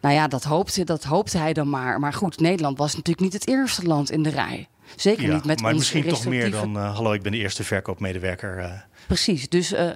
Nou 0.01 0.15
ja, 0.15 0.29
dat 0.29 0.45
hoopte, 0.45 0.85
dat 0.85 1.05
hoopte 1.05 1.39
hij 1.39 1.53
dan 1.53 1.69
maar. 1.69 2.01
Maar 2.01 2.13
goed, 2.13 2.41
Nederland 2.41 2.79
was 2.79 2.95
natuurlijk 2.95 3.21
niet 3.21 3.33
het 3.33 3.49
eerste 3.49 3.87
land 3.87 4.11
in 4.11 4.23
de 4.23 4.31
rij. 4.31 4.69
Zeker 4.97 5.27
ja, 5.27 5.35
niet 5.35 5.45
met 5.45 5.61
maar 5.61 5.71
ons 5.71 5.79
misschien 5.79 6.09
toch 6.09 6.27
meer 6.27 6.51
dan... 6.51 6.77
Uh, 6.77 6.95
hallo, 6.95 7.13
ik 7.13 7.23
ben 7.23 7.33
de 7.33 7.39
eerste 7.39 7.65
verkoopmedewerker. 7.65 8.59
Uh. 8.59 8.73
Precies, 9.07 9.49
dus 9.49 9.73
uh, 9.73 9.91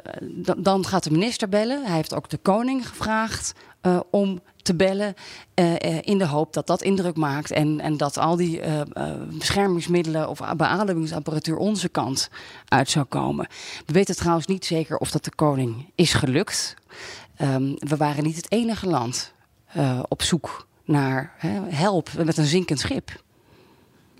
dan 0.56 0.86
gaat 0.86 1.04
de 1.04 1.10
minister 1.10 1.48
bellen. 1.48 1.84
Hij 1.84 1.96
heeft 1.96 2.14
ook 2.14 2.28
de 2.28 2.38
koning 2.38 2.88
gevraagd 2.88 3.52
om 4.10 4.40
te 4.62 4.74
bellen... 4.74 5.14
in 6.00 6.18
de 6.18 6.26
hoop 6.26 6.52
dat 6.52 6.66
dat 6.66 6.82
indruk 6.82 7.16
maakt... 7.16 7.50
en, 7.50 7.80
en 7.80 7.96
dat 7.96 8.18
al 8.18 8.36
die 8.36 8.60
beschermingsmiddelen 9.30 10.28
of 10.28 10.40
beademingsapparatuur 10.56 11.56
onze 11.56 11.88
kant 11.88 12.30
uit 12.68 12.90
zou 12.90 13.04
komen. 13.04 13.46
We 13.86 13.92
weten 13.92 14.16
trouwens 14.16 14.46
niet 14.46 14.64
zeker 14.64 14.96
of 14.96 15.10
dat 15.10 15.24
de 15.24 15.34
koning 15.34 15.92
is 15.94 16.12
gelukt. 16.12 16.74
Um, 17.42 17.74
we 17.78 17.96
waren 17.96 18.24
niet 18.24 18.36
het 18.36 18.52
enige 18.52 18.86
land 18.88 19.32
op 20.08 20.22
zoek 20.22 20.66
naar 20.84 21.34
help 21.68 22.08
met 22.24 22.36
een 22.36 22.44
zinkend 22.46 22.78
schip 22.78 23.22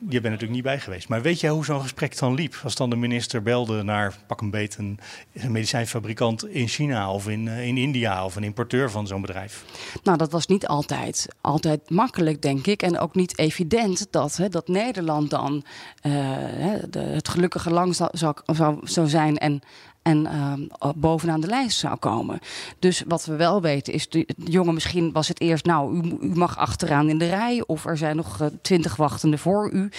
je 0.08 0.20
bent 0.20 0.22
natuurlijk 0.22 0.52
niet 0.52 0.62
bij 0.62 0.80
geweest. 0.80 1.08
Maar 1.08 1.22
weet 1.22 1.40
jij 1.40 1.50
hoe 1.50 1.64
zo'n 1.64 1.80
gesprek 1.80 2.18
dan 2.18 2.34
liep? 2.34 2.60
Als 2.64 2.74
dan 2.74 2.90
de 2.90 2.96
minister 2.96 3.42
belde 3.42 3.82
naar 3.82 4.14
pak 4.26 4.40
een 4.40 4.50
beet 4.50 4.76
een, 4.78 4.98
medicijnfabrikant 5.32 6.46
in 6.46 6.68
China 6.68 7.12
of 7.12 7.28
in, 7.28 7.46
uh, 7.46 7.66
in 7.66 7.76
India 7.76 8.24
of 8.24 8.36
een 8.36 8.44
importeur 8.44 8.90
van 8.90 9.06
zo'n 9.06 9.20
bedrijf? 9.20 9.64
Nou, 10.02 10.18
dat 10.18 10.30
was 10.30 10.46
niet 10.46 10.66
altijd, 10.66 11.28
altijd 11.40 11.90
makkelijk, 11.90 12.42
denk 12.42 12.66
ik. 12.66 12.82
En 12.82 12.98
ook 12.98 13.14
niet 13.14 13.38
evident 13.38 14.06
dat, 14.10 14.36
hè, 14.36 14.48
dat 14.48 14.68
Nederland 14.68 15.30
dan 15.30 15.64
de, 16.02 16.98
het 16.98 17.28
gelukkige 17.28 17.70
lang 17.70 17.94
zou, 17.94 18.10
zou, 18.12 18.36
zou 18.82 19.08
zijn 19.08 19.38
en 19.38 19.62
en 20.02 20.26
uh, 20.26 20.90
bovenaan 20.96 21.40
de 21.40 21.46
lijst 21.46 21.78
zou 21.78 21.96
komen. 21.96 22.38
Dus 22.78 23.02
wat 23.06 23.24
we 23.24 23.36
wel 23.36 23.62
weten 23.62 23.92
is, 23.92 24.08
de, 24.08 24.28
jongen 24.36 24.74
misschien 24.74 25.12
was 25.12 25.28
het 25.28 25.40
eerst, 25.40 25.64
nou, 25.64 25.94
u, 25.94 26.16
u, 26.20 26.34
mag 26.34 26.58
achteraan 26.58 27.08
in 27.08 27.18
de 27.18 27.28
rij, 27.28 27.62
of 27.66 27.86
er 27.86 27.96
zijn 27.96 28.16
nog 28.16 28.40
uh, 28.40 28.46
twintig 28.62 28.96
wachtenden 28.96 29.38
voor 29.38 29.70
u. 29.72 29.90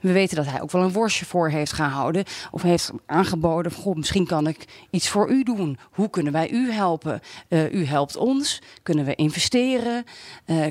We 0.00 0.12
weten 0.12 0.36
dat 0.36 0.46
hij 0.46 0.62
ook 0.62 0.70
wel 0.70 0.82
een 0.82 0.92
worstje 0.92 1.24
voor 1.24 1.48
heeft 1.48 1.72
gehouden, 1.72 2.24
of 2.50 2.62
heeft 2.62 2.90
aangeboden, 3.06 3.72
goh, 3.72 3.96
misschien 3.96 4.26
kan 4.26 4.46
ik 4.46 4.64
iets 4.90 5.08
voor 5.08 5.30
u 5.30 5.42
doen. 5.42 5.78
Hoe 5.90 6.10
kunnen 6.10 6.32
wij 6.32 6.50
u 6.50 6.72
helpen? 6.72 7.20
Uh, 7.48 7.72
u 7.72 7.84
helpt 7.84 8.16
ons, 8.16 8.62
kunnen 8.82 9.04
we 9.04 9.14
investeren, 9.14 10.04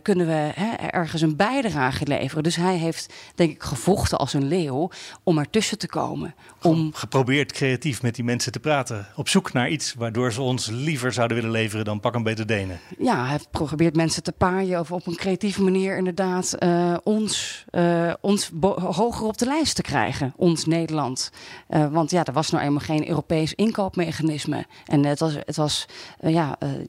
kunnen 0.02 0.28
we 0.28 0.52
hè, 0.56 0.76
ergens 0.76 1.22
een 1.22 1.36
bijdrage 1.36 2.08
leveren. 2.08 2.44
Dus 2.44 2.56
hij 2.56 2.76
heeft, 2.76 3.14
denk 3.36 3.52
ik, 3.52 3.64
gevochten 3.64 4.18
als 4.18 4.34
een 4.34 4.48
leeuw 4.48 4.90
om 5.24 5.38
ertussen 5.38 5.78
te 5.78 5.88
komen. 5.88 6.36
Om... 6.62 6.92
Geprobeerd 6.94 7.52
creatief 7.52 8.02
met 8.02 8.16
die 8.16 8.24
mensen 8.24 8.52
te 8.52 8.60
praten 8.60 8.79
op 9.16 9.30
zoek 9.30 9.54
naar 9.54 9.70
iets 9.70 9.94
waardoor 9.94 10.34
ze 10.34 10.42
ons 10.42 10.70
liever 10.70 11.14
zouden 11.14 11.38
willen 11.38 11.52
leveren 11.52 11.86
dan 11.86 12.00
pak 12.00 12.16
een 12.16 12.24
beter 12.24 12.48
Denen. 12.48 12.80
Ja, 12.98 13.28
hij 13.28 13.40
probeert 13.52 13.96
mensen 13.96 14.24
te 14.24 14.32
paaien 14.32 14.80
of 14.80 14.92
op 14.92 15.08
een 15.08 15.16
creatieve 15.16 15.64
manier 15.64 15.98
inderdaad 15.98 16.56
uh, 16.60 16.98
ons, 17.04 17.66
uh, 17.72 18.14
ons 18.22 18.52
hoger 18.76 19.28
op 19.28 19.38
de 19.38 19.46
lijst 19.46 19.76
te 19.76 19.82
krijgen, 19.82 20.34
ons 20.36 20.66
Nederland. 20.66 21.32
Uh, 21.70 21.92
want 21.92 22.12
ja, 22.12 22.26
er 22.26 22.34
was 22.34 22.50
nou 22.50 22.64
eenmaal 22.64 22.80
geen 22.80 23.08
Europees 23.08 23.54
inkoopmechanisme. 23.54 24.66
En 24.86 25.06
het 25.06 25.20
was, 25.20 25.34
het 25.34 25.56
was 25.56 25.86
ja, 26.22 26.56
de 26.60 26.88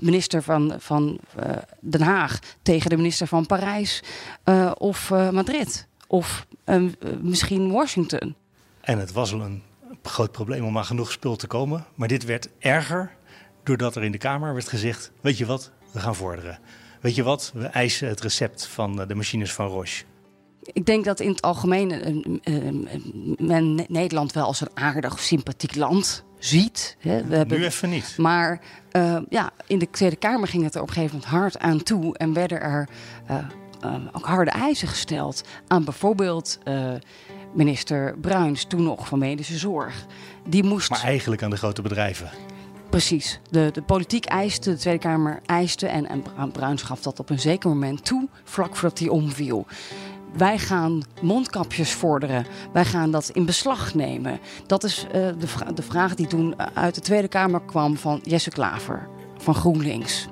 minister 0.00 0.42
van, 0.42 0.74
van 0.78 1.18
Den 1.80 2.02
Haag 2.02 2.38
tegen 2.62 2.90
de 2.90 2.96
minister 2.96 3.26
van 3.26 3.46
Parijs 3.46 4.02
of 4.74 5.10
Madrid. 5.10 5.86
Of 6.06 6.46
misschien 7.20 7.70
Washington. 7.70 8.34
En 8.80 8.98
het 8.98 9.12
was 9.12 9.32
een 9.32 9.62
groot 10.02 10.32
probleem 10.32 10.64
om 10.64 10.78
aan 10.78 10.84
genoeg 10.84 11.12
spul 11.12 11.36
te 11.36 11.46
komen. 11.46 11.84
Maar 11.94 12.08
dit 12.08 12.24
werd 12.24 12.48
erger 12.58 13.16
doordat 13.62 13.96
er 13.96 14.04
in 14.04 14.12
de 14.12 14.18
Kamer 14.18 14.54
werd 14.54 14.68
gezegd: 14.68 15.12
Weet 15.20 15.38
je 15.38 15.46
wat, 15.46 15.72
we 15.92 16.00
gaan 16.00 16.14
vorderen. 16.14 16.58
Weet 17.00 17.14
je 17.14 17.22
wat, 17.22 17.50
we 17.54 17.66
eisen 17.66 18.08
het 18.08 18.20
recept 18.20 18.66
van 18.66 19.00
eh, 19.00 19.08
de 19.08 19.14
machines 19.14 19.52
van 19.52 19.66
Roche. 19.66 20.04
Ik 20.62 20.86
denk 20.86 21.04
dat 21.04 21.20
in 21.20 21.28
het 21.28 21.42
algemeen 21.42 21.90
uh, 22.44 22.62
uh, 22.62 23.36
men 23.38 23.84
Nederland 23.88 24.32
wel 24.32 24.44
als 24.44 24.60
een 24.60 24.70
aardig, 24.74 25.20
sympathiek 25.20 25.74
land 25.74 26.24
ziet. 26.38 26.96
Hè. 26.98 27.24
We 27.24 27.36
hebben, 27.36 27.58
nu 27.58 27.64
even 27.64 27.90
niet. 27.90 28.14
Maar 28.16 28.60
uh, 28.92 29.18
ja, 29.28 29.50
in 29.66 29.78
de 29.78 29.90
Tweede 29.90 30.16
Kamer 30.16 30.48
ging 30.48 30.64
het 30.64 30.74
er 30.74 30.80
op 30.80 30.88
een 30.88 30.94
gegeven 30.94 31.16
moment 31.16 31.32
hard 31.34 31.58
aan 31.58 31.82
toe. 31.82 32.16
En 32.16 32.32
werden 32.32 32.60
er 32.60 32.88
ook 34.12 34.26
harde 34.26 34.50
eisen 34.50 34.88
gesteld 34.88 35.42
aan 35.66 35.84
bijvoorbeeld 35.84 36.58
minister 37.52 38.14
Bruins, 38.20 38.64
toen 38.64 38.82
nog 38.82 39.08
van 39.08 39.18
Medische 39.18 39.58
Zorg. 39.58 40.06
Die 40.48 40.64
moest... 40.64 40.90
Maar 40.90 41.02
eigenlijk 41.02 41.42
aan 41.42 41.50
de 41.50 41.56
grote 41.56 41.82
bedrijven. 41.82 42.30
Precies. 42.90 43.40
De, 43.50 43.70
de 43.72 43.82
politiek 43.82 44.24
eiste, 44.24 44.70
de 44.70 44.76
Tweede 44.76 45.00
Kamer 45.00 45.40
eiste 45.46 45.86
en, 45.86 46.06
en 46.36 46.50
Bruins 46.52 46.82
gaf 46.82 47.02
dat 47.02 47.18
op 47.18 47.30
een 47.30 47.40
zeker 47.40 47.68
moment 47.68 48.04
toe, 48.04 48.28
vlak 48.44 48.76
voordat 48.76 48.98
hij 48.98 49.08
omviel. 49.08 49.66
Wij 50.36 50.58
gaan 50.58 51.02
mondkapjes 51.22 51.92
vorderen. 51.92 52.46
Wij 52.72 52.84
gaan 52.84 53.10
dat 53.10 53.28
in 53.28 53.46
beslag 53.46 53.94
nemen. 53.94 54.40
Dat 54.66 54.84
is 54.84 55.06
uh, 55.06 55.12
de, 55.12 55.46
vra 55.46 55.72
de 55.72 55.82
vraag 55.82 56.14
die 56.14 56.26
toen 56.26 56.54
uit 56.74 56.94
de 56.94 57.00
Tweede 57.00 57.28
Kamer 57.28 57.62
kwam 57.62 57.96
van 57.96 58.20
Jesse 58.22 58.50
Klaver 58.50 59.08
van 59.38 59.54
GroenLinks. 59.54 60.26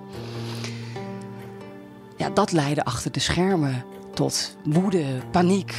Ja, 2.16 2.30
dat 2.30 2.52
leidde 2.52 2.84
achter 2.84 3.12
de 3.12 3.20
schermen 3.20 3.84
tot 4.14 4.56
woede, 4.64 5.04
paniek, 5.30 5.74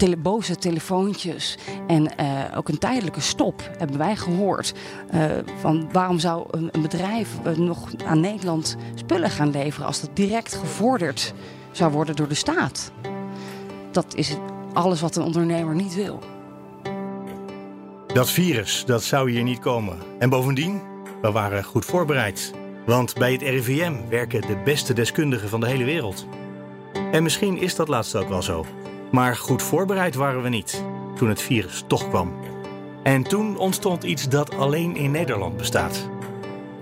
uh, 0.00 0.14
boze 0.18 0.56
telefoontjes 0.56 1.58
en 1.86 2.02
uh, 2.02 2.56
ook 2.56 2.68
een 2.68 2.78
tijdelijke 2.78 3.20
stop 3.20 3.70
hebben 3.78 3.98
wij 3.98 4.16
gehoord. 4.16 4.74
Uh, 5.14 5.24
van 5.60 5.88
waarom 5.92 6.18
zou 6.18 6.46
een, 6.50 6.68
een 6.72 6.82
bedrijf 6.82 7.28
nog 7.56 7.88
aan 8.06 8.20
Nederland 8.20 8.76
spullen 8.94 9.30
gaan 9.30 9.50
leveren 9.50 9.86
als 9.86 10.00
dat 10.00 10.16
direct 10.16 10.54
gevorderd 10.54 11.34
zou 11.72 11.92
worden 11.92 12.16
door 12.16 12.28
de 12.28 12.34
staat? 12.34 12.92
Dat 13.92 14.14
is 14.14 14.36
alles 14.72 15.00
wat 15.00 15.16
een 15.16 15.22
ondernemer 15.22 15.74
niet 15.74 15.94
wil. 15.94 16.18
Dat 18.06 18.30
virus, 18.30 18.84
dat 18.86 19.02
zou 19.02 19.30
hier 19.30 19.42
niet 19.42 19.58
komen. 19.58 19.98
En 20.18 20.28
bovendien, 20.28 20.80
we 21.22 21.30
waren 21.30 21.64
goed 21.64 21.84
voorbereid. 21.84 22.52
Want 22.86 23.14
bij 23.14 23.32
het 23.32 23.42
RIVM 23.42 23.94
werken 24.08 24.40
de 24.40 24.56
beste 24.64 24.92
deskundigen 24.92 25.48
van 25.48 25.60
de 25.60 25.66
hele 25.66 25.84
wereld. 25.84 26.26
En 27.14 27.22
misschien 27.22 27.58
is 27.58 27.74
dat 27.74 27.88
laatste 27.88 28.18
ook 28.18 28.28
wel 28.28 28.42
zo. 28.42 28.64
Maar 29.10 29.36
goed 29.36 29.62
voorbereid 29.62 30.14
waren 30.14 30.42
we 30.42 30.48
niet 30.48 30.84
toen 31.16 31.28
het 31.28 31.42
virus 31.42 31.84
toch 31.86 32.08
kwam. 32.08 32.34
En 33.02 33.22
toen 33.22 33.56
ontstond 33.56 34.04
iets 34.04 34.28
dat 34.28 34.56
alleen 34.56 34.96
in 34.96 35.10
Nederland 35.10 35.56
bestaat: 35.56 36.08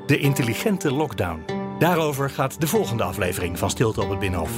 de 0.07 0.18
intelligente 0.18 0.92
lockdown. 0.92 1.45
Daarover 1.79 2.31
gaat 2.31 2.61
de 2.61 2.66
volgende 2.66 3.03
aflevering 3.03 3.59
van 3.59 3.71
Stilte 3.71 4.03
op 4.03 4.11
het 4.11 4.18
Binnenhof. 4.18 4.53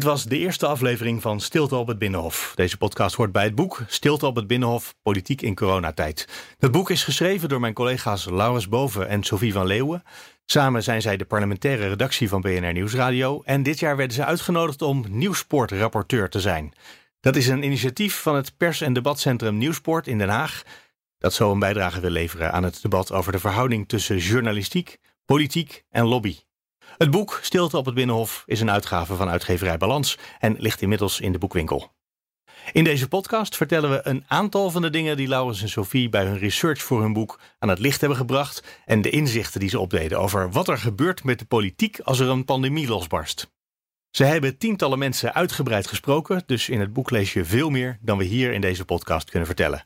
Dit 0.00 0.08
was 0.08 0.24
de 0.24 0.38
eerste 0.38 0.66
aflevering 0.66 1.22
van 1.22 1.40
Stilte 1.40 1.76
op 1.76 1.86
het 1.86 1.98
Binnenhof. 1.98 2.52
Deze 2.54 2.76
podcast 2.76 3.16
hoort 3.16 3.32
bij 3.32 3.44
het 3.44 3.54
boek 3.54 3.82
Stilte 3.86 4.26
op 4.26 4.36
het 4.36 4.46
Binnenhof: 4.46 4.94
Politiek 5.02 5.42
in 5.42 5.54
coronatijd. 5.54 6.28
Het 6.58 6.70
boek 6.70 6.90
is 6.90 7.04
geschreven 7.04 7.48
door 7.48 7.60
mijn 7.60 7.74
collega's 7.74 8.24
Laurens 8.24 8.68
Boven 8.68 9.08
en 9.08 9.22
Sophie 9.22 9.52
van 9.52 9.66
Leeuwen. 9.66 10.02
Samen 10.44 10.82
zijn 10.82 11.02
zij 11.02 11.16
de 11.16 11.24
parlementaire 11.24 11.88
redactie 11.88 12.28
van 12.28 12.40
BNR 12.40 12.72
Nieuwsradio 12.72 13.42
en 13.44 13.62
dit 13.62 13.78
jaar 13.78 13.96
werden 13.96 14.16
ze 14.16 14.24
uitgenodigd 14.24 14.82
om 14.82 15.04
Nieuwsport-rapporteur 15.08 16.28
te 16.28 16.40
zijn. 16.40 16.72
Dat 17.20 17.36
is 17.36 17.48
een 17.48 17.62
initiatief 17.62 18.20
van 18.20 18.34
het 18.34 18.56
pers- 18.56 18.80
en 18.80 18.92
debatcentrum 18.92 19.58
Nieuwsport 19.58 20.06
in 20.06 20.18
Den 20.18 20.28
Haag, 20.28 20.62
dat 21.18 21.34
zo 21.34 21.52
een 21.52 21.58
bijdrage 21.58 22.00
wil 22.00 22.10
leveren 22.10 22.52
aan 22.52 22.64
het 22.64 22.82
debat 22.82 23.12
over 23.12 23.32
de 23.32 23.38
verhouding 23.38 23.88
tussen 23.88 24.18
journalistiek, 24.18 24.98
politiek 25.24 25.84
en 25.90 26.04
lobby. 26.04 26.36
Het 27.00 27.10
boek 27.10 27.38
Stilte 27.42 27.76
op 27.76 27.84
het 27.84 27.94
Binnenhof 27.94 28.42
is 28.46 28.60
een 28.60 28.70
uitgave 28.70 29.14
van 29.14 29.28
uitgeverij 29.28 29.76
Balans 29.76 30.18
en 30.38 30.56
ligt 30.58 30.82
inmiddels 30.82 31.20
in 31.20 31.32
de 31.32 31.38
boekwinkel. 31.38 31.92
In 32.72 32.84
deze 32.84 33.08
podcast 33.08 33.56
vertellen 33.56 33.90
we 33.90 34.00
een 34.02 34.24
aantal 34.26 34.70
van 34.70 34.82
de 34.82 34.90
dingen 34.90 35.16
die 35.16 35.28
Laurens 35.28 35.62
en 35.62 35.68
Sophie 35.68 36.08
bij 36.08 36.24
hun 36.24 36.38
research 36.38 36.82
voor 36.82 37.00
hun 37.00 37.12
boek 37.12 37.40
aan 37.58 37.68
het 37.68 37.78
licht 37.78 38.00
hebben 38.00 38.18
gebracht 38.18 38.64
en 38.86 39.02
de 39.02 39.10
inzichten 39.10 39.60
die 39.60 39.68
ze 39.68 39.78
opdeden 39.78 40.18
over 40.18 40.50
wat 40.50 40.68
er 40.68 40.78
gebeurt 40.78 41.24
met 41.24 41.38
de 41.38 41.44
politiek 41.44 42.00
als 42.00 42.18
er 42.18 42.28
een 42.28 42.44
pandemie 42.44 42.88
losbarst. 42.88 43.50
Ze 44.10 44.24
hebben 44.24 44.58
tientallen 44.58 44.98
mensen 44.98 45.34
uitgebreid 45.34 45.86
gesproken, 45.86 46.42
dus 46.46 46.68
in 46.68 46.80
het 46.80 46.92
boek 46.92 47.10
lees 47.10 47.32
je 47.32 47.44
veel 47.44 47.70
meer 47.70 47.98
dan 48.00 48.18
we 48.18 48.24
hier 48.24 48.52
in 48.52 48.60
deze 48.60 48.84
podcast 48.84 49.30
kunnen 49.30 49.46
vertellen. 49.46 49.84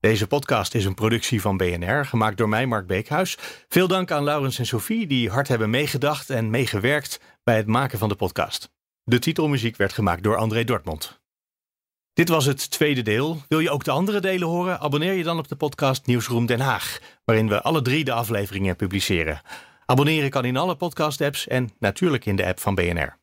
Deze 0.00 0.26
podcast 0.26 0.74
is 0.74 0.84
een 0.84 0.94
productie 0.94 1.40
van 1.40 1.56
BNR, 1.56 2.04
gemaakt 2.04 2.36
door 2.36 2.48
mij, 2.48 2.66
Mark 2.66 2.86
Beekhuis. 2.86 3.38
Veel 3.68 3.88
dank 3.88 4.10
aan 4.10 4.24
Laurens 4.24 4.58
en 4.58 4.66
Sophie, 4.66 5.06
die 5.06 5.30
hard 5.30 5.48
hebben 5.48 5.70
meegedacht 5.70 6.30
en 6.30 6.50
meegewerkt 6.50 7.20
bij 7.44 7.56
het 7.56 7.66
maken 7.66 7.98
van 7.98 8.08
de 8.08 8.14
podcast. 8.14 8.70
De 9.02 9.18
titelmuziek 9.18 9.76
werd 9.76 9.92
gemaakt 9.92 10.22
door 10.22 10.36
André 10.36 10.64
Dortmund. 10.64 11.20
Dit 12.12 12.28
was 12.28 12.44
het 12.44 12.70
tweede 12.70 13.02
deel. 13.02 13.42
Wil 13.48 13.60
je 13.60 13.70
ook 13.70 13.84
de 13.84 13.90
andere 13.90 14.20
delen 14.20 14.48
horen? 14.48 14.80
Abonneer 14.80 15.12
je 15.12 15.22
dan 15.22 15.38
op 15.38 15.48
de 15.48 15.56
podcast 15.56 16.06
Nieuwsroom 16.06 16.46
Den 16.46 16.60
Haag, 16.60 16.98
waarin 17.24 17.48
we 17.48 17.62
alle 17.62 17.82
drie 17.82 18.04
de 18.04 18.12
afleveringen 18.12 18.76
publiceren. 18.76 19.40
Abonneren 19.86 20.30
kan 20.30 20.44
in 20.44 20.56
alle 20.56 20.76
podcast-apps 20.76 21.46
en 21.46 21.70
natuurlijk 21.78 22.26
in 22.26 22.36
de 22.36 22.46
app 22.46 22.60
van 22.60 22.74
BNR. 22.74 23.18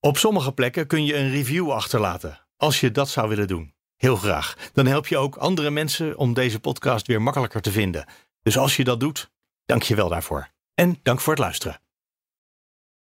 Op 0.00 0.18
sommige 0.18 0.52
plekken 0.52 0.86
kun 0.86 1.04
je 1.04 1.16
een 1.16 1.30
review 1.30 1.70
achterlaten, 1.70 2.46
als 2.56 2.80
je 2.80 2.90
dat 2.90 3.08
zou 3.08 3.28
willen 3.28 3.48
doen. 3.48 3.74
Heel 4.00 4.16
graag. 4.16 4.56
Dan 4.72 4.86
help 4.86 5.06
je 5.06 5.16
ook 5.16 5.36
andere 5.36 5.70
mensen 5.70 6.16
om 6.16 6.34
deze 6.34 6.60
podcast 6.60 7.06
weer 7.06 7.22
makkelijker 7.22 7.60
te 7.60 7.70
vinden. 7.70 8.04
Dus 8.42 8.58
als 8.58 8.76
je 8.76 8.84
dat 8.84 9.00
doet, 9.00 9.30
dank 9.64 9.82
je 9.82 9.94
wel 9.94 10.08
daarvoor. 10.08 10.48
En 10.74 10.98
dank 11.02 11.20
voor 11.20 11.32
het 11.32 11.42
luisteren. 11.42 11.80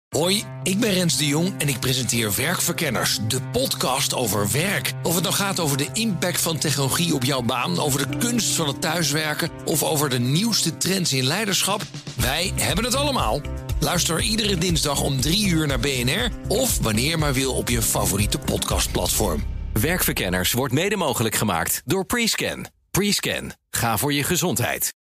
Hoi, 0.08 0.44
ik 0.62 0.80
ben 0.80 0.92
Rens 0.92 1.16
de 1.16 1.26
Jong 1.26 1.60
en 1.60 1.68
ik 1.68 1.80
presenteer 1.80 2.34
Werkverkenners, 2.36 3.18
de 3.28 3.42
podcast 3.52 4.14
over 4.14 4.50
werk. 4.50 4.92
Of 5.02 5.14
het 5.14 5.22
nou 5.22 5.34
gaat 5.34 5.60
over 5.60 5.76
de 5.76 5.88
impact 5.92 6.40
van 6.40 6.58
technologie 6.58 7.14
op 7.14 7.24
jouw 7.24 7.42
baan, 7.42 7.80
over 7.80 8.10
de 8.10 8.16
kunst 8.18 8.54
van 8.54 8.66
het 8.66 8.80
thuiswerken 8.80 9.50
of 9.64 9.82
over 9.82 10.08
de 10.08 10.18
nieuwste 10.18 10.76
trends 10.76 11.12
in 11.12 11.24
leiderschap, 11.24 11.82
wij 12.16 12.52
hebben 12.54 12.84
het 12.84 12.94
allemaal. 12.94 13.40
Luister 13.80 14.20
iedere 14.20 14.56
dinsdag 14.56 15.00
om 15.00 15.20
3 15.20 15.48
uur 15.48 15.66
naar 15.66 15.80
BNR 15.80 16.30
of 16.48 16.78
wanneer 16.78 17.18
maar 17.18 17.32
wil 17.32 17.54
op 17.54 17.68
je 17.68 17.82
favoriete 17.82 18.38
podcastplatform. 18.38 19.59
Werkverkenners 19.80 20.52
wordt 20.52 20.74
mede 20.74 20.96
mogelijk 20.96 21.34
gemaakt 21.34 21.82
door 21.84 22.04
Prescan. 22.04 22.66
Prescan. 22.90 23.52
Ga 23.70 23.96
voor 23.96 24.12
je 24.12 24.22
gezondheid. 24.22 24.99